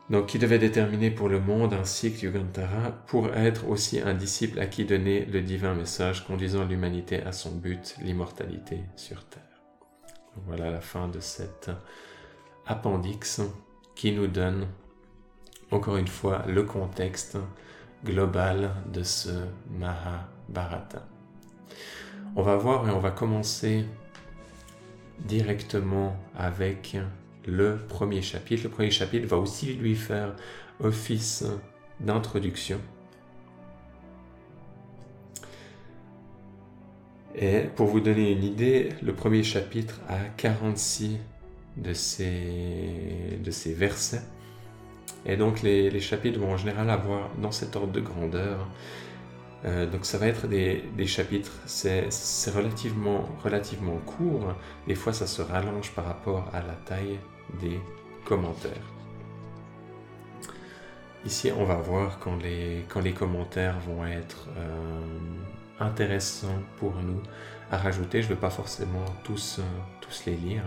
Donc, 0.10 0.28
qui 0.28 0.39
devait 0.39 0.60
déterminer 0.60 1.12
pour 1.12 1.28
le 1.28 1.41
monde 1.41 1.74
ainsi 1.74 2.14
que 2.14 2.28
Yugantara 2.28 2.91
pour 3.08 3.34
être 3.36 3.68
aussi 3.68 3.99
un 3.99 4.14
disciple 4.14 4.60
à 4.60 4.66
qui 4.66 4.86
donner 4.86 5.26
le 5.26 5.41
divin 5.41 5.74
message 5.74 6.26
conduisant 6.26 6.64
l'humanité 6.64 7.22
à 7.24 7.34
son 7.34 7.51
but, 7.51 7.97
l'immortalité 8.01 8.80
sur 8.95 9.26
Terre. 9.26 9.41
Voilà 10.45 10.72
la 10.72 10.80
fin 10.80 11.10
de 11.10 11.20
cet 11.20 11.72
appendix 12.66 13.41
qui 13.95 14.14
nous 14.14 14.28
donne 14.28 14.68
encore 15.72 15.97
une 15.97 16.08
fois 16.08 16.45
le 16.47 16.64
contexte 16.64 17.38
global 18.05 18.72
de 18.93 19.03
ce 19.03 19.30
Mahabharata. 19.72 21.16
On 22.40 22.44
va 22.44 22.56
voir 22.56 22.88
et 22.88 22.92
on 22.92 23.00
va 23.00 23.10
commencer 23.10 23.84
directement 25.26 26.16
avec 26.36 26.96
le 27.48 27.80
premier 27.90 28.22
chapitre. 28.22 28.66
Le 28.66 28.70
premier 28.70 28.92
chapitre 28.92 29.28
va 29.28 29.38
aussi 29.38 29.74
lui 29.74 29.96
faire 29.96 30.36
office 30.80 31.44
d'introduction. 32.00 32.80
Et 37.34 37.62
pour 37.76 37.88
vous 37.88 38.02
donner 38.02 38.34
une 38.34 38.44
idée, 38.44 38.90
le 39.02 39.14
premier 39.14 39.42
chapitre 39.42 40.00
a 40.08 40.20
46 40.38 41.18
de 41.78 41.94
ces, 41.94 43.40
de 43.44 43.50
ces 43.50 43.74
versets. 43.74 44.22
Et 45.26 45.38
donc 45.38 45.64
les, 45.64 45.90
les 45.90 46.00
chapitres 46.00 46.40
vont 46.40 46.54
en 46.54 46.58
général 46.58 46.92
avoir 46.92 47.32
dans 47.42 47.52
cet 47.52 47.76
ordre 47.76 47.94
de 47.94 48.02
grandeur 48.02 48.68
euh, 49.68 49.86
donc 49.86 50.05
ça 50.05 50.18
va 50.18 50.28
être 50.28 50.47
des, 50.47 51.07
chapitres, 51.07 51.51
c'est 51.65 52.07
relativement, 52.55 53.28
relativement 53.43 53.97
court, 54.05 54.53
des 54.88 54.95
fois 54.95 55.11
ça 55.11 55.28
se 55.28 55.41
rallonge 55.41 55.91
par 55.91 56.05
rapport 56.05 56.49
à 56.53 56.61
la 56.61 56.74
taille 56.86 57.20
des 57.59 57.80
commentaires. 58.24 58.72
Ici 61.26 61.51
on 61.51 61.65
va 61.65 61.76
voir 61.76 62.20
quand 62.20 62.38
les, 62.38 62.86
quand 62.88 63.01
les 63.01 63.11
commentaires 63.11 63.78
vont 63.80 64.05
être 64.05 64.47
euh, 64.57 65.01
intéressants 65.82 66.61
pour 66.78 66.95
nous 66.95 67.22
à 67.70 67.78
rajouter, 67.78 68.22
je 68.22 68.30
ne 68.30 68.36
vais 68.36 68.39
pas 68.39 68.49
forcément 68.49 69.03
tous, 69.26 69.59
euh, 69.59 69.63
tous 69.99 70.24
les 70.28 70.36
lire. 70.36 70.63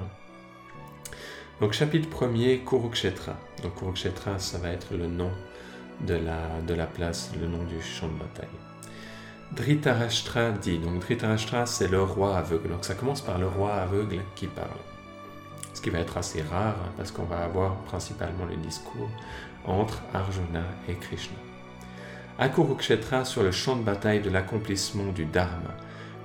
Donc 1.63 1.73
chapitre 1.73 2.09
1er, 2.09 2.65
Kurukshetra. 2.65 3.35
Donc 3.63 3.77
Kurukshetra 3.77 4.39
ça 4.39 4.59
va 4.59 4.69
être 4.71 4.93
le 4.95 5.07
nom 5.07 5.31
de 6.03 6.15
la, 6.15 6.61
de 6.67 6.75
la 6.75 6.87
place, 6.87 7.33
le 7.41 7.47
nom 7.47 7.65
du 7.65 7.81
champ 7.81 8.09
de 8.09 8.19
bataille. 8.19 8.70
Dhritarashtra 9.53 10.53
dit. 10.53 10.79
Donc 10.79 11.01
Dhritarashtra, 11.01 11.67
c'est 11.67 11.89
le 11.89 12.03
roi 12.03 12.37
aveugle. 12.37 12.69
Donc 12.69 12.85
ça 12.85 12.95
commence 12.95 13.21
par 13.21 13.39
le 13.39 13.49
roi 13.49 13.75
aveugle 13.75 14.21
qui 14.37 14.47
parle. 14.47 14.69
Ce 15.75 15.81
qui 15.81 15.91
va 15.91 15.99
être 15.99 16.17
assez 16.17 16.43
rare 16.43 16.77
hein, 16.85 16.93
parce 16.97 17.11
qu'on 17.11 17.25
va 17.25 17.39
avoir 17.39 17.77
principalement 17.83 18.45
le 18.45 18.57
discours 18.57 19.09
entre 19.67 20.03
Arjuna 20.15 20.63
et 20.89 20.95
Krishna. 20.95 21.37
À 22.39 22.49
Kurukshetra, 22.49 23.25
sur 23.25 23.43
le 23.43 23.53
champ 23.53 23.77
de 23.77 23.83
bataille 23.83 24.21
de 24.21 24.31
l'accomplissement 24.31 25.13
du 25.13 25.27
Dharma, 25.27 25.75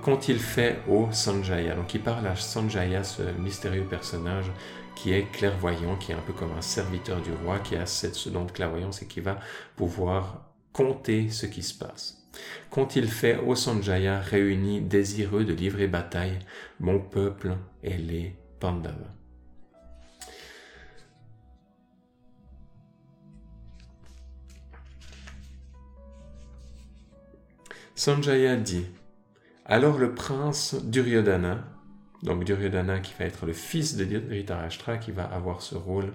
qu'ont-ils 0.02 0.38
fait 0.38 0.80
au 0.88 1.08
Sanjaya? 1.10 1.74
Donc 1.74 1.92
il 1.94 2.00
parle 2.00 2.26
à 2.26 2.36
Sanjaya, 2.36 3.04
ce 3.04 3.22
mystérieux 3.38 3.84
personnage 3.84 4.50
qui 4.94 5.12
est 5.12 5.30
clairvoyant, 5.32 5.96
qui 5.96 6.12
est 6.12 6.14
un 6.14 6.22
peu 6.26 6.32
comme 6.32 6.52
un 6.56 6.62
serviteur 6.62 7.20
du 7.20 7.32
roi, 7.44 7.58
qui 7.58 7.76
a 7.76 7.86
ce 7.86 8.28
don 8.30 8.44
de 8.44 8.52
clairvoyance 8.52 9.02
et 9.02 9.06
qui 9.06 9.20
va 9.20 9.38
pouvoir 9.76 10.42
compter 10.72 11.28
ce 11.28 11.46
qui 11.46 11.62
se 11.62 11.74
passe. 11.76 12.15
Qu'ont-ils 12.70 13.08
fait 13.08 13.38
au 13.38 13.54
Sanjaya 13.54 14.20
réunis 14.20 14.80
désireux 14.80 15.44
de 15.44 15.52
livrer 15.52 15.86
bataille, 15.86 16.38
mon 16.80 16.98
peuple 16.98 17.56
et 17.82 17.96
les 17.96 18.34
Pandavas. 18.60 19.16
Sanjaya 27.94 28.56
dit 28.56 28.86
Alors 29.64 29.98
le 29.98 30.14
prince 30.14 30.74
Duryodhana, 30.84 31.64
donc 32.22 32.44
Duryodhana 32.44 33.00
qui 33.00 33.14
va 33.18 33.24
être 33.24 33.46
le 33.46 33.54
fils 33.54 33.96
de 33.96 34.04
Dhritarashtra, 34.04 34.98
qui 34.98 35.12
va 35.12 35.24
avoir 35.24 35.62
ce 35.62 35.76
rôle 35.76 36.12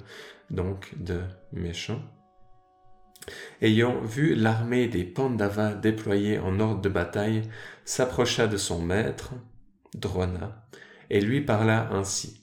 donc 0.52 0.94
de 0.98 1.22
méchant, 1.52 2.02
Ayant 3.62 4.02
vu 4.02 4.36
l'armée 4.36 4.88
des 4.88 5.04
Pandavas 5.04 5.74
déployée 5.74 6.40
en 6.40 6.60
ordre 6.60 6.82
de 6.82 6.90
bataille, 6.90 7.44
s'approcha 7.86 8.48
de 8.48 8.58
son 8.58 8.82
maître, 8.82 9.34
Drona, 9.94 10.68
et 11.10 11.22
lui 11.22 11.42
parla 11.42 11.90
ainsi. 11.92 12.42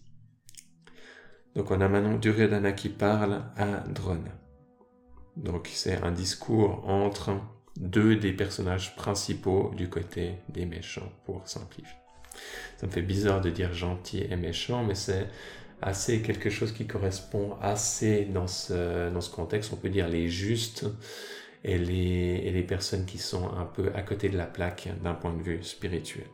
Donc 1.56 1.70
on 1.70 1.80
a 1.80 1.88
maintenant 1.88 2.16
Duryodhana 2.16 2.72
qui 2.72 2.88
parle 2.88 3.42
à 3.56 3.80
Drona. 3.88 4.30
Donc 5.36 5.68
c'est 5.72 6.02
un 6.02 6.12
discours 6.12 6.88
entre 6.88 7.40
deux 7.76 8.16
des 8.16 8.32
personnages 8.32 8.94
principaux 8.96 9.72
du 9.76 9.88
côté 9.88 10.34
des 10.48 10.66
méchants, 10.66 11.12
pour 11.24 11.46
simplifier. 11.48 11.96
Ça 12.76 12.86
me 12.86 12.92
fait 12.92 13.02
bizarre 13.02 13.40
de 13.40 13.50
dire 13.50 13.72
gentil 13.72 14.24
et 14.30 14.36
méchant, 14.36 14.84
mais 14.84 14.94
c'est 14.94 15.28
assez 15.82 16.22
quelque 16.22 16.50
chose 16.50 16.72
qui 16.72 16.86
correspond 16.86 17.56
assez 17.60 18.24
dans 18.24 18.46
ce, 18.46 19.10
dans 19.10 19.20
ce 19.20 19.30
contexte. 19.30 19.72
On 19.72 19.76
peut 19.76 19.90
dire 19.90 20.08
les 20.08 20.28
justes 20.28 20.86
et 21.64 21.78
les, 21.78 22.42
et 22.44 22.50
les 22.50 22.62
personnes 22.62 23.04
qui 23.04 23.18
sont 23.18 23.48
un 23.56 23.64
peu 23.64 23.90
à 23.94 24.02
côté 24.02 24.28
de 24.28 24.36
la 24.36 24.46
plaque 24.46 24.88
d'un 25.02 25.14
point 25.14 25.32
de 25.32 25.42
vue 25.42 25.62
spirituel. 25.62 26.26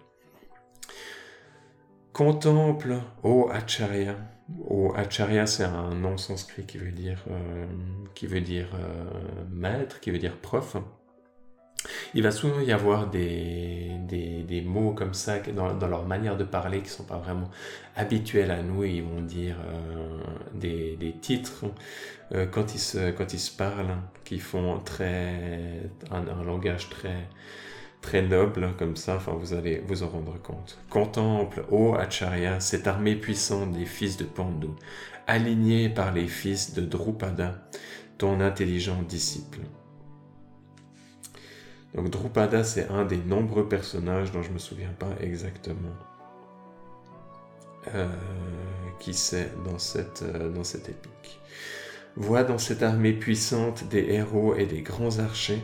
Contemple, 2.12 3.00
ô 3.22 3.48
Acharya. 3.50 4.16
Ô 4.68 4.92
Acharya, 4.94 5.46
c'est 5.46 5.64
un 5.64 5.94
nom 5.94 6.16
sanskrit 6.16 6.64
qui 6.64 6.78
veut 6.78 6.92
dire, 6.92 7.24
euh, 7.28 7.66
qui 8.14 8.26
veut 8.26 8.40
dire 8.40 8.68
euh, 8.74 9.44
maître, 9.50 10.00
qui 10.00 10.10
veut 10.10 10.18
dire 10.18 10.36
prof. 10.36 10.76
Il 12.14 12.22
va 12.22 12.30
souvent 12.30 12.60
y 12.60 12.72
avoir 12.72 13.08
des, 13.08 13.90
des, 14.08 14.62
mots 14.62 14.92
comme 14.92 15.14
ça 15.14 15.38
dans, 15.40 15.74
dans, 15.74 15.88
leur 15.88 16.06
manière 16.06 16.36
de 16.36 16.44
parler 16.44 16.78
qui 16.78 16.84
ne 16.84 16.90
sont 16.90 17.04
pas 17.04 17.18
vraiment 17.18 17.50
habituels 17.96 18.50
à 18.50 18.62
nous. 18.62 18.84
Ils 18.84 19.02
vont 19.02 19.20
dire 19.20 19.56
euh, 19.66 20.18
des, 20.54 20.96
des, 20.96 21.12
titres 21.12 21.64
euh, 22.32 22.46
quand, 22.46 22.74
ils 22.74 22.78
se, 22.78 23.10
quand 23.10 23.32
ils 23.32 23.40
se 23.40 23.54
parlent 23.54 23.96
qui 24.24 24.38
font 24.38 24.78
très, 24.78 25.80
un, 26.10 26.26
un, 26.26 26.44
langage 26.44 26.88
très, 26.88 27.28
très 28.00 28.22
noble 28.22 28.74
comme 28.78 28.96
ça. 28.96 29.16
Enfin, 29.16 29.32
vous 29.32 29.52
allez 29.52 29.82
vous 29.86 30.02
en 30.02 30.08
rendre 30.08 30.40
compte. 30.42 30.78
Contemple, 30.88 31.64
ô 31.70 31.94
Acharya, 31.94 32.60
cette 32.60 32.86
armée 32.86 33.16
puissante 33.16 33.72
des 33.72 33.86
fils 33.86 34.16
de 34.16 34.24
Pandu, 34.24 34.68
alignée 35.26 35.88
par 35.88 36.12
les 36.12 36.28
fils 36.28 36.74
de 36.74 36.82
Drupada, 36.82 37.68
ton 38.18 38.40
intelligent 38.40 39.02
disciple. 39.02 39.60
Donc 41.94 42.10
Drupada, 42.10 42.64
c'est 42.64 42.88
un 42.88 43.04
des 43.04 43.18
nombreux 43.18 43.68
personnages 43.68 44.32
dont 44.32 44.42
je 44.42 44.48
ne 44.48 44.54
me 44.54 44.58
souviens 44.58 44.92
pas 44.98 45.10
exactement 45.20 45.94
euh, 47.94 48.08
qui 48.98 49.14
c'est 49.14 49.50
dans 49.64 49.78
cette, 49.78 50.22
euh, 50.22 50.62
épique. 50.74 51.40
Voit 52.16 52.42
dans 52.42 52.58
cette 52.58 52.82
armée 52.82 53.12
puissante 53.12 53.84
des 53.88 54.12
héros 54.12 54.54
et 54.54 54.66
des 54.66 54.82
grands 54.82 55.18
archers 55.18 55.62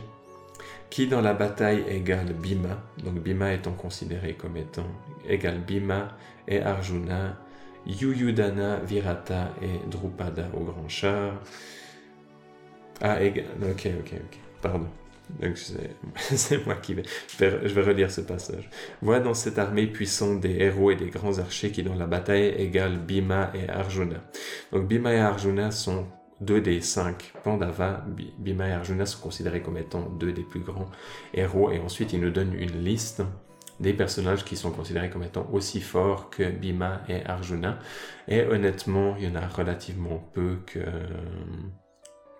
qui 0.89 1.07
dans 1.07 1.21
la 1.21 1.33
bataille 1.33 1.83
égale 1.87 2.33
Bhima, 2.33 2.83
donc 3.03 3.15
Bhima 3.15 3.53
étant 3.53 3.71
considéré 3.71 4.33
comme 4.33 4.57
étant 4.57 4.87
égal 5.27 5.59
Bhima 5.61 6.09
et 6.49 6.61
Arjuna, 6.61 7.37
Yuyudana, 7.87 8.79
Virata 8.79 9.53
et 9.61 9.87
Drupada 9.89 10.49
au 10.53 10.65
grand 10.65 10.89
char. 10.89 11.41
Ah. 13.01 13.17
Ok, 13.21 13.87
ok, 14.01 14.13
ok. 14.13 14.39
Pardon. 14.61 15.00
Donc 15.39 15.57
c'est 16.17 16.65
moi 16.65 16.75
qui 16.75 16.93
vais 16.93 17.03
je, 17.39 17.45
vais. 17.45 17.81
relire 17.81 18.11
ce 18.11 18.21
passage. 18.21 18.69
Vois 19.01 19.19
dans 19.19 19.33
cette 19.33 19.59
armée 19.59 19.87
puissante 19.87 20.39
des 20.39 20.55
héros 20.59 20.91
et 20.91 20.95
des 20.95 21.09
grands 21.09 21.39
archers 21.39 21.71
qui 21.71 21.83
dans 21.83 21.95
la 21.95 22.07
bataille 22.07 22.53
égale 22.57 22.97
Bhima 22.97 23.51
et 23.53 23.69
Arjuna. 23.69 24.23
Donc 24.71 24.87
Bhima 24.87 25.13
et 25.13 25.19
Arjuna 25.19 25.71
sont 25.71 26.07
deux 26.41 26.61
des 26.61 26.81
cinq 26.81 27.33
Pandava, 27.43 28.03
Bhima 28.39 28.67
et 28.67 28.71
Arjuna 28.71 29.05
sont 29.05 29.21
considérés 29.21 29.61
comme 29.61 29.77
étant 29.77 30.09
deux 30.09 30.33
des 30.33 30.41
plus 30.41 30.61
grands 30.61 30.89
héros, 31.33 31.71
et 31.71 31.79
ensuite 31.79 32.13
il 32.13 32.21
nous 32.21 32.31
donne 32.31 32.53
une 32.53 32.83
liste 32.83 33.21
des 33.79 33.93
personnages 33.93 34.45
qui 34.45 34.55
sont 34.55 34.71
considérés 34.71 35.09
comme 35.09 35.23
étant 35.23 35.47
aussi 35.51 35.81
forts 35.81 36.29
que 36.29 36.49
Bhima 36.49 37.01
et 37.09 37.25
Arjuna. 37.25 37.79
Et 38.27 38.43
honnêtement, 38.43 39.15
il 39.17 39.25
y 39.25 39.27
en 39.27 39.35
a 39.35 39.47
relativement 39.47 40.19
peu 40.33 40.59
que, 40.67 40.79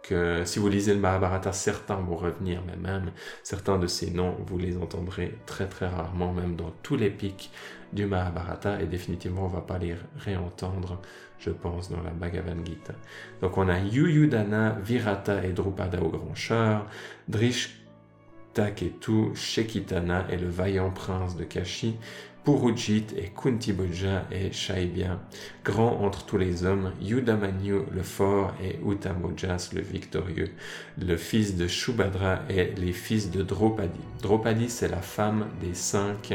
que 0.04 0.44
si 0.46 0.60
vous 0.60 0.68
lisez 0.68 0.94
le 0.94 1.00
Mahabharata, 1.00 1.54
certains 1.54 1.96
vont 1.96 2.16
revenir, 2.16 2.62
mais 2.66 2.76
même 2.76 3.12
certains 3.44 3.78
de 3.78 3.88
ces 3.88 4.12
noms, 4.12 4.36
vous 4.46 4.58
les 4.58 4.78
entendrez 4.78 5.38
très 5.46 5.68
très 5.68 5.88
rarement, 5.88 6.34
même 6.34 6.56
dans 6.56 6.72
tous 6.84 6.96
les 6.96 7.10
pics 7.10 7.52
du 7.94 8.06
Mahabharata, 8.06 8.82
et 8.82 8.86
définitivement 8.86 9.46
on 9.46 9.50
va 9.50 9.62
pas 9.62 9.78
les 9.78 9.96
réentendre 10.18 11.00
je 11.42 11.50
pense, 11.50 11.90
dans 11.90 12.02
la 12.02 12.12
Bhagavad 12.12 12.66
Gita. 12.66 12.94
Donc 13.42 13.58
on 13.58 13.68
a 13.68 13.80
Yuyudana, 13.80 14.78
Virata 14.84 15.44
et 15.44 15.54
Drupada 15.54 16.02
au 16.02 16.10
grand 16.10 16.36
char, 16.36 16.86
Drishtaketu, 17.28 19.36
Shekitana 19.36 20.28
et 20.30 20.38
le 20.38 20.48
vaillant 20.48 20.92
prince 20.92 21.36
de 21.36 21.44
Kashi, 21.44 21.98
Purujit 22.44 23.06
et 23.18 23.30
Kuntibhoja 23.30 24.26
et 24.32 24.52
Shaibya, 24.52 25.20
grand 25.64 26.04
entre 26.04 26.26
tous 26.26 26.40
les 26.40 26.66
hommes, 26.66 26.92
Yudamanyu 27.00 27.82
le 27.92 28.02
fort 28.02 28.56
et 28.64 28.80
Uttamojas 28.84 29.70
le 29.76 29.82
victorieux, 29.82 30.50
le 30.98 31.18
fils 31.18 31.56
de 31.56 31.68
Shubhadra 31.68 32.40
et 32.50 32.74
les 32.78 32.94
fils 32.94 33.30
de 33.30 33.44
Draupadi. 33.44 34.00
Draupadi 34.24 34.70
c'est 34.70 34.88
la 34.90 35.02
femme 35.02 35.50
des 35.62 35.76
cinq 35.76 36.34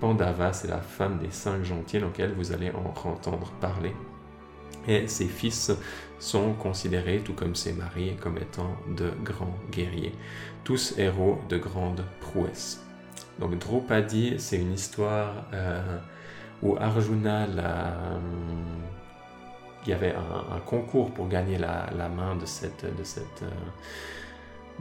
Pandava, 0.00 0.52
c'est 0.52 0.68
la 0.68 0.80
femme 0.80 1.18
des 1.18 1.32
cinq 1.32 1.64
gentils 1.64 2.02
auxquels 2.02 2.32
vous 2.32 2.52
allez 2.52 2.70
en 2.70 3.08
entendre 3.08 3.50
parler. 3.60 3.92
Et 4.86 5.08
ses 5.08 5.26
fils 5.26 5.72
sont 6.18 6.52
considérés, 6.52 7.20
tout 7.24 7.32
comme 7.32 7.54
ses 7.54 7.72
maris, 7.72 8.14
comme 8.20 8.36
étant 8.36 8.76
de 8.96 9.10
grands 9.24 9.58
guerriers, 9.72 10.12
tous 10.62 10.96
héros 10.98 11.38
de 11.48 11.56
grandes 11.56 12.04
prouesses. 12.20 12.83
Donc 13.38 13.58
Draupadi, 13.58 14.36
c'est 14.38 14.56
une 14.56 14.72
histoire 14.72 15.44
euh, 15.52 15.80
où 16.62 16.76
Arjuna, 16.76 17.46
il 19.84 19.90
y 19.90 19.92
avait 19.92 20.14
un, 20.14 20.60
concours 20.60 21.10
pour 21.12 21.28
gagner 21.28 21.58
la, 21.58 22.08
main 22.08 22.36
de 22.36 22.46
cette, 22.46 22.84
euh, 22.84 22.92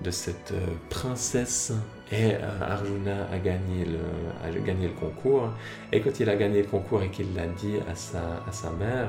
euh, 0.06 0.68
princesse 0.89 1.74
et 2.12 2.36
euh, 2.36 2.39
Arjuna 2.62 3.28
a 3.32 3.39
gagné, 3.39 3.86
le, 3.86 4.89
concours. 4.99 5.49
Et 5.91 6.01
quand 6.01 6.20
il 6.20 6.30
a 6.30 6.36
gagné 6.36 6.62
le 6.62 6.68
concours 6.68 7.01
et 7.01 7.10
qu'il 7.10 7.34
l'a 7.34 7.47
dit 7.47 7.78
à 7.89 7.95
sa, 7.95 8.70
mère, 8.72 9.08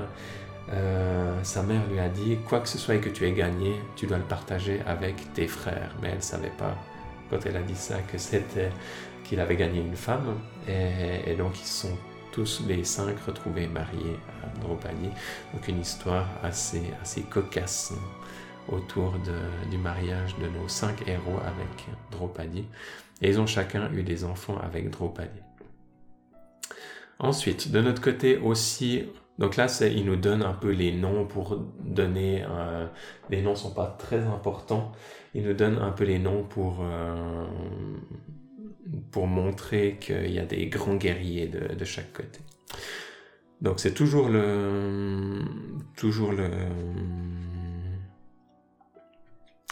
euh, 0.72 1.38
sa 1.42 1.62
mère 1.62 1.82
lui 1.90 1.99
a 1.99 2.09
dit 2.09 2.38
quoi 2.49 2.61
que 2.61 2.68
ce 2.68 2.78
soit 2.78 2.97
que 2.97 3.11
tu 3.11 3.26
aies 3.26 3.32
gagné, 3.32 3.74
tu 3.97 4.07
dois 4.07 4.18
le 4.18 4.24
partager 4.24 4.80
avec 4.86 5.34
tes 5.34 5.47
frères. 5.47 5.95
Mais 6.01 6.09
elle 6.09 6.16
ne 6.16 6.22
savait 6.22 6.53
pas 6.57 6.76
quand 7.30 7.45
elle 7.45 7.57
a 7.57 7.62
dit 7.62 7.76
ça 7.76 7.99
que 8.11 8.16
c'était 8.16 8.70
qu'il 9.25 9.41
avait 9.41 9.57
gagné 9.57 9.81
une 9.81 9.97
femme. 9.97 10.39
Et, 10.68 11.35
donc 11.35 11.61
ils 11.61 11.66
sont 11.66 11.97
tous 12.33 12.62
les 12.66 12.85
cinq 12.85 13.18
retrouvés 13.27 13.66
mariés 13.66 14.18
à 14.43 14.59
Draupadi. 14.61 15.09
Donc 15.53 15.68
une 15.68 15.81
histoire 15.81 16.29
assez, 16.43 16.83
assez 17.03 17.22
cocasse 17.22 17.93
autour 18.68 19.14
du 19.70 19.79
mariage 19.79 20.37
de 20.39 20.49
nos 20.49 20.68
cinq 20.68 21.07
héros 21.07 21.39
avec 21.45 21.87
Draupadi. 22.11 22.66
Et 23.22 23.29
ils 23.29 23.41
ont 23.41 23.47
chacun 23.47 23.91
eu 23.93 24.03
des 24.03 24.25
enfants 24.25 24.59
avec 24.62 24.91
Draupadi. 24.91 25.41
Ensuite, 27.18 27.70
de 27.70 27.81
notre 27.81 28.03
côté 28.03 28.37
aussi, 28.39 29.05
donc 29.39 29.57
là, 29.57 29.66
il 29.81 30.05
nous 30.05 30.16
donne 30.16 30.43
un 30.43 30.53
peu 30.53 30.70
les 30.70 30.93
noms 30.93 31.27
pour 31.27 31.57
donner, 31.81 32.45
euh, 32.49 32.87
les 33.31 33.43
noms 33.43 33.55
sont 33.55 33.72
pas 33.72 33.87
très 33.99 34.22
importants, 34.25 34.93
il 35.35 35.45
nous 35.45 35.55
donne 35.55 35.79
un 35.79 35.91
peu 35.91 36.05
les 36.05 36.18
noms 36.18 36.43
pour, 36.45 36.79
euh, 36.83 37.47
pour 39.11 39.26
montrer 39.26 39.97
qu'il 40.01 40.30
y 40.30 40.39
a 40.39 40.45
des 40.45 40.66
grands 40.66 40.97
guerriers 40.97 41.47
de, 41.47 41.85
chaque 41.85 42.12
côté. 42.12 42.41
Donc 43.61 43.80
c'est 43.80 43.95
toujours 43.95 44.28
le, 44.28 45.43
toujours 45.97 46.32
le, 46.32 46.51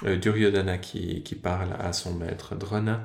euh, 0.05 0.17
Duryodhana 0.17 0.79
qui, 0.79 1.23
qui, 1.23 1.35
parle 1.35 1.75
à 1.79 1.93
son 1.93 2.15
maître 2.15 2.55
Drona, 2.57 3.05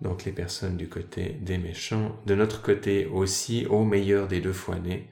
donc 0.00 0.24
les 0.24 0.32
personnes 0.32 0.76
du 0.76 0.88
côté 0.88 1.38
des 1.40 1.58
méchants. 1.58 2.16
De 2.26 2.34
notre 2.34 2.62
côté 2.62 3.06
aussi, 3.06 3.66
au 3.66 3.84
meilleur 3.84 4.28
des 4.28 4.40
deux 4.40 4.52
fois 4.52 4.78
nés, 4.78 5.08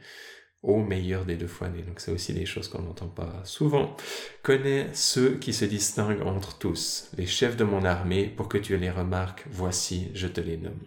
au 0.63 0.79
meilleur 0.79 1.25
des 1.25 1.37
deux 1.37 1.47
fois 1.47 1.69
nés, 1.69 1.83
donc 1.83 2.01
c'est 2.01 2.11
aussi 2.11 2.33
des 2.33 2.47
choses 2.47 2.69
qu'on 2.69 2.83
n'entend 2.83 3.09
pas 3.09 3.43
souvent, 3.45 3.97
connais 4.43 4.89
ceux 4.93 5.37
qui 5.37 5.53
se 5.53 5.65
distinguent 5.65 6.27
entre 6.27 6.59
tous, 6.59 7.11
les 7.17 7.27
chefs 7.27 7.57
de 7.57 7.65
mon 7.65 7.85
armée, 7.85 8.27
pour 8.27 8.49
que 8.49 8.59
tu 8.59 8.77
les 8.77 8.91
remarques, 8.91 9.45
voici, 9.51 10.11
je 10.15 10.27
te 10.27 10.41
les 10.41 10.57
nomme. 10.57 10.81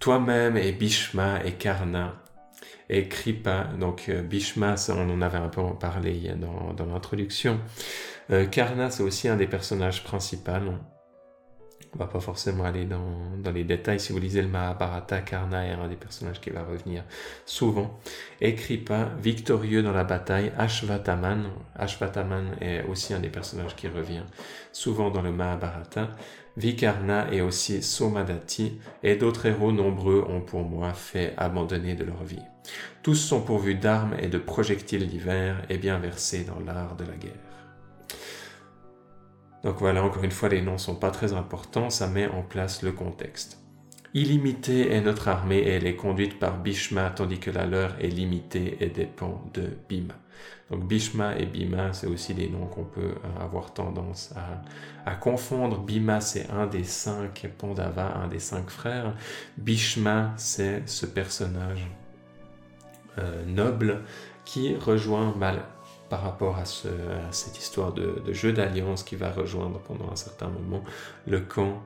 Toi-même 0.00 0.56
et 0.56 0.72
Bhishma 0.72 1.44
et 1.44 1.52
Karna. 1.52 2.18
Et 2.88 3.08
Kripa, 3.08 3.70
donc 3.78 4.08
euh, 4.08 4.20
Bhishma, 4.20 4.74
on 4.88 5.10
en 5.10 5.22
avait 5.22 5.38
un 5.38 5.48
peu 5.48 5.62
parlé 5.78 6.34
dans, 6.36 6.74
dans 6.74 6.86
l'introduction, 6.86 7.58
euh, 8.30 8.46
Karna, 8.46 8.90
c'est 8.90 9.02
aussi 9.02 9.28
un 9.28 9.36
des 9.36 9.46
personnages 9.46 10.04
principaux. 10.04 10.52
On 11.94 11.98
va 11.98 12.06
pas 12.06 12.20
forcément 12.20 12.64
aller 12.64 12.86
dans, 12.86 13.52
les 13.52 13.64
détails. 13.64 14.00
Si 14.00 14.12
vous 14.12 14.18
lisez 14.18 14.40
le 14.40 14.48
Mahabharata, 14.48 15.20
Karna 15.20 15.66
est 15.66 15.72
un 15.72 15.88
des 15.88 15.96
personnages 15.96 16.40
qui 16.40 16.48
va 16.48 16.62
revenir 16.62 17.04
souvent. 17.44 18.00
Et 18.40 18.54
Kripa, 18.54 19.10
victorieux 19.20 19.82
dans 19.82 19.92
la 19.92 20.04
bataille, 20.04 20.52
Ashvataman. 20.56 21.50
Ashvataman 21.76 22.56
est 22.62 22.82
aussi 22.84 23.12
un 23.12 23.20
des 23.20 23.28
personnages 23.28 23.76
qui 23.76 23.88
revient 23.88 24.22
souvent 24.72 25.10
dans 25.10 25.20
le 25.20 25.32
Mahabharata. 25.32 26.08
Vikarna 26.56 27.32
et 27.32 27.42
aussi 27.42 27.82
Somadati 27.82 28.78
et 29.02 29.16
d'autres 29.16 29.46
héros 29.46 29.72
nombreux 29.72 30.24
ont 30.28 30.40
pour 30.40 30.62
moi 30.62 30.94
fait 30.94 31.34
abandonner 31.36 31.94
de 31.94 32.04
leur 32.04 32.24
vie. 32.24 32.42
Tous 33.02 33.14
sont 33.14 33.42
pourvus 33.42 33.74
d'armes 33.74 34.14
et 34.18 34.28
de 34.28 34.38
projectiles 34.38 35.08
divers 35.08 35.62
et 35.68 35.76
bien 35.76 35.98
versés 35.98 36.44
dans 36.44 36.60
l'art 36.60 36.96
de 36.96 37.04
la 37.04 37.16
guerre. 37.16 37.51
Donc 39.64 39.76
voilà, 39.78 40.02
encore 40.02 40.24
une 40.24 40.30
fois, 40.30 40.48
les 40.48 40.62
noms 40.62 40.78
sont 40.78 40.96
pas 40.96 41.10
très 41.10 41.32
importants, 41.32 41.90
ça 41.90 42.08
met 42.08 42.26
en 42.26 42.42
place 42.42 42.82
le 42.82 42.92
contexte. 42.92 43.58
Illimitée 44.14 44.92
est 44.92 45.00
notre 45.00 45.28
armée 45.28 45.58
et 45.58 45.70
elle 45.70 45.86
est 45.86 45.96
conduite 45.96 46.38
par 46.38 46.58
Bhishma, 46.58 47.10
tandis 47.10 47.38
que 47.38 47.50
la 47.50 47.64
leur 47.64 47.96
est 47.98 48.08
limitée 48.08 48.76
et 48.80 48.88
dépend 48.88 49.42
de 49.54 49.70
Bhima. 49.88 50.14
Donc 50.70 50.86
Bhishma 50.86 51.36
et 51.38 51.46
Bhima, 51.46 51.92
c'est 51.92 52.06
aussi 52.06 52.34
des 52.34 52.48
noms 52.48 52.66
qu'on 52.66 52.84
peut 52.84 53.00
euh, 53.00 53.42
avoir 53.44 53.72
tendance 53.72 54.34
à, 55.06 55.14
confondre. 55.14 55.78
Bhima, 55.78 56.20
c'est 56.20 56.50
un 56.50 56.66
des 56.66 56.84
cinq 56.84 57.50
Pandava, 57.56 58.16
un 58.16 58.28
des 58.28 58.38
cinq 58.38 58.68
frères. 58.68 59.14
Bhishma, 59.56 60.32
c'est 60.36 60.86
ce 60.86 61.06
personnage 61.06 61.86
euh, 63.18 63.44
noble 63.46 64.00
qui 64.44 64.74
rejoint 64.76 65.34
mal 65.36 65.62
par 66.12 66.24
rapport 66.24 66.58
à, 66.58 66.66
cette 67.30 67.58
histoire 67.58 67.94
de, 67.94 68.22
jeu 68.34 68.52
d'alliance 68.52 69.02
qui 69.02 69.16
va 69.16 69.30
rejoindre 69.30 69.78
pendant 69.78 70.12
un 70.12 70.16
certain 70.16 70.48
moment 70.48 70.84
le 71.26 71.40
camp 71.40 71.82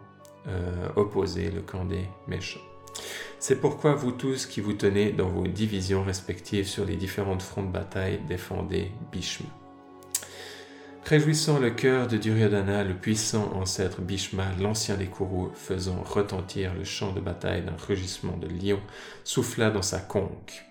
euh, 0.48 0.88
opposé, 0.96 1.48
le 1.52 1.60
camp 1.60 1.84
des 1.84 2.08
méchants. 2.26 2.58
C'est 3.38 3.60
pourquoi 3.60 3.94
vous 3.94 4.10
tous 4.10 4.46
qui 4.46 4.60
vous 4.60 4.72
tenez 4.72 5.12
dans 5.12 5.28
vos 5.28 5.46
divisions 5.46 6.02
respectives 6.02 6.66
sur 6.66 6.84
les 6.84 6.96
différentes 6.96 7.40
fronts 7.40 7.62
de 7.62 7.70
bataille 7.70 8.18
défendez 8.26 8.90
Bhishma. 9.12 9.46
Réjouissant 11.04 11.60
le 11.60 11.70
cœur 11.70 12.08
de 12.08 12.16
Duryodhana, 12.16 12.82
le 12.82 12.94
puissant 12.94 13.52
ancêtre 13.54 14.00
Bhishma, 14.00 14.46
l'ancien 14.60 14.96
des 14.96 15.06
Kourous, 15.06 15.52
faisant 15.54 16.02
retentir 16.02 16.74
le 16.74 16.82
champ 16.82 17.12
de 17.12 17.20
bataille 17.20 17.62
d'un 17.62 17.76
rugissement 17.86 18.36
de 18.36 18.48
lion, 18.48 18.80
souffla 19.22 19.70
dans 19.70 19.82
sa 19.82 20.00
conque. 20.00 20.65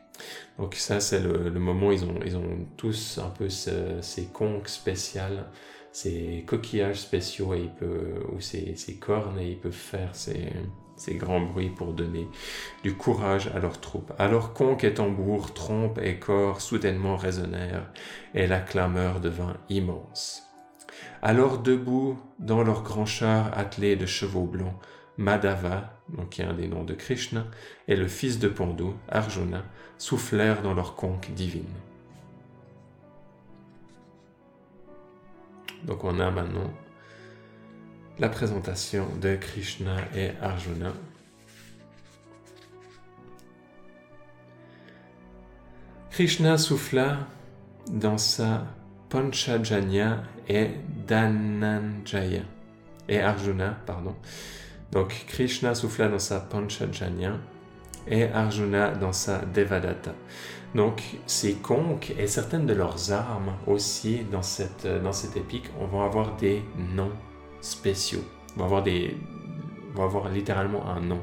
Donc 0.58 0.76
ça, 0.76 1.00
c'est 1.00 1.20
le, 1.20 1.52
moment 1.52 1.92
ils 1.92 2.06
ont, 2.06 2.20
ils 2.26 2.38
ont 2.38 2.66
tous 2.78 3.20
un 3.20 3.30
peu 3.30 3.50
ces 3.50 4.26
conques 4.32 4.70
spéciales. 4.70 5.46
ses 5.92 6.44
coquillages 6.46 7.00
spéciaux 7.00 7.54
et 7.54 7.62
il 7.62 7.70
peut, 7.70 8.16
ou 8.34 8.42
ses, 8.42 8.76
cornes 9.00 9.40
et 9.40 9.52
il 9.52 9.58
peut 9.58 9.72
faire 9.72 10.16
ses, 10.16 10.52
grands 11.16 11.42
bruits 11.42 11.70
pour 11.70 11.94
donner 11.94 12.28
du 12.84 12.96
courage 12.96 13.48
à 13.54 13.60
leurs 13.60 13.82
troupes. 13.82 14.14
Alors 14.18 14.54
conque 14.54 14.84
et 14.86 14.94
tambour, 14.94 15.54
trompe 15.54 16.00
et 16.02 16.20
corps 16.20 16.62
soudainement 16.62 17.18
résonnèrent 17.18 17.92
et 18.34 18.48
la 18.48 18.60
clameur 18.60 19.20
devint 19.20 19.58
immense. 19.70 20.44
Alors 21.22 21.60
debout 21.60 22.18
dans 22.40 22.64
leur 22.64 22.84
grand 22.84 23.06
char 23.06 23.58
attelé 23.58 23.96
de 23.96 24.06
chevaux 24.06 24.46
blancs, 24.46 24.76
Madhava, 25.18 25.95
donc 26.10 26.30
qui 26.30 26.42
est 26.42 26.46
un 26.46 26.54
des 26.54 26.68
noms 26.68 26.84
de 26.84 26.94
Krishna, 26.94 27.46
et 27.88 27.96
le 27.96 28.08
fils 28.08 28.40
de 28.40 28.48
Pandu, 28.48 28.92
Arjuna, 29.10 29.64
soufflèrent 29.98 30.62
dans 30.62 30.74
leur 30.74 30.96
conque 30.96 31.32
divine. 31.32 31.66
Donc 35.84 36.04
on 36.04 36.20
a 36.20 36.32
maintenant 36.32 36.72
la 38.18 38.30
présentation 38.30 39.08
de 39.22 39.36
Krishna 39.36 39.98
et 40.16 40.32
Arjuna. 40.42 40.94
Krishna 46.12 46.58
souffla 46.58 47.28
dans 47.92 48.18
sa 48.18 48.66
Panchajanya 49.10 50.24
et 50.48 50.70
Dhananjaya 51.08 52.44
et 53.10 53.20
Arjuna, 53.20 53.78
pardon. 53.86 54.16
Donc 54.96 55.26
Krishna 55.28 55.76
souffla 55.76 56.08
dans 56.08 56.20
sa 56.20 56.40
Panchajanya 56.40 57.34
et 58.08 58.24
Arjuna 58.24 58.92
dans 58.92 59.12
sa 59.12 59.40
Devadatta. 59.40 60.14
Donc 60.74 61.04
ces 61.26 61.56
conques 61.56 62.14
et 62.18 62.28
certaines 62.28 62.66
de 62.66 62.74
leurs 62.74 63.12
armes 63.12 63.52
aussi 63.68 64.22
dans 64.32 64.42
cette, 64.42 64.88
dans 65.04 65.12
cette 65.12 65.36
épique, 65.36 65.66
on 65.82 65.88
va 65.88 66.06
avoir 66.06 66.38
des 66.38 66.64
noms 66.96 67.12
spéciaux. 67.60 68.24
On 68.56 68.62
va 68.62 68.66
avoir, 68.66 68.84
des, 68.84 69.18
on 69.94 69.98
va 70.00 70.06
avoir 70.06 70.30
littéralement 70.30 70.88
un 70.88 71.02
nom. 71.02 71.20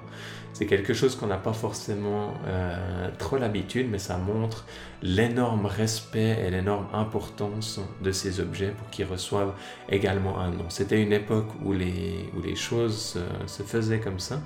C'est 0.63 0.69
quelque 0.69 0.95
chose 0.95 1.17
qu'on 1.17 1.27
n'a 1.27 1.39
pas 1.39 1.55
forcément 1.55 2.35
euh, 2.47 3.09
trop 3.19 3.37
l'habitude, 3.37 3.89
mais 3.91 3.99
ça 3.99 4.17
montre 4.17 4.65
l'énorme 5.03 5.67
respect 5.67 6.39
et 6.41 6.53
l'énorme 6.53 6.87
importance 6.93 7.81
de 8.01 8.13
ces 8.13 8.39
objets 8.39 8.69
pour 8.69 8.89
qu'ils 8.91 9.07
reçoivent 9.07 9.55
également 9.89 10.39
un 10.39 10.51
nom. 10.51 10.67
C'était 10.69 11.03
une 11.03 11.13
époque 11.13 11.49
où 11.65 11.73
les, 11.73 12.55
choses 12.55 13.19
se 13.47 13.63
faisaient 13.65 13.99
comme 13.99 14.21
ça. 14.21 14.41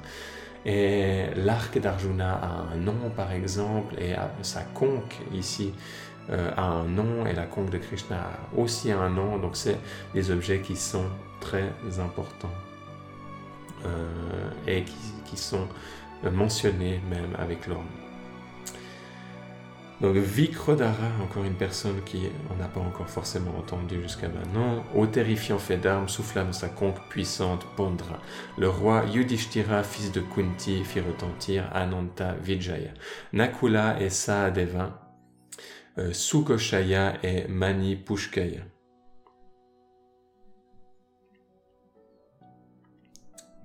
Et 0.64 1.26
l'arc 1.36 1.78
d'Arjuna 1.78 2.32
a 2.32 2.72
un 2.72 2.76
nom, 2.76 3.10
par 3.14 3.32
exemple, 3.32 3.96
et 4.00 4.14
sa 4.40 4.62
conque 4.62 5.18
ici 5.34 5.74
euh, 6.30 6.50
a 6.56 6.62
un 6.62 6.84
nom, 6.84 7.26
et 7.26 7.34
la 7.34 7.44
conque 7.44 7.68
de 7.68 7.76
Krishna 7.76 8.16
a 8.16 8.58
aussi 8.58 8.90
un 8.90 9.10
nom. 9.10 9.36
Donc, 9.36 9.54
c'est 9.54 9.76
des 10.14 10.30
objets 10.30 10.60
qui 10.60 10.76
sont 10.76 11.10
très 11.42 11.74
importants 11.98 12.54
euh, 13.84 14.50
et 14.66 14.84
qui, 15.26 15.36
sont 15.36 15.68
mentionnés 16.24 17.00
même 17.10 17.36
avec 17.38 17.68
nom. 17.68 17.82
Donc 20.02 20.16
Vikrodara, 20.16 21.08
encore 21.22 21.44
une 21.44 21.54
personne 21.54 22.02
qui 22.04 22.24
on 22.50 22.56
n'a 22.56 22.68
pas 22.68 22.80
encore 22.80 23.08
forcément 23.08 23.56
entendu 23.58 24.02
jusqu'à 24.02 24.28
maintenant, 24.28 24.84
au 24.94 25.06
terrifiant 25.06 25.58
fait 25.58 25.78
d'armes 25.78 26.08
souffla 26.08 26.44
dans 26.44 26.52
sa 26.52 26.68
conque 26.68 27.00
puissante 27.08 27.64
Pondra. 27.76 28.20
Le 28.58 28.68
roi 28.68 29.04
Yudhishthira, 29.06 29.82
fils 29.82 30.12
de 30.12 30.20
Kunti, 30.20 30.84
fit 30.84 31.00
retentir 31.00 31.70
Ananta 31.72 32.34
Vijaya. 32.42 32.90
Nakula 33.32 33.98
et 33.98 34.10
Sahadeva, 34.10 35.00
euh, 35.96 36.12
Sukoshaya 36.12 37.14
et 37.22 37.48
Mani 37.48 37.96
Pushkaya. 37.96 38.60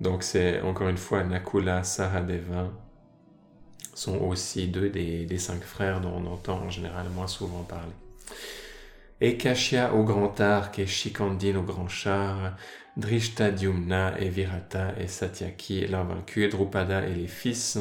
Donc 0.02 0.24
c'est 0.24 0.60
encore 0.62 0.88
une 0.88 0.98
fois 0.98 1.22
Nakula, 1.22 1.84
Sahadeva, 1.84 2.72
sont 3.94 4.18
aussi 4.18 4.66
deux 4.66 4.90
des, 4.90 5.38
cinq 5.38 5.62
frères 5.62 6.00
dont 6.00 6.12
on 6.16 6.26
entend 6.26 6.58
en 6.58 6.70
général 6.70 7.06
moins 7.14 7.28
souvent 7.28 7.62
parler. 7.62 7.92
Et 9.20 9.36
Kashya 9.36 9.94
au 9.94 10.02
grand 10.02 10.40
arc 10.40 10.80
et 10.80 10.88
Shikandin 10.88 11.54
au 11.54 11.62
grand 11.62 11.86
char, 11.86 12.56
Drishtadyumna 12.96 14.18
et 14.18 14.28
Virata 14.28 14.92
et 14.98 15.06
Satyaki 15.06 15.86
l'invaincu, 15.86 16.42
et 16.42 16.48
Drupada 16.48 17.06
et 17.06 17.14
les 17.14 17.28
fils 17.28 17.78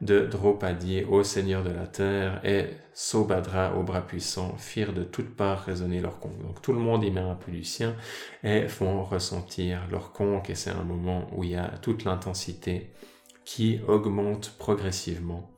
de 0.00 0.26
Draupadi 0.26 1.02
au 1.04 1.24
seigneur 1.24 1.64
de 1.64 1.70
la 1.70 1.86
terre 1.86 2.40
et 2.44 2.66
Sobhadra 2.94 3.76
au 3.76 3.82
bras 3.82 4.06
puissant 4.06 4.56
firent 4.56 4.92
de 4.92 5.02
toutes 5.02 5.34
parts 5.34 5.64
résonner 5.64 6.00
leur 6.00 6.20
conque. 6.20 6.40
Donc 6.42 6.62
tout 6.62 6.72
le 6.72 6.78
monde 6.78 7.04
y 7.04 7.10
met 7.10 7.20
un 7.20 7.34
peu 7.34 7.50
du 7.50 7.64
sien 7.64 7.96
et 8.44 8.68
font 8.68 9.02
ressentir 9.02 9.86
leur 9.90 10.12
conque 10.12 10.50
et 10.50 10.54
c'est 10.54 10.70
un 10.70 10.84
moment 10.84 11.28
où 11.34 11.44
il 11.44 11.50
y 11.50 11.56
a 11.56 11.68
toute 11.82 12.04
l'intensité 12.04 12.90
qui 13.44 13.80
augmente 13.88 14.54
progressivement 14.58 15.50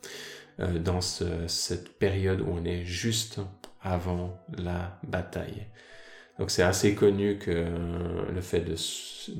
euh, 0.61 0.79
dans 0.79 1.01
cette 1.01 1.99
période 1.99 2.41
où 2.41 2.47
on 2.49 2.65
est 2.65 2.85
juste 2.85 3.41
avant 3.83 4.39
la 4.57 4.99
bataille. 5.07 5.67
Donc 6.41 6.51
c'est 6.51 6.63
assez 6.63 6.95
connu 6.95 7.37
que 7.37 7.51
euh, 7.51 8.33
le 8.35 8.41
fait 8.41 8.61
de, 8.61 8.75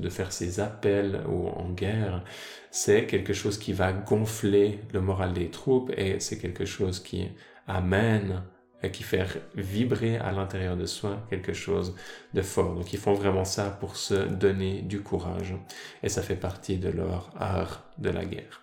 de, 0.01 0.09
faire 0.09 0.31
ces 0.31 0.59
appels 0.59 1.19
en 1.27 1.71
guerre, 1.71 2.23
c'est 2.69 3.07
quelque 3.07 3.33
chose 3.33 3.57
qui 3.57 3.73
va 3.73 3.91
gonfler 3.91 4.79
le 4.93 5.01
moral 5.01 5.33
des 5.33 5.49
troupes 5.49 5.91
et 5.97 6.19
c'est 6.19 6.37
quelque 6.37 6.63
chose 6.63 7.01
qui 7.01 7.27
amène 7.67 8.43
qui 8.89 9.03
fait 9.03 9.25
vibrer 9.55 10.17
à 10.17 10.31
l'intérieur 10.31 10.75
de 10.75 10.85
soi 10.85 11.25
quelque 11.29 11.53
chose 11.53 11.95
de 12.33 12.41
fort. 12.41 12.75
Donc 12.75 12.93
ils 12.93 12.99
font 12.99 13.13
vraiment 13.13 13.45
ça 13.45 13.65
pour 13.79 13.95
se 13.95 14.13
donner 14.13 14.81
du 14.81 15.01
courage 15.01 15.55
et 16.01 16.09
ça 16.09 16.21
fait 16.21 16.35
partie 16.35 16.77
de 16.77 16.89
leur 16.89 17.31
art 17.39 17.83
de 17.97 18.09
la 18.09 18.25
guerre. 18.25 18.61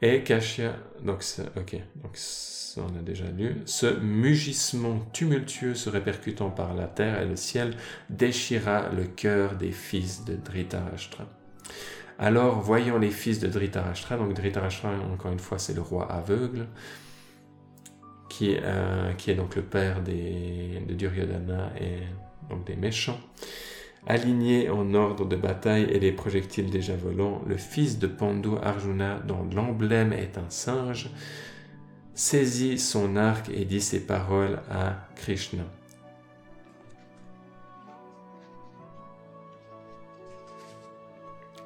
Et 0.00 0.24
Kashya, 0.24 0.74
donc 1.02 1.24
ok, 1.56 1.76
donc 2.02 2.16
on 2.78 2.98
a 2.98 3.02
déjà 3.02 3.24
lu, 3.26 3.56
ce 3.66 3.86
mugissement 4.00 5.00
tumultueux 5.12 5.74
se 5.74 5.90
répercutant 5.90 6.50
par 6.50 6.74
la 6.74 6.86
terre 6.86 7.20
et 7.20 7.26
le 7.26 7.36
ciel 7.36 7.74
déchira 8.10 8.88
le 8.90 9.04
cœur 9.04 9.56
des 9.56 9.72
fils 9.72 10.24
de 10.24 10.34
Dhritarashtra. 10.34 11.26
Alors, 12.18 12.60
voyant 12.60 12.98
les 12.98 13.10
fils 13.10 13.40
de 13.40 13.48
Dhritarashtra, 13.48 14.16
donc 14.16 14.34
Dhritarashtra, 14.34 14.90
encore 15.12 15.32
une 15.32 15.38
fois, 15.38 15.58
c'est 15.58 15.74
le 15.74 15.80
roi 15.80 16.10
aveugle, 16.10 16.66
qui, 18.28 18.56
euh, 18.62 19.12
est 19.26 19.34
donc 19.34 19.56
le 19.56 19.62
père 19.62 20.02
de 20.02 20.94
Duryodhana 20.94 21.72
et 21.80 22.00
donc 22.48 22.66
des 22.66 22.76
méchants. 22.76 23.20
Aligné 24.06 24.68
en 24.68 24.94
ordre 24.94 25.26
de 25.26 25.36
bataille 25.36 25.84
et 25.84 26.00
les 26.00 26.12
projectiles 26.12 26.70
déjà 26.70 26.96
volants, 26.96 27.42
le 27.46 27.56
fils 27.56 27.98
de 27.98 28.06
Pandu 28.06 28.50
Arjuna, 28.62 29.20
dont 29.20 29.48
l'emblème 29.54 30.12
est 30.12 30.38
un 30.38 30.48
singe, 30.48 31.10
saisit 32.14 32.78
son 32.78 33.16
arc 33.16 33.48
et 33.48 33.64
dit 33.64 33.80
ces 33.80 34.00
paroles 34.06 34.60
à 34.70 35.08
Krishna. 35.16 35.64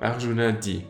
Arjuna 0.01 0.53
dit 0.53 0.85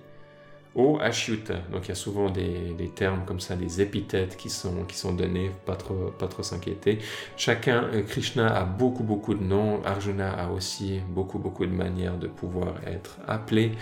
au 0.77 0.99
Ashyuta. 1.01 1.55
Donc 1.72 1.87
il 1.87 1.89
y 1.89 1.93
a 1.93 1.97
souvent 1.97 2.29
des, 2.29 2.93
termes 2.95 3.24
comme 3.24 3.41
ça, 3.41 3.57
des 3.57 3.81
épithètes 3.81 4.37
qui 4.37 4.51
sont, 4.51 4.85
qui 4.85 4.97
sont 4.97 5.14
donnés, 5.14 5.51
pas 5.64 5.74
trop, 5.74 6.12
pas 6.18 6.29
trop 6.29 6.43
s'inquiéter. 6.43 6.99
Chacun, 7.37 7.85
euh, 7.95 8.03
Krishna 8.03 8.55
a 8.55 8.64
beaucoup 8.64 9.03
beaucoup 9.03 9.35
de 9.35 9.43
noms, 9.43 9.83
Arjuna 9.85 10.31
a 10.33 10.51
aussi 10.51 11.01
beaucoup 11.09 11.39
beaucoup 11.39 11.64
de 11.64 11.72
manières 11.72 12.18
de 12.18 12.29
pouvoir 12.29 12.74
être 12.87 13.18
appelé. 13.27 13.72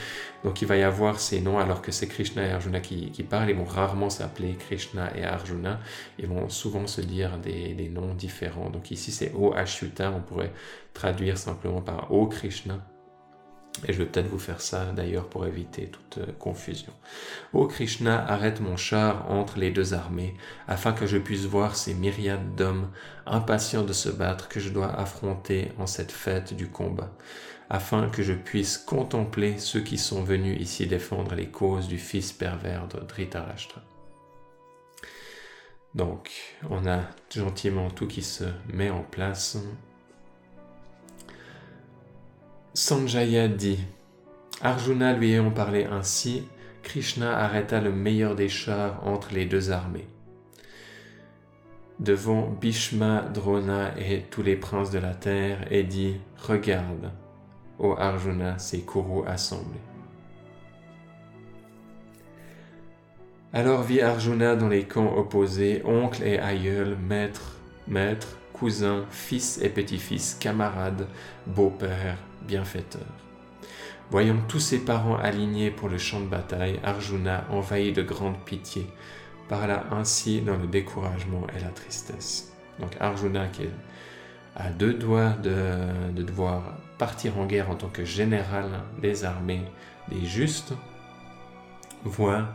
Donc 0.44 0.62
il 0.62 0.68
va 0.68 0.76
y 0.76 0.82
avoir 0.84 1.18
ces 1.18 1.40
noms 1.40 1.58
alors 1.58 1.82
que 1.82 1.90
c'est 1.90 2.06
Krishna 2.06 2.46
et 2.46 2.52
Arjuna 2.52 2.80
qui, 2.80 3.10
parlent, 3.28 3.50
ils 3.50 3.56
vont 3.56 3.64
rarement 3.64 4.08
s'appeler 4.08 4.54
Krishna 4.54 5.10
et 5.16 5.24
Arjuna, 5.24 5.80
ils 6.18 6.28
vont 6.28 6.48
souvent 6.48 6.86
se 6.86 7.00
dire 7.00 7.38
des, 7.38 7.74
des 7.74 7.88
noms 7.88 8.14
différents. 8.14 8.70
Donc 8.70 8.92
ici 8.92 9.10
c'est 9.10 9.32
O 9.34 9.52
Ashyuta, 9.52 10.12
on 10.12 10.20
pourrait 10.20 10.52
traduire 10.92 11.38
simplement 11.38 11.80
par 11.80 12.12
O 12.12 12.26
Krishna. 12.28 12.93
Et 13.86 13.92
je 13.92 13.98
vais 13.98 14.06
peut-être 14.06 14.28
vous 14.28 14.38
faire 14.38 14.60
ça 14.60 14.86
d'ailleurs 14.92 15.28
pour 15.28 15.46
éviter 15.46 15.88
toute 15.88 16.18
euh, 16.18 16.32
confusion. 16.38 16.92
Ô 17.52 17.66
Krishna, 17.66 18.24
arrête 18.24 18.60
mon 18.60 18.76
char 18.76 19.30
entre 19.30 19.58
les 19.58 19.72
deux 19.72 19.94
armées, 19.94 20.34
afin 20.68 20.92
que 20.92 21.06
je 21.06 21.18
puisse 21.18 21.44
voir 21.44 21.74
ces 21.74 21.92
myriades 21.92 22.54
d'hommes 22.54 22.90
impatients 23.26 23.82
de 23.82 23.92
se 23.92 24.08
battre 24.08 24.48
que 24.48 24.60
je 24.60 24.70
dois 24.70 24.94
affronter 24.94 25.72
en 25.78 25.86
cette 25.86 26.12
fête 26.12 26.54
du 26.54 26.68
combat, 26.68 27.12
afin 27.68 28.08
que 28.08 28.22
je 28.22 28.32
puisse 28.32 28.78
contempler 28.78 29.58
ceux 29.58 29.80
qui 29.80 29.98
sont 29.98 30.22
venus 30.22 30.60
ici 30.60 30.86
défendre 30.86 31.34
les 31.34 31.48
causes 31.48 31.88
du 31.88 31.98
fils 31.98 32.32
pervers 32.32 32.86
de 32.86 33.00
Dhritarashtra. 33.00 33.82
Donc, 35.94 36.30
on 36.70 36.86
a 36.86 37.02
gentiment 37.32 37.88
tout 37.88 38.06
qui 38.06 38.22
se 38.22 38.44
met 38.72 38.90
en 38.90 39.02
place. 39.02 39.58
Sanjaya 42.76 43.46
dit 43.46 43.78
Arjuna 44.60 45.12
lui 45.12 45.30
ayant 45.30 45.52
parlé 45.52 45.84
ainsi, 45.84 46.42
Krishna 46.82 47.38
arrêta 47.38 47.80
le 47.80 47.92
meilleur 47.92 48.34
des 48.34 48.48
chars 48.48 49.06
entre 49.06 49.32
les 49.32 49.46
deux 49.46 49.70
armées. 49.70 50.08
devant 52.00 52.48
Bhishma, 52.48 53.20
Drona 53.32 53.96
et 53.96 54.22
tous 54.28 54.42
les 54.42 54.56
princes 54.56 54.90
de 54.90 54.98
la 54.98 55.14
terre 55.14 55.68
et 55.70 55.84
dit 55.84 56.16
Regarde, 56.36 57.12
ô 57.78 57.92
Arjuna, 57.96 58.58
ces 58.58 58.80
Kurus 58.80 59.24
assemblés. 59.28 59.78
Alors 63.52 63.82
vit 63.82 64.00
Arjuna 64.00 64.56
dans 64.56 64.68
les 64.68 64.82
camps 64.82 65.16
opposés, 65.16 65.80
oncle 65.84 66.24
et 66.24 66.40
aïeul, 66.40 66.96
maître, 66.96 67.60
maître, 67.86 68.36
cousin, 68.64 69.04
fils 69.10 69.60
et 69.60 69.68
petit-fils, 69.68 70.38
camarades, 70.40 71.06
beau-père, 71.46 72.16
bienfaiteur. 72.48 73.02
Voyant 74.10 74.38
tous 74.48 74.58
ses 74.58 74.78
parents 74.78 75.18
alignés 75.18 75.70
pour 75.70 75.90
le 75.90 75.98
champ 75.98 76.18
de 76.18 76.24
bataille, 76.24 76.80
Arjuna, 76.82 77.44
envahi 77.50 77.92
de 77.92 78.00
grande 78.00 78.38
pitié, 78.46 78.86
parla 79.50 79.84
ainsi 79.90 80.40
dans 80.40 80.56
le 80.56 80.66
découragement 80.66 81.46
et 81.54 81.60
la 81.60 81.68
tristesse. 81.68 82.54
Donc 82.80 82.96
Arjuna 83.00 83.48
qui 83.48 83.64
à 84.56 84.70
deux 84.70 84.94
doigts 84.94 85.34
de, 85.42 86.12
de 86.16 86.22
devoir 86.22 86.62
partir 86.96 87.36
en 87.38 87.44
guerre 87.44 87.68
en 87.68 87.74
tant 87.74 87.90
que 87.90 88.06
général 88.06 88.70
des 89.02 89.26
armées 89.26 89.64
des 90.08 90.24
justes, 90.24 90.72
voit 92.02 92.48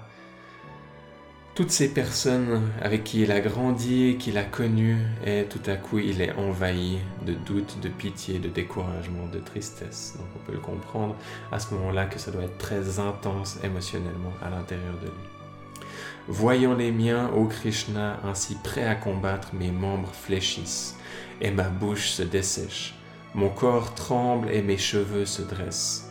toutes 1.60 1.72
ces 1.72 1.90
personnes 1.90 2.72
avec 2.82 3.04
qui 3.04 3.24
il 3.24 3.34
a 3.34 3.42
grandi, 3.42 4.16
qu'il 4.18 4.38
a 4.38 4.46
connu, 4.46 4.96
et 5.26 5.44
tout 5.44 5.60
à 5.70 5.76
coup 5.76 6.00
il 6.00 6.22
est 6.22 6.32
envahi 6.32 7.00
de 7.26 7.34
doutes, 7.34 7.82
de 7.82 7.90
pitié, 7.90 8.40
de 8.40 8.48
découragement, 8.48 9.28
de 9.28 9.40
tristesse. 9.40 10.14
Donc 10.18 10.28
on 10.38 10.40
peut 10.46 10.54
le 10.54 10.60
comprendre 10.60 11.18
à 11.52 11.60
ce 11.60 11.74
moment-là 11.74 12.06
que 12.06 12.18
ça 12.18 12.32
doit 12.32 12.44
être 12.44 12.58
très 12.58 13.00
intense 13.00 13.60
émotionnellement 13.62 14.32
à 14.42 14.50
l'intérieur 14.50 14.94
de 15.02 15.08
lui. 15.08 15.86
Voyant 16.30 16.76
les 16.76 16.94
miens, 16.94 17.30
ô 17.36 17.44
Krishna, 17.48 18.22
ainsi 18.24 18.56
prêt 18.64 18.86
à 18.86 18.96
combattre, 18.96 19.50
mes 19.52 19.72
membres 19.72 20.14
fléchissent, 20.14 20.96
et 21.42 21.52
ma 21.52 21.68
bouche 21.68 22.12
se 22.12 22.24
dessèche. 22.24 22.96
Mon 23.36 23.50
corps 23.50 23.94
tremble 23.96 24.50
et 24.50 24.62
mes 24.62 24.78
cheveux 24.78 25.26
se 25.26 25.42
dressent. 25.42 26.09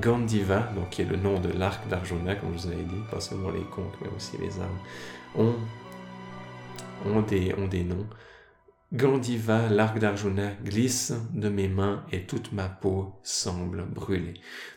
Gandiva, 0.00 0.70
donc 0.74 0.90
qui 0.90 1.02
est 1.02 1.06
le 1.06 1.16
nom 1.16 1.40
de 1.40 1.48
l'arc 1.48 1.86
d'Arjuna, 1.88 2.34
comme 2.34 2.52
je 2.56 2.66
vous 2.66 2.72
avais 2.72 2.82
dit, 2.82 3.00
pas 3.10 3.20
seulement 3.20 3.50
les 3.50 3.62
conques, 3.62 3.94
mais 4.02 4.08
aussi 4.14 4.36
les 4.38 4.60
armes, 4.60 4.78
ont, 5.36 5.54
ont, 7.06 7.22
des, 7.22 7.54
ont 7.54 7.66
des 7.66 7.84
noms. 7.84 8.06
Gandiva, 8.92 9.68
l'arc 9.68 9.98
d'Arjuna, 9.98 10.52
glisse 10.64 11.12
de 11.34 11.48
mes 11.48 11.66
mains 11.66 12.04
et 12.12 12.22
toute 12.24 12.52
ma 12.52 12.68
peau 12.68 13.14
semble 13.24 13.84
brûler. 13.84 14.34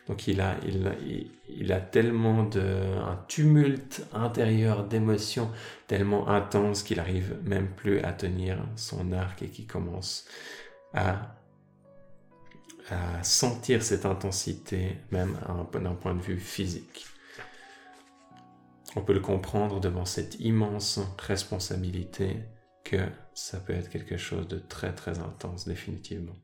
Donc 0.08 0.28
il 0.28 0.42
a, 0.42 0.56
il, 0.66 1.30
il, 1.48 1.72
a 1.72 1.80
tellement 1.80 2.44
de, 2.44 2.62
un 2.62 3.20
tumulte 3.28 4.08
intérieur 4.14 4.86
d'émotions 4.86 5.52
tellement 5.88 6.28
intense 6.28 6.82
qu'il 6.82 7.00
arrive 7.00 7.38
même 7.44 7.68
plus 7.68 8.00
à 8.00 8.12
tenir 8.12 8.58
son 8.76 9.12
arc 9.12 9.44
et 9.44 9.50
qui 9.50 9.68
commence 9.68 10.26
à 10.94 11.39
à 12.92 13.24
sentir 13.24 13.84
cette 13.84 14.06
intensité, 14.06 14.98
même 15.12 15.38
d'un 15.74 15.94
point 15.94 16.16
de 16.16 16.22
vue 16.22 16.40
physique. 16.40 17.06
On 18.96 19.02
peut 19.02 19.14
le 19.14 19.20
comprendre 19.20 19.80
devant 19.80 20.06
cette 20.06 20.40
immense 20.40 21.00
responsabilité 21.20 22.38
que 22.84 22.98
ça 23.34 23.60
peut 23.60 23.74
être 23.74 23.90
quelque 23.90 24.18
chose 24.18 24.48
de 24.48 24.58
très 24.58 24.94
très 24.94 25.20
intense 25.20 25.68
définitivement. 25.68 26.36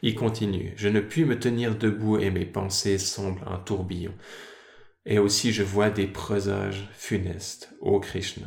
Il 0.00 0.14
continue, 0.14 0.72
je 0.76 0.88
ne 0.88 1.00
puis 1.00 1.26
me 1.26 1.38
tenir 1.38 1.76
debout 1.76 2.18
et 2.18 2.30
mes 2.30 2.46
pensées 2.46 2.98
semblent 2.98 3.44
un 3.46 3.58
tourbillon. 3.58 4.14
Et 5.04 5.18
aussi 5.18 5.52
je 5.52 5.62
vois 5.62 5.90
des 5.90 6.06
présages 6.06 6.88
funestes, 6.92 7.74
ô 7.80 8.00
Krishna. 8.00 8.46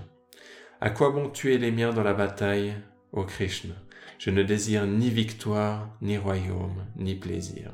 À 0.82 0.90
quoi 0.90 1.12
bon 1.12 1.30
tuer 1.30 1.60
les 1.60 1.72
miens 1.72 1.94
dans 1.94 2.04
la 2.04 2.14
bataille, 2.14 2.74
ô 3.12 3.24
Krishna 3.24 3.76
je 4.24 4.30
ne 4.30 4.42
désire 4.42 4.88
ni 4.88 5.10
victoire, 5.10 5.90
ni 6.02 6.18
royaume, 6.18 6.86
ni 6.96 7.14
plaisir. 7.14 7.74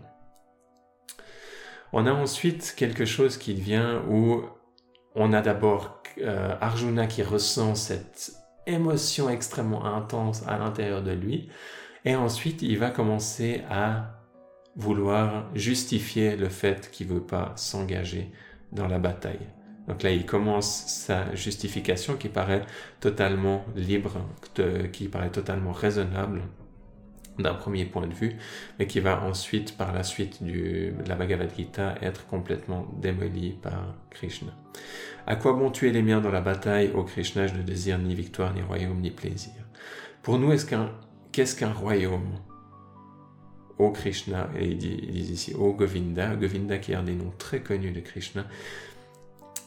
On 1.93 2.07
a 2.07 2.11
ensuite 2.11 2.73
quelque 2.75 3.05
chose 3.05 3.37
qui 3.37 3.53
vient 3.53 4.01
où 4.09 4.41
on 5.13 5.31
a 5.31 5.41
d'abord 5.41 6.01
euh, 6.17 6.55
Arjuna 6.59 7.05
qui 7.05 7.21
ressent 7.21 7.75
cette 7.75 8.31
émotion 8.65 9.29
extrêmement 9.29 9.85
intense 9.85 10.41
à 10.47 10.57
l'intérieur 10.57 11.03
de 11.03 11.11
lui, 11.11 11.49
et 12.03 12.15
ensuite 12.15 12.63
il 12.63 12.79
va 12.79 12.89
commencer 12.89 13.61
à 13.69 14.15
vouloir 14.75 15.51
justifier 15.53 16.35
le 16.35 16.49
fait 16.49 16.89
qu'il 16.89 17.09
ne 17.09 17.13
veut 17.13 17.25
pas 17.27 17.53
s'engager 17.57 18.31
dans 18.71 18.87
la 18.87 18.97
bataille. 18.97 19.47
Donc 19.89 20.03
là, 20.03 20.11
il 20.11 20.25
commence 20.25 20.85
sa 20.85 21.35
justification 21.35 22.15
qui 22.15 22.29
paraît 22.29 22.61
totalement 22.99 23.65
libre, 23.75 24.21
qui 24.93 25.07
paraît 25.07 25.31
totalement 25.31 25.71
raisonnable 25.71 26.43
d'un 27.39 27.55
premier 27.55 27.85
point 27.85 28.05
de 28.05 28.13
vue, 28.13 28.35
mais 28.77 28.85
qui 28.85 28.99
va 28.99 29.23
ensuite, 29.23 29.77
par 29.77 29.93
la 29.93 30.03
suite 30.03 30.43
de 30.43 30.93
la 31.07 31.15
Bhagavad 31.15 31.49
Gita, 31.55 31.95
être 32.01 32.27
complètement 32.27 32.85
démolie 33.01 33.55
par 33.61 33.95
Krishna. 34.11 34.51
À 35.25 35.35
quoi 35.35 35.53
bon 35.53 35.71
tuer 35.71 35.91
les 35.91 36.01
miens 36.03 36.21
dans 36.21 36.31
la 36.31 36.41
bataille, 36.41 36.91
ô 36.93 37.03
Krishna, 37.03 37.47
je 37.47 37.55
ne 37.55 37.63
désire 37.63 37.97
ni 37.97 38.13
victoire, 38.13 38.53
ni 38.53 38.61
royaume, 38.61 38.99
ni 38.99 39.09
plaisir. 39.09 39.53
Pour 40.21 40.37
nous, 40.37 40.51
qu'est-ce 41.31 41.55
qu'un 41.55 41.73
royaume? 41.73 42.39
Ô 43.77 43.91
Krishna, 43.91 44.49
et 44.59 44.65
il 44.67 44.77
dit, 44.77 44.99
il 45.01 45.23
dit 45.23 45.31
ici, 45.31 45.53
ô 45.55 45.71
Govinda, 45.73 46.35
Govinda 46.35 46.77
qui 46.77 46.91
est 46.91 46.95
un 46.95 47.03
des 47.03 47.15
noms 47.15 47.31
très 47.37 47.61
connus 47.61 47.91
de 47.91 48.01
Krishna, 48.01 48.45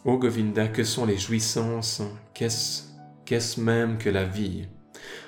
Ô 0.05 0.19
Govinda, 0.19 0.67
que 0.67 0.83
sont 0.83 1.07
les 1.07 1.17
jouissances? 1.17 2.03
Qu'est-ce 2.35 3.61
même 3.61 3.99
que 3.99 4.11
la 4.11 4.25
vie? 4.25 4.67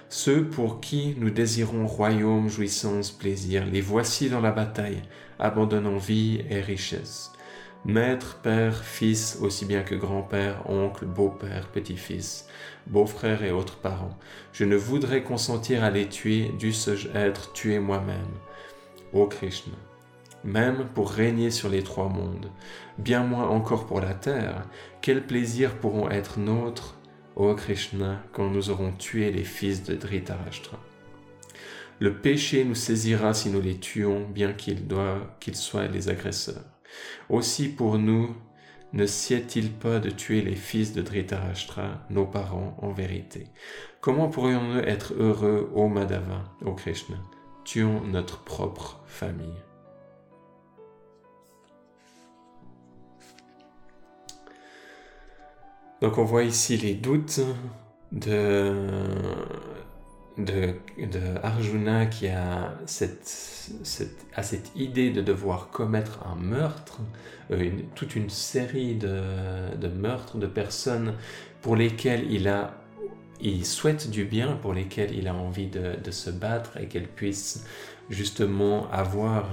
Ceux 0.08 0.48
pour 0.48 0.80
qui 0.80 1.14
nous 1.16 1.30
désirons 1.30 1.86
royaume, 1.86 2.48
jouissance, 2.48 3.12
plaisir, 3.12 3.66
les 3.66 3.80
voici 3.80 4.28
dans 4.28 4.40
la 4.40 4.50
bataille, 4.50 5.02
abandonnant 5.38 5.98
vie 5.98 6.44
et 6.50 6.60
richesse. 6.60 7.30
Maître, 7.84 8.40
père, 8.42 8.82
fils, 8.82 9.38
aussi 9.40 9.64
bien 9.64 9.84
que 9.84 9.94
grand-père, 9.94 10.68
oncle, 10.68 11.06
beau-père, 11.06 11.68
petit-fils, 11.68 12.48
beau-frère 12.88 13.44
et 13.44 13.52
autres 13.52 13.76
parents. 13.76 14.18
Je 14.52 14.64
ne 14.64 14.74
voudrais 14.74 15.22
consentir 15.22 15.84
à 15.84 15.90
les 15.90 16.08
tuer, 16.08 16.50
dusse-je 16.58 17.10
être 17.14 17.52
tué 17.52 17.78
moi-même. 17.78 18.34
Ô 19.12 19.26
Krishna, 19.26 19.74
même 20.44 20.86
pour 20.94 21.10
régner 21.10 21.50
sur 21.50 21.68
les 21.68 21.82
trois 21.82 22.08
mondes, 22.08 22.50
bien 22.98 23.24
moins 23.24 23.48
encore 23.48 23.86
pour 23.86 24.00
la 24.00 24.14
terre, 24.14 24.66
quels 25.00 25.26
plaisirs 25.26 25.78
pourront 25.78 26.10
être 26.10 26.38
nôtres, 26.38 26.96
ô 27.36 27.54
Krishna, 27.54 28.22
quand 28.32 28.50
nous 28.50 28.70
aurons 28.70 28.92
tué 28.92 29.32
les 29.32 29.44
fils 29.44 29.82
de 29.82 29.94
Dhritarashtra. 29.94 30.78
Le 32.00 32.14
péché 32.14 32.64
nous 32.64 32.74
saisira 32.74 33.34
si 33.34 33.50
nous 33.50 33.60
les 33.60 33.78
tuons, 33.78 34.28
bien 34.28 34.52
qu'ils 34.52 34.86
qu'ils 35.40 35.56
soient 35.56 35.86
les 35.86 36.08
agresseurs. 36.08 36.64
Aussi 37.28 37.68
pour 37.68 37.98
nous, 37.98 38.36
ne 38.92 39.06
sied-il 39.06 39.72
pas 39.72 39.98
de 39.98 40.10
tuer 40.10 40.40
les 40.42 40.54
fils 40.54 40.92
de 40.92 41.02
Dhritarashtra, 41.02 42.06
nos 42.10 42.26
parents, 42.26 42.76
en 42.82 42.92
vérité? 42.92 43.48
Comment 44.00 44.28
pourrions-nous 44.28 44.80
être 44.80 45.14
heureux, 45.18 45.70
ô 45.74 45.88
Madhava, 45.88 46.44
ô 46.64 46.74
Krishna? 46.74 47.16
Tuons 47.64 48.02
notre 48.02 48.44
propre 48.44 49.02
famille. 49.06 49.62
Donc 56.04 56.18
on 56.18 56.24
voit 56.24 56.42
ici 56.42 56.76
les 56.76 56.92
doutes 56.92 57.40
de, 58.12 58.74
de, 60.36 60.74
Arjuna 61.42 62.04
qui 62.04 62.28
a 62.28 62.74
cette, 62.84 63.26
cette, 63.26 64.72
idée 64.76 65.08
de 65.08 65.22
devoir 65.22 65.70
commettre 65.70 66.18
un 66.26 66.34
meurtre, 66.34 67.00
euh, 67.52 67.70
toute 67.94 68.16
une 68.16 68.28
série 68.28 68.96
de, 68.96 69.74
de, 69.80 69.88
meurtres 69.88 70.36
de 70.36 70.46
personnes 70.46 71.14
pour 71.62 71.74
lesquelles 71.74 72.30
il 72.30 72.48
a 72.48 72.74
il 73.40 73.64
souhaite 73.64 74.10
du 74.10 74.26
bien, 74.26 74.58
pour 74.60 74.74
lesquelles 74.74 75.16
il 75.16 75.26
a 75.26 75.34
envie 75.34 75.68
de, 75.68 75.96
de 76.04 76.10
se 76.10 76.28
battre 76.28 76.76
et 76.76 76.86
qu'elles 76.86 77.08
puissent 77.08 77.64
justement 78.10 78.90
avoir 78.90 79.48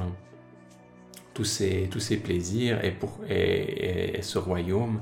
tous 1.42 2.00
ces 2.00 2.18
plaisirs 2.18 2.80
et, 2.84 4.22
ce 4.22 4.38
royaume. 4.38 5.02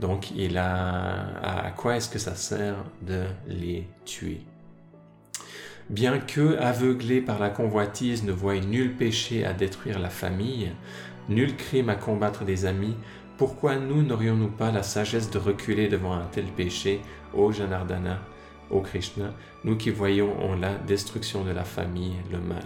Donc, 0.00 0.30
il 0.32 0.58
a, 0.58 1.66
à 1.66 1.70
quoi 1.70 1.96
est-ce 1.96 2.08
que 2.08 2.18
ça 2.18 2.34
sert 2.34 2.76
de 3.02 3.24
les 3.46 3.86
tuer? 4.04 4.40
Bien 5.88 6.18
que, 6.18 6.56
aveuglé 6.58 7.20
par 7.20 7.38
la 7.38 7.48
convoitise, 7.48 8.24
ne 8.24 8.32
voie 8.32 8.58
nul 8.58 8.94
péché 8.96 9.44
à 9.44 9.52
détruire 9.52 10.00
la 10.00 10.10
famille, 10.10 10.72
nul 11.28 11.56
crime 11.56 11.88
à 11.88 11.94
combattre 11.94 12.44
des 12.44 12.66
amis, 12.66 12.96
pourquoi 13.38 13.76
nous 13.76 14.02
n'aurions-nous 14.02 14.50
pas 14.50 14.72
la 14.72 14.82
sagesse 14.82 15.30
de 15.30 15.38
reculer 15.38 15.88
devant 15.88 16.14
un 16.14 16.26
tel 16.32 16.46
péché, 16.46 17.00
ô 17.34 17.52
Janardana, 17.52 18.18
ô 18.70 18.80
Krishna, 18.80 19.34
nous 19.62 19.76
qui 19.76 19.90
voyons 19.90 20.36
en 20.42 20.56
la 20.56 20.74
destruction 20.74 21.44
de 21.44 21.52
la 21.52 21.64
famille 21.64 22.16
le 22.32 22.38
mal? 22.38 22.64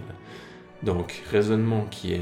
Donc, 0.83 1.21
raisonnement 1.29 1.85
qui, 1.91 2.17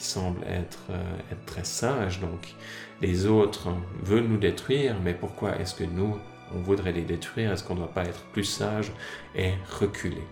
semble 0.00 0.42
être, 0.44 0.80
euh, 0.90 1.02
être 1.30 1.44
très 1.46 1.64
sage. 1.64 2.20
Donc, 2.20 2.54
les 3.00 3.26
autres 3.26 3.68
veulent 4.02 4.26
nous 4.26 4.38
détruire, 4.38 4.96
mais 5.04 5.14
pourquoi 5.14 5.56
est-ce 5.58 5.74
que 5.74 5.84
nous, 5.84 6.18
on 6.54 6.58
voudrait 6.58 6.92
les 6.92 7.02
détruire? 7.02 7.52
Est-ce 7.52 7.62
qu'on 7.62 7.74
ne 7.74 7.80
doit 7.80 7.92
pas 7.92 8.04
être 8.04 8.22
plus 8.32 8.44
sage 8.44 8.92
et 9.36 9.52
reculer? 9.78 10.22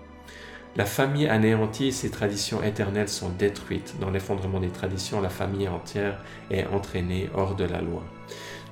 La 0.77 0.85
famille 0.85 1.27
anéantie, 1.27 1.91
ses 1.93 2.11
traditions 2.11 2.62
éternelles 2.62 3.09
sont 3.09 3.31
détruites. 3.31 3.97
Dans 4.01 4.11
l'effondrement 4.11 4.61
des 4.61 4.68
traditions, 4.68 5.21
la 5.21 5.29
famille 5.29 5.68
entière 5.68 6.23
est 6.51 6.66
entraînée 6.66 7.29
hors 7.35 7.57
de 7.57 7.64
la 7.64 7.81
loi. 7.81 8.05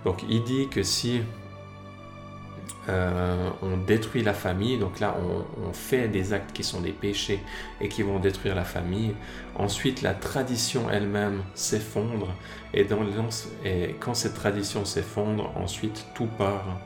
Donc 0.05 0.23
il 0.29 0.45
dit 0.45 0.69
que 0.69 0.85
si 0.85 1.23
euh, 2.89 3.51
on 3.63 3.77
détruit 3.77 4.23
la 4.23 4.35
famille, 4.35 4.79
donc 4.79 5.01
là 5.01 5.17
on, 5.21 5.73
fait 5.73 6.09
des 6.09 6.33
actes 6.33 6.53
qui 6.53 6.65
sont 6.65 6.81
des 6.81 6.93
péchés 6.93 7.41
et 7.81 7.89
qui 7.89 8.03
vont 8.03 8.19
détruire 8.19 8.55
la 8.55 8.65
famille. 8.65 9.15
Ensuite 9.55 10.03
la 10.03 10.15
tradition 10.15 10.91
elle-même 10.91 11.43
s'effondre 11.55 12.29
et, 12.73 12.87
et, 13.65 13.97
quand 14.01 14.15
cette 14.15 14.35
tradition 14.35 14.85
s'effondre, 14.85 15.53
ensuite 15.57 16.07
tout 16.15 16.27
part, 16.27 16.81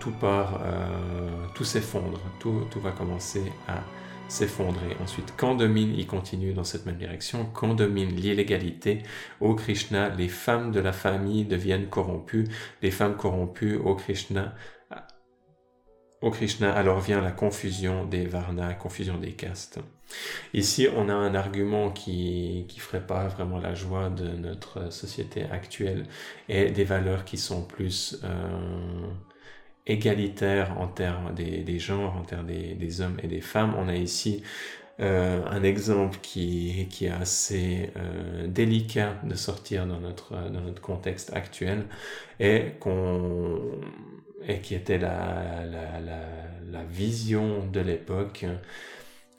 tout 0.00 0.10
part, 0.10 0.60
euh, 0.64 1.28
tout 1.54 1.64
s'effondre, 1.64 2.20
tout, 2.40 2.62
tout 2.70 2.80
va 2.80 2.90
commencer 2.90 3.52
à 3.68 3.80
s'effondrer. 4.28 4.96
Ensuite, 5.02 5.34
quand 5.36 5.54
domine, 5.54 5.94
il 5.96 6.06
continue 6.06 6.52
dans 6.52 6.64
cette 6.64 6.86
même 6.86 6.98
direction, 6.98 7.46
quand 7.54 7.74
domine 7.74 8.14
l'illégalité, 8.14 9.02
au 9.40 9.54
Krishna, 9.54 10.10
les 10.10 10.28
femmes 10.28 10.70
de 10.70 10.80
la 10.80 10.92
famille 10.92 11.44
deviennent 11.44 11.86
corrompues, 11.86 12.46
les 12.82 12.90
femmes 12.90 13.16
corrompues, 13.16 13.76
au 13.76 13.94
Krishna, 13.94 14.54
au 16.20 16.30
Krishna, 16.30 16.72
alors 16.72 17.00
vient 17.00 17.20
la 17.20 17.30
confusion 17.30 18.04
des 18.04 18.26
varnas, 18.26 18.74
confusion 18.74 19.18
des 19.18 19.32
castes. 19.32 19.78
Ici, 20.54 20.88
on 20.96 21.08
a 21.08 21.14
un 21.14 21.34
argument 21.34 21.90
qui 21.90 22.64
qui 22.68 22.80
ferait 22.80 23.06
pas 23.06 23.28
vraiment 23.28 23.58
la 23.58 23.74
joie 23.74 24.10
de 24.10 24.28
notre 24.28 24.90
société 24.92 25.44
actuelle 25.44 26.06
et 26.48 26.70
des 26.70 26.84
valeurs 26.84 27.24
qui 27.24 27.36
sont 27.36 27.62
plus 27.62 28.18
euh, 28.24 29.06
égalitaires 29.86 30.78
en 30.80 30.88
termes 30.88 31.34
des, 31.34 31.58
des 31.62 31.78
genres, 31.78 32.16
en 32.16 32.22
termes 32.22 32.46
des, 32.46 32.74
des, 32.74 33.00
hommes 33.00 33.18
et 33.22 33.28
des 33.28 33.40
femmes. 33.40 33.74
On 33.78 33.88
a 33.88 33.94
ici 33.96 34.42
euh, 35.00 35.44
un 35.46 35.62
exemple 35.62 36.18
qui, 36.22 36.88
qui 36.90 37.06
est 37.06 37.10
assez 37.10 37.90
euh, 37.96 38.46
délicat 38.48 39.14
de 39.24 39.34
sortir 39.34 39.86
dans 39.86 40.00
notre, 40.00 40.32
dans 40.50 40.60
notre 40.60 40.82
contexte 40.82 41.32
actuel 41.34 41.86
et 42.40 42.72
qu'on 42.80 43.80
et 44.46 44.60
qui 44.60 44.74
était 44.74 44.98
la, 44.98 45.64
la, 45.64 46.00
la, 46.00 46.20
la 46.70 46.84
vision 46.84 47.66
de 47.66 47.80
l'époque 47.80 48.46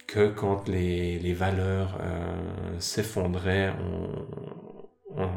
que 0.08 0.30
quand 0.30 0.68
les, 0.68 1.20
les 1.20 1.34
valeurs 1.34 2.00
euh, 2.02 2.80
s'effondraient, 2.80 3.74
on, 3.80 4.26
on, 5.16 5.30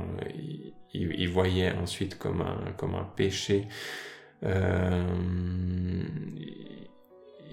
ils, 0.95 1.29
voyaient 1.29 1.73
ensuite 1.73 2.19
comme 2.19 2.41
un, 2.41 2.73
comme 2.77 2.95
un 2.95 3.05
péché. 3.05 3.69
Euh, 4.45 5.05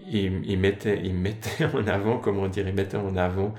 il, 0.08 0.42
il, 0.46 0.60
mettait, 0.60 1.02
il 1.04 1.14
mettait 1.14 1.66
en 1.74 1.86
avant, 1.88 2.20
comment 2.20 2.48
dire, 2.48 2.68
il 2.68 2.74
mettait 2.74 2.98
en 2.98 3.16
avant 3.16 3.54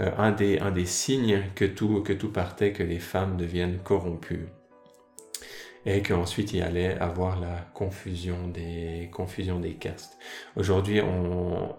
euh, 0.00 0.10
un, 0.16 0.32
des, 0.32 0.58
un 0.60 0.70
des 0.70 0.86
signes 0.86 1.42
que 1.54 1.64
tout, 1.64 2.02
que 2.02 2.12
tout 2.12 2.30
partait, 2.32 2.72
que 2.72 2.82
les 2.82 3.00
femmes 3.00 3.36
deviennent 3.36 3.78
corrompues 3.78 4.46
et 5.86 6.02
qu'ensuite 6.02 6.52
il 6.52 6.62
allait 6.62 6.98
avoir 6.98 7.40
la 7.40 7.66
confusion 7.74 8.48
des, 8.48 9.08
confusion 9.12 9.58
des 9.60 9.74
castes. 9.74 10.18
Aujourd'hui, 10.56 11.00
on, 11.00 11.74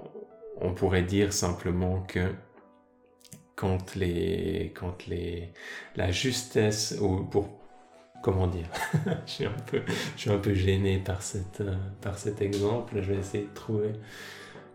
on 0.60 0.74
pourrait 0.74 1.04
dire 1.04 1.34
simplement 1.34 2.02
que 2.02 2.34
quand 3.56 3.96
les, 3.96 4.72
quand 4.76 5.06
les, 5.08 5.54
la 5.96 6.12
justesse, 6.12 6.98
ou 7.00 7.24
pour, 7.26 7.50
comment 8.24 8.48
dire, 8.48 8.68
je 9.28 9.32
suis 9.32 9.46
un 9.46 9.56
peu, 9.68 9.82
je 10.16 10.22
suis 10.22 10.32
un 10.32 10.40
peu 10.40 10.54
gêné 10.54 10.98
par 10.98 11.22
cette, 11.22 11.64
par 12.02 12.18
cet 12.18 12.42
exemple, 12.42 12.96
je 13.02 13.14
vais 13.14 13.20
essayer 13.20 13.44
de 13.44 13.54
trouver 13.54 13.92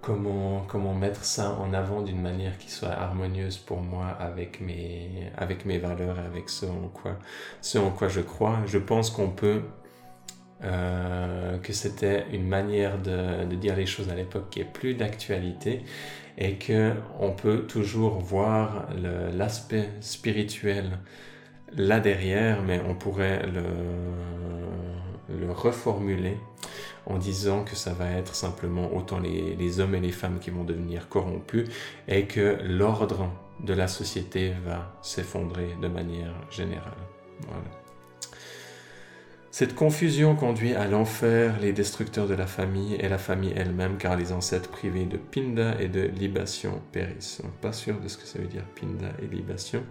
comment, 0.07 0.95
mettre 0.95 1.25
ça 1.25 1.53
en 1.55 1.73
avant 1.73 2.03
d'une 2.03 2.21
manière 2.21 2.57
qui 2.59 2.71
soit 2.71 2.91
harmonieuse 2.91 3.59
pour 3.59 3.81
moi 3.81 4.07
avec 4.07 4.61
mes, 4.61 5.79
valeurs 5.79 6.19
et 6.19 6.27
avec 6.27 6.49
ce 6.49 6.67
en 6.67 6.89
quoi, 6.89 7.19
ce 7.61 7.79
en 7.79 7.91
quoi 7.91 8.09
je 8.09 8.21
crois. 8.21 8.61
Je 8.67 8.79
pense 8.79 9.11
qu'on 9.11 9.31
peut, 9.31 9.63
euh, 10.63 11.59
que 11.59 11.73
c'était 11.73 12.27
une 12.33 12.47
manière 12.47 12.99
de, 13.03 13.45
de, 13.45 13.57
dire 13.57 13.75
les 13.75 13.87
choses 13.87 14.09
à 14.09 14.15
l'époque 14.15 14.49
qui 14.51 14.61
est 14.61 14.73
plus 14.73 14.95
d'actualité 14.95 15.83
et 16.39 16.57
que 16.57 16.93
on 17.19 17.33
peut 17.33 17.67
toujours 17.67 18.19
voir 18.19 18.87
l'aspect 19.33 19.91
spirituel 20.01 20.99
là 21.77 22.01
derrière, 22.01 22.63
mais 22.63 22.81
on 22.89 22.95
pourrait 22.95 23.47
le, 23.47 23.63
le 25.39 25.51
reformuler 25.51 26.37
en 27.07 27.19
disant 27.19 27.65
que 27.65 27.77
ça 27.77 27.93
va 27.93 28.11
être 28.11 28.35
simplement 28.35 28.95
autant 28.95 29.21
les, 29.21 29.81
hommes 29.81 29.95
et 29.95 30.01
les 30.01 30.13
femmes 30.13 30.39
qui 30.41 30.51
vont 30.51 30.65
devenir 30.65 31.09
corrompus 31.09 31.69
et 32.09 32.27
que 32.27 32.59
l'ordre 32.65 33.31
de 33.61 33.73
la 33.73 33.89
société 33.89 34.53
va 34.65 34.99
s'effondrer 35.03 35.77
de 35.81 35.89
manière 35.89 36.35
générale. 36.51 36.93
Cette 39.53 39.75
confusion 39.75 40.35
conduit 40.35 40.75
à 40.75 40.87
l'enfer 40.87 41.59
les 41.61 41.73
destructeurs 41.73 42.27
de 42.27 42.35
la 42.35 42.47
famille 42.47 42.95
et 42.97 43.09
la 43.09 43.17
famille 43.17 43.55
elle-même, 43.57 43.97
car 43.97 44.15
les 44.17 44.33
ancêtres 44.33 44.69
privés 44.69 45.07
de 45.07 45.17
pinda 45.17 45.81
et 45.81 45.89
de 45.89 46.03
libation 46.03 46.83
périssent. 46.93 47.41
Pas 47.63 47.73
sûr 47.73 47.99
de 47.99 48.09
ce 48.09 48.19
que 48.19 48.27
ça 48.27 48.39
veut 48.39 48.49
dire 48.49 48.65
pinda 48.79 49.09
et 49.23 49.35
libation 49.35 49.83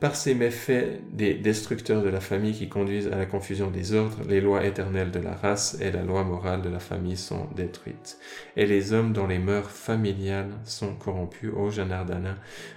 par 0.00 0.14
ces 0.14 0.34
méfaits 0.34 1.00
des 1.12 1.34
destructeurs 1.34 2.02
de 2.02 2.08
la 2.08 2.20
famille 2.20 2.52
qui 2.52 2.68
conduisent 2.68 3.08
à 3.08 3.16
la 3.16 3.26
confusion 3.26 3.70
des 3.70 3.94
ordres, 3.94 4.18
les 4.28 4.40
lois 4.40 4.64
éternelles 4.64 5.10
de 5.10 5.18
la 5.18 5.34
race 5.34 5.76
et 5.80 5.90
la 5.90 6.02
loi 6.02 6.22
morale 6.22 6.62
de 6.62 6.68
la 6.68 6.78
famille 6.78 7.16
sont 7.16 7.48
détruites. 7.56 8.18
Et 8.56 8.66
les 8.66 8.92
hommes 8.92 9.12
dont 9.12 9.26
les 9.26 9.38
mœurs 9.38 9.70
familiales 9.70 10.52
sont 10.64 10.94
corrompues, 10.94 11.50
au 11.50 11.70
Janardana, 11.70 12.36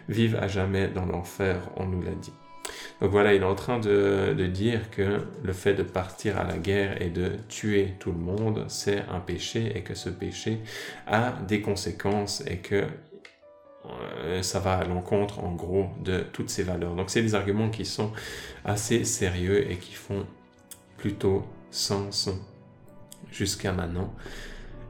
vivent 0.09 0.37
à 0.37 0.47
jamais 0.47 0.87
dans 0.87 1.05
l'enfer, 1.05 1.69
on 1.77 1.85
nous 1.85 2.01
l'a 2.01 2.15
dit. 2.15 2.33
Donc 3.01 3.11
voilà, 3.11 3.33
il 3.33 3.41
est 3.41 3.45
en 3.45 3.55
train 3.55 3.79
de, 3.79 4.33
dire 4.47 4.89
que 4.91 5.21
le 5.43 5.53
fait 5.53 5.73
de 5.73 5.83
partir 5.83 6.39
à 6.39 6.43
la 6.43 6.57
guerre 6.57 7.01
et 7.01 7.09
de 7.09 7.31
tuer 7.49 7.95
tout 7.99 8.11
le 8.11 8.19
monde, 8.19 8.65
c'est 8.67 9.03
un 9.09 9.19
péché 9.19 9.71
et 9.75 9.81
que 9.81 9.95
ce 9.95 10.09
péché 10.09 10.59
a 11.07 11.33
des 11.47 11.61
conséquences 11.61 12.43
et 12.47 12.57
que 12.57 12.85
ça 14.41 14.59
va 14.59 14.77
à 14.77 14.83
l'encontre 14.85 15.39
en 15.39 15.51
gros 15.51 15.87
de 16.03 16.19
toutes 16.19 16.49
ces 16.49 16.63
valeurs. 16.63 16.95
Donc 16.95 17.09
c'est 17.09 17.21
des 17.21 17.35
arguments 17.35 17.69
qui 17.69 17.85
sont 17.85 18.11
assez 18.65 19.03
sérieux 19.05 19.69
et 19.71 19.77
qui 19.77 19.93
font 19.93 20.25
plutôt 20.97 21.43
sens 21.71 22.29
jusqu'à 23.31 23.71
maintenant. 23.71 24.13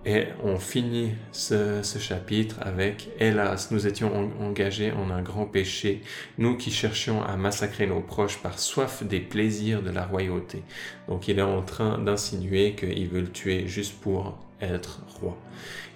Et 0.04 0.26
on 0.44 0.58
finit 0.58 1.12
ce, 1.32 1.84
chapitre 2.00 2.56
avec 2.62 3.10
Hélas, 3.20 3.70
nous 3.70 3.86
étions 3.86 4.32
engagés 4.42 4.92
en 4.92 5.12
un 5.12 5.22
grand 5.22 5.46
péché, 5.46 6.02
nous 6.39 6.58
qui 6.58 6.72
cherchions 6.72 7.24
à 7.24 7.38
massacrer 7.38 7.86
nos 7.86 8.02
proches 8.02 8.39
par 8.39 8.58
soif 8.58 9.04
des 9.04 9.20
plaisirs 9.20 9.84
de 9.84 9.92
la 9.92 10.04
royauté. 10.04 10.64
Donc 11.08 11.28
il 11.28 11.38
est 11.38 11.44
en 11.44 11.62
train 11.62 12.00
d'insinuer 12.00 12.74
qu'il 12.74 13.08
veut 13.10 13.22
le 13.22 13.32
tuer 13.32 13.68
juste 13.68 13.94
pour 14.02 14.39
être 14.62 15.01
roi. 15.20 15.38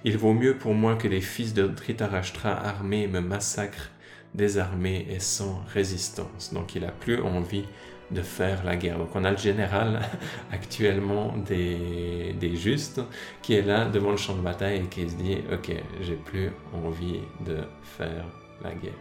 Il 0.03 0.17
vaut 0.17 0.33
mieux 0.33 0.57
pour 0.57 0.73
moi 0.73 0.95
que 0.95 1.07
les 1.07 1.21
fils 1.21 1.53
de 1.53 1.67
Dhritarashtra 1.67 2.51
armés 2.51 3.07
me 3.07 3.21
massacrent 3.21 3.91
désarmés 4.33 5.07
et 5.09 5.19
sans 5.19 5.63
résistance. 5.73 6.53
Donc 6.53 6.75
il 6.75 6.85
a 6.85 6.91
plus 6.91 7.21
envie 7.21 7.65
de 8.11 8.21
faire 8.21 8.63
la 8.63 8.75
guerre. 8.75 8.99
Donc 8.99 9.09
on 9.15 9.23
a 9.23 9.31
le 9.31 9.37
général 9.37 10.01
actuellement 10.51 11.35
des, 11.37 12.35
des 12.39 12.55
justes 12.55 13.01
qui 13.41 13.53
est 13.55 13.61
là 13.63 13.85
devant 13.85 14.11
le 14.11 14.17
champ 14.17 14.35
de 14.35 14.41
bataille 14.41 14.81
et 14.81 14.83
qui 14.83 15.09
se 15.09 15.15
dit 15.15 15.37
ok 15.51 15.71
j'ai 16.01 16.15
plus 16.15 16.51
envie 16.73 17.21
de 17.45 17.57
faire 17.81 18.25
la 18.63 18.73
guerre. 18.73 18.93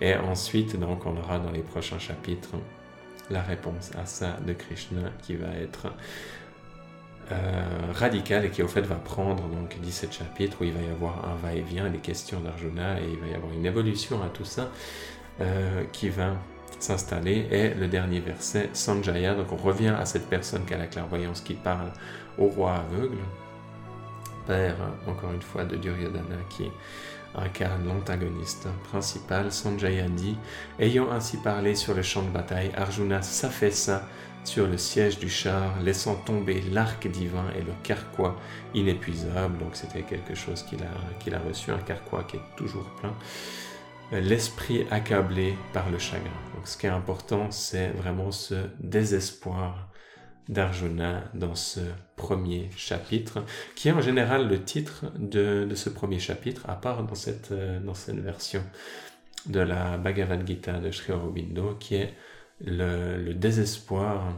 Et 0.00 0.16
ensuite 0.16 0.78
donc 0.78 1.06
on 1.06 1.16
aura 1.16 1.38
dans 1.38 1.52
les 1.52 1.62
prochains 1.62 1.98
chapitres 1.98 2.56
la 3.30 3.42
réponse 3.42 3.92
à 3.96 4.06
ça 4.06 4.36
de 4.44 4.52
Krishna 4.52 5.10
qui 5.22 5.36
va 5.36 5.54
être 5.54 5.86
euh, 7.32 7.92
radical 7.92 8.44
et 8.44 8.50
qui 8.50 8.62
au 8.62 8.68
fait 8.68 8.80
va 8.82 8.96
prendre 8.96 9.44
donc 9.48 9.78
17 9.80 10.12
chapitres 10.12 10.56
où 10.60 10.64
il 10.64 10.72
va 10.72 10.80
y 10.80 10.90
avoir 10.90 11.28
un 11.28 11.36
va-et-vient, 11.36 11.88
des 11.88 11.98
questions 11.98 12.40
d'Arjuna 12.40 13.00
et 13.00 13.04
il 13.12 13.18
va 13.18 13.26
y 13.28 13.34
avoir 13.34 13.52
une 13.52 13.66
évolution 13.66 14.22
à 14.22 14.28
tout 14.28 14.44
ça 14.44 14.70
euh, 15.40 15.84
qui 15.92 16.08
va 16.08 16.34
s'installer. 16.78 17.46
Et 17.50 17.74
le 17.74 17.86
dernier 17.86 18.20
verset, 18.20 18.70
Sanjaya, 18.72 19.34
donc 19.34 19.52
on 19.52 19.56
revient 19.56 19.94
à 19.98 20.04
cette 20.06 20.28
personne 20.28 20.64
qui 20.64 20.74
a 20.74 20.78
la 20.78 20.86
clairvoyance 20.86 21.40
qui 21.40 21.54
parle 21.54 21.92
au 22.38 22.46
roi 22.46 22.74
aveugle, 22.74 23.18
père 24.46 24.76
encore 25.06 25.32
une 25.32 25.42
fois 25.42 25.64
de 25.64 25.76
Duryodhana 25.76 26.36
qui 26.48 26.70
incarne 27.34 27.86
l'antagoniste 27.86 28.66
principal. 28.90 29.52
Sanjaya 29.52 30.08
dit, 30.08 30.36
ayant 30.78 31.10
ainsi 31.10 31.36
parlé 31.36 31.74
sur 31.74 31.94
le 31.94 32.02
champ 32.02 32.22
de 32.22 32.30
bataille, 32.30 32.72
Arjuna 32.76 33.22
s'affaissa 33.22 34.02
sur 34.50 34.66
le 34.66 34.78
siège 34.78 35.20
du 35.20 35.28
char, 35.28 35.80
laissant 35.80 36.16
tomber 36.16 36.60
l'arc 36.72 37.06
divin 37.06 37.44
et 37.56 37.62
le 37.62 37.72
carquois 37.84 38.36
inépuisable. 38.74 39.56
Donc 39.58 39.76
c'était 39.76 40.02
quelque 40.02 40.34
chose 40.34 40.64
qu'il 40.64 40.82
a, 40.82 41.20
qu'il 41.20 41.36
a 41.36 41.38
reçu, 41.38 41.70
un 41.70 41.78
carquois 41.78 42.24
qui 42.24 42.34
est 42.38 42.56
toujours 42.56 42.90
plein. 42.96 43.14
L'esprit 44.10 44.88
accablé 44.90 45.54
par 45.72 45.88
le 45.88 45.98
chagrin. 45.98 46.42
Donc 46.56 46.66
ce 46.66 46.76
qui 46.76 46.86
est 46.86 46.96
important, 47.02 47.52
c'est 47.52 47.90
vraiment 47.90 48.32
ce 48.32 48.56
désespoir 48.80 49.88
d'Arjuna 50.48 51.22
dans 51.32 51.54
ce 51.54 51.78
premier 52.16 52.70
chapitre, 52.76 53.44
qui 53.76 53.86
est 53.86 53.92
en 53.92 54.00
général 54.00 54.48
le 54.48 54.64
titre 54.64 55.04
de, 55.16 55.68
ce 55.76 55.90
premier 55.90 56.18
chapitre, 56.18 56.68
à 56.68 56.74
part 56.74 57.04
dans 57.04 57.14
cette, 57.14 57.52
euh, 57.52 57.78
dans 57.78 57.94
cette 57.94 58.18
version 58.18 58.64
de 59.46 59.60
la 59.60 59.96
Bhagavad 59.96 60.44
Gita 60.44 60.80
de 60.80 60.90
Sri 60.90 61.12
Aurobindo, 61.12 61.76
qui 61.78 61.94
est 61.94 62.14
le, 62.64 63.32
désespoir 63.32 64.34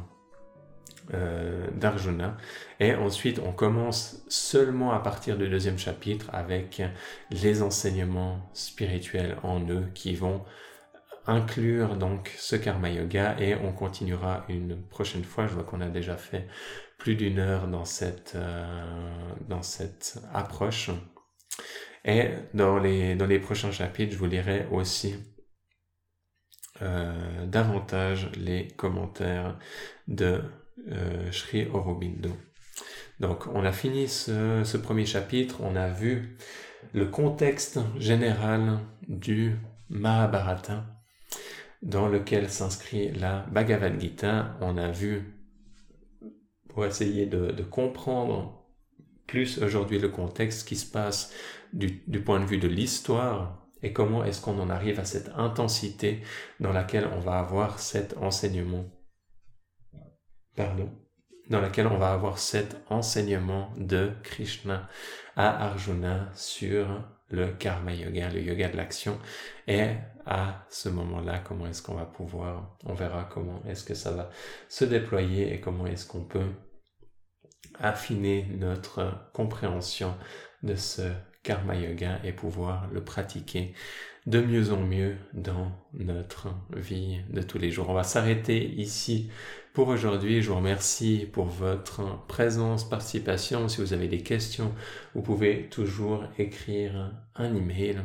euh, 1.14 1.66
d'Arjuna. 1.74 2.36
Et 2.80 2.94
ensuite, 2.94 3.40
on 3.44 3.52
commence 3.52 4.22
seulement 4.28 4.92
à 4.92 5.00
partir 5.00 5.36
du 5.36 5.48
deuxième 5.48 5.78
chapitre 5.78 6.26
avec 6.32 6.82
les 7.30 7.62
enseignements 7.62 8.50
spirituels 8.54 9.36
en 9.42 9.60
eux 9.68 9.84
qui 9.94 10.14
vont 10.14 10.42
inclure 11.26 11.96
donc 11.96 12.32
ce 12.36 12.56
karma 12.56 12.90
yoga 12.90 13.36
et 13.38 13.54
on 13.54 13.72
continuera 13.72 14.44
une 14.48 14.76
prochaine 14.76 15.24
fois. 15.24 15.46
Je 15.46 15.54
vois 15.54 15.64
qu'on 15.64 15.80
a 15.80 15.88
déjà 15.88 16.16
fait 16.16 16.48
plus 16.98 17.14
d'une 17.16 17.38
heure 17.38 17.68
dans 17.68 17.84
cette, 17.84 18.32
euh, 18.36 18.94
dans 19.48 19.62
cette 19.62 20.18
approche. 20.32 20.90
Et 22.04 22.30
dans 22.54 22.78
les, 22.78 23.14
dans 23.14 23.26
les 23.26 23.38
prochains 23.38 23.70
chapitres, 23.70 24.12
je 24.12 24.18
vous 24.18 24.26
lirai 24.26 24.66
aussi 24.70 25.14
euh, 26.82 27.46
davantage 27.46 28.30
les 28.36 28.68
commentaires 28.68 29.58
de 30.08 30.42
euh, 30.90 31.32
Sri 31.32 31.66
Aurobindo. 31.66 32.30
Donc 33.20 33.46
on 33.54 33.64
a 33.64 33.72
fini 33.72 34.08
ce, 34.08 34.62
ce 34.64 34.76
premier 34.76 35.06
chapitre, 35.06 35.60
on 35.60 35.76
a 35.76 35.88
vu 35.88 36.36
le 36.92 37.06
contexte 37.06 37.78
général 37.98 38.80
du 39.08 39.56
Mahabharata 39.88 40.84
dans 41.82 42.08
lequel 42.08 42.48
s'inscrit 42.48 43.10
la 43.12 43.40
Bhagavad 43.50 44.00
Gita. 44.00 44.56
On 44.60 44.76
a 44.78 44.90
vu, 44.90 45.34
pour 46.68 46.86
essayer 46.86 47.26
de, 47.26 47.62
comprendre 47.62 48.64
plus 49.26 49.62
aujourd'hui 49.62 49.98
le 49.98 50.08
contexte 50.08 50.66
qui 50.66 50.76
se 50.76 50.90
passe 50.90 51.32
du, 51.72 52.02
point 52.24 52.40
de 52.40 52.44
vue 52.44 52.58
de 52.58 52.68
l'histoire 52.68 53.61
et 53.82 53.92
comment 53.92 54.24
est-ce 54.24 54.40
qu'on 54.40 54.58
en 54.60 54.70
arrive 54.70 55.00
à 55.00 55.04
cette 55.04 55.30
intensité 55.36 56.22
dans 56.60 56.72
laquelle 56.72 57.08
on 57.12 57.20
va 57.20 57.38
avoir 57.38 57.78
cet 57.78 58.16
enseignement? 58.16 58.84
Pardon? 60.56 60.90
Dans 61.50 61.60
laquelle 61.60 61.88
on 61.88 61.98
va 61.98 62.12
avoir 62.12 62.38
cet 62.38 62.76
enseignement 62.88 63.74
de 63.76 64.12
Krishna 64.22 64.88
à 65.36 65.66
Arjuna 65.66 66.30
sur 66.34 67.04
le 67.30 67.48
karma 67.48 67.92
yoga, 67.92 68.30
le 68.30 68.40
yoga 68.40 68.68
de 68.68 68.76
l'action. 68.76 69.18
Et 69.66 69.88
à 70.24 70.64
ce 70.70 70.88
moment-là, 70.88 71.40
comment 71.40 71.66
est-ce 71.66 71.82
qu'on 71.82 71.94
va 71.94 72.04
pouvoir, 72.04 72.76
on 72.84 72.94
verra 72.94 73.24
comment 73.24 73.62
est-ce 73.66 73.84
que 73.84 73.94
ça 73.94 74.12
va 74.12 74.30
se 74.68 74.84
déployer 74.84 75.52
et 75.52 75.60
comment 75.60 75.86
est-ce 75.86 76.06
qu'on 76.06 76.24
peut 76.24 76.50
affiner 77.78 78.46
notre 78.58 79.30
compréhension 79.32 80.14
de 80.62 80.76
ce 80.76 81.10
karma 81.42 81.74
yoga 81.76 82.20
et 82.24 82.32
pouvoir 82.32 82.88
le 82.92 83.02
pratiquer 83.02 83.74
de 84.26 84.40
mieux 84.40 84.72
en 84.72 84.80
mieux 84.80 85.16
dans 85.32 85.72
notre 85.94 86.48
vie 86.70 87.20
de 87.30 87.42
tous 87.42 87.58
les 87.58 87.70
jours. 87.70 87.90
On 87.90 87.94
va 87.94 88.04
s'arrêter 88.04 88.64
ici 88.64 89.30
pour 89.72 89.88
aujourd'hui. 89.88 90.42
Je 90.42 90.50
vous 90.50 90.56
remercie 90.56 91.28
pour 91.32 91.46
votre 91.46 92.24
présence, 92.26 92.88
participation. 92.88 93.68
Si 93.68 93.80
vous 93.80 93.92
avez 93.92 94.08
des 94.08 94.22
questions, 94.22 94.72
vous 95.14 95.22
pouvez 95.22 95.68
toujours 95.68 96.24
écrire 96.38 97.12
un 97.34 97.54
email 97.54 98.00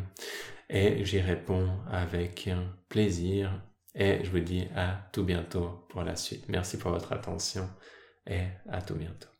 et 0.69 1.05
j'y 1.05 1.19
réponds 1.19 1.69
avec 1.91 2.49
plaisir. 2.89 3.61
Et 3.93 4.23
je 4.23 4.29
vous 4.29 4.39
dis 4.39 4.67
à 4.75 5.09
tout 5.11 5.23
bientôt 5.23 5.85
pour 5.89 6.03
la 6.03 6.15
suite. 6.15 6.45
Merci 6.49 6.77
pour 6.77 6.91
votre 6.91 7.13
attention 7.13 7.67
et 8.27 8.41
à 8.69 8.81
tout 8.81 8.95
bientôt. 8.95 9.36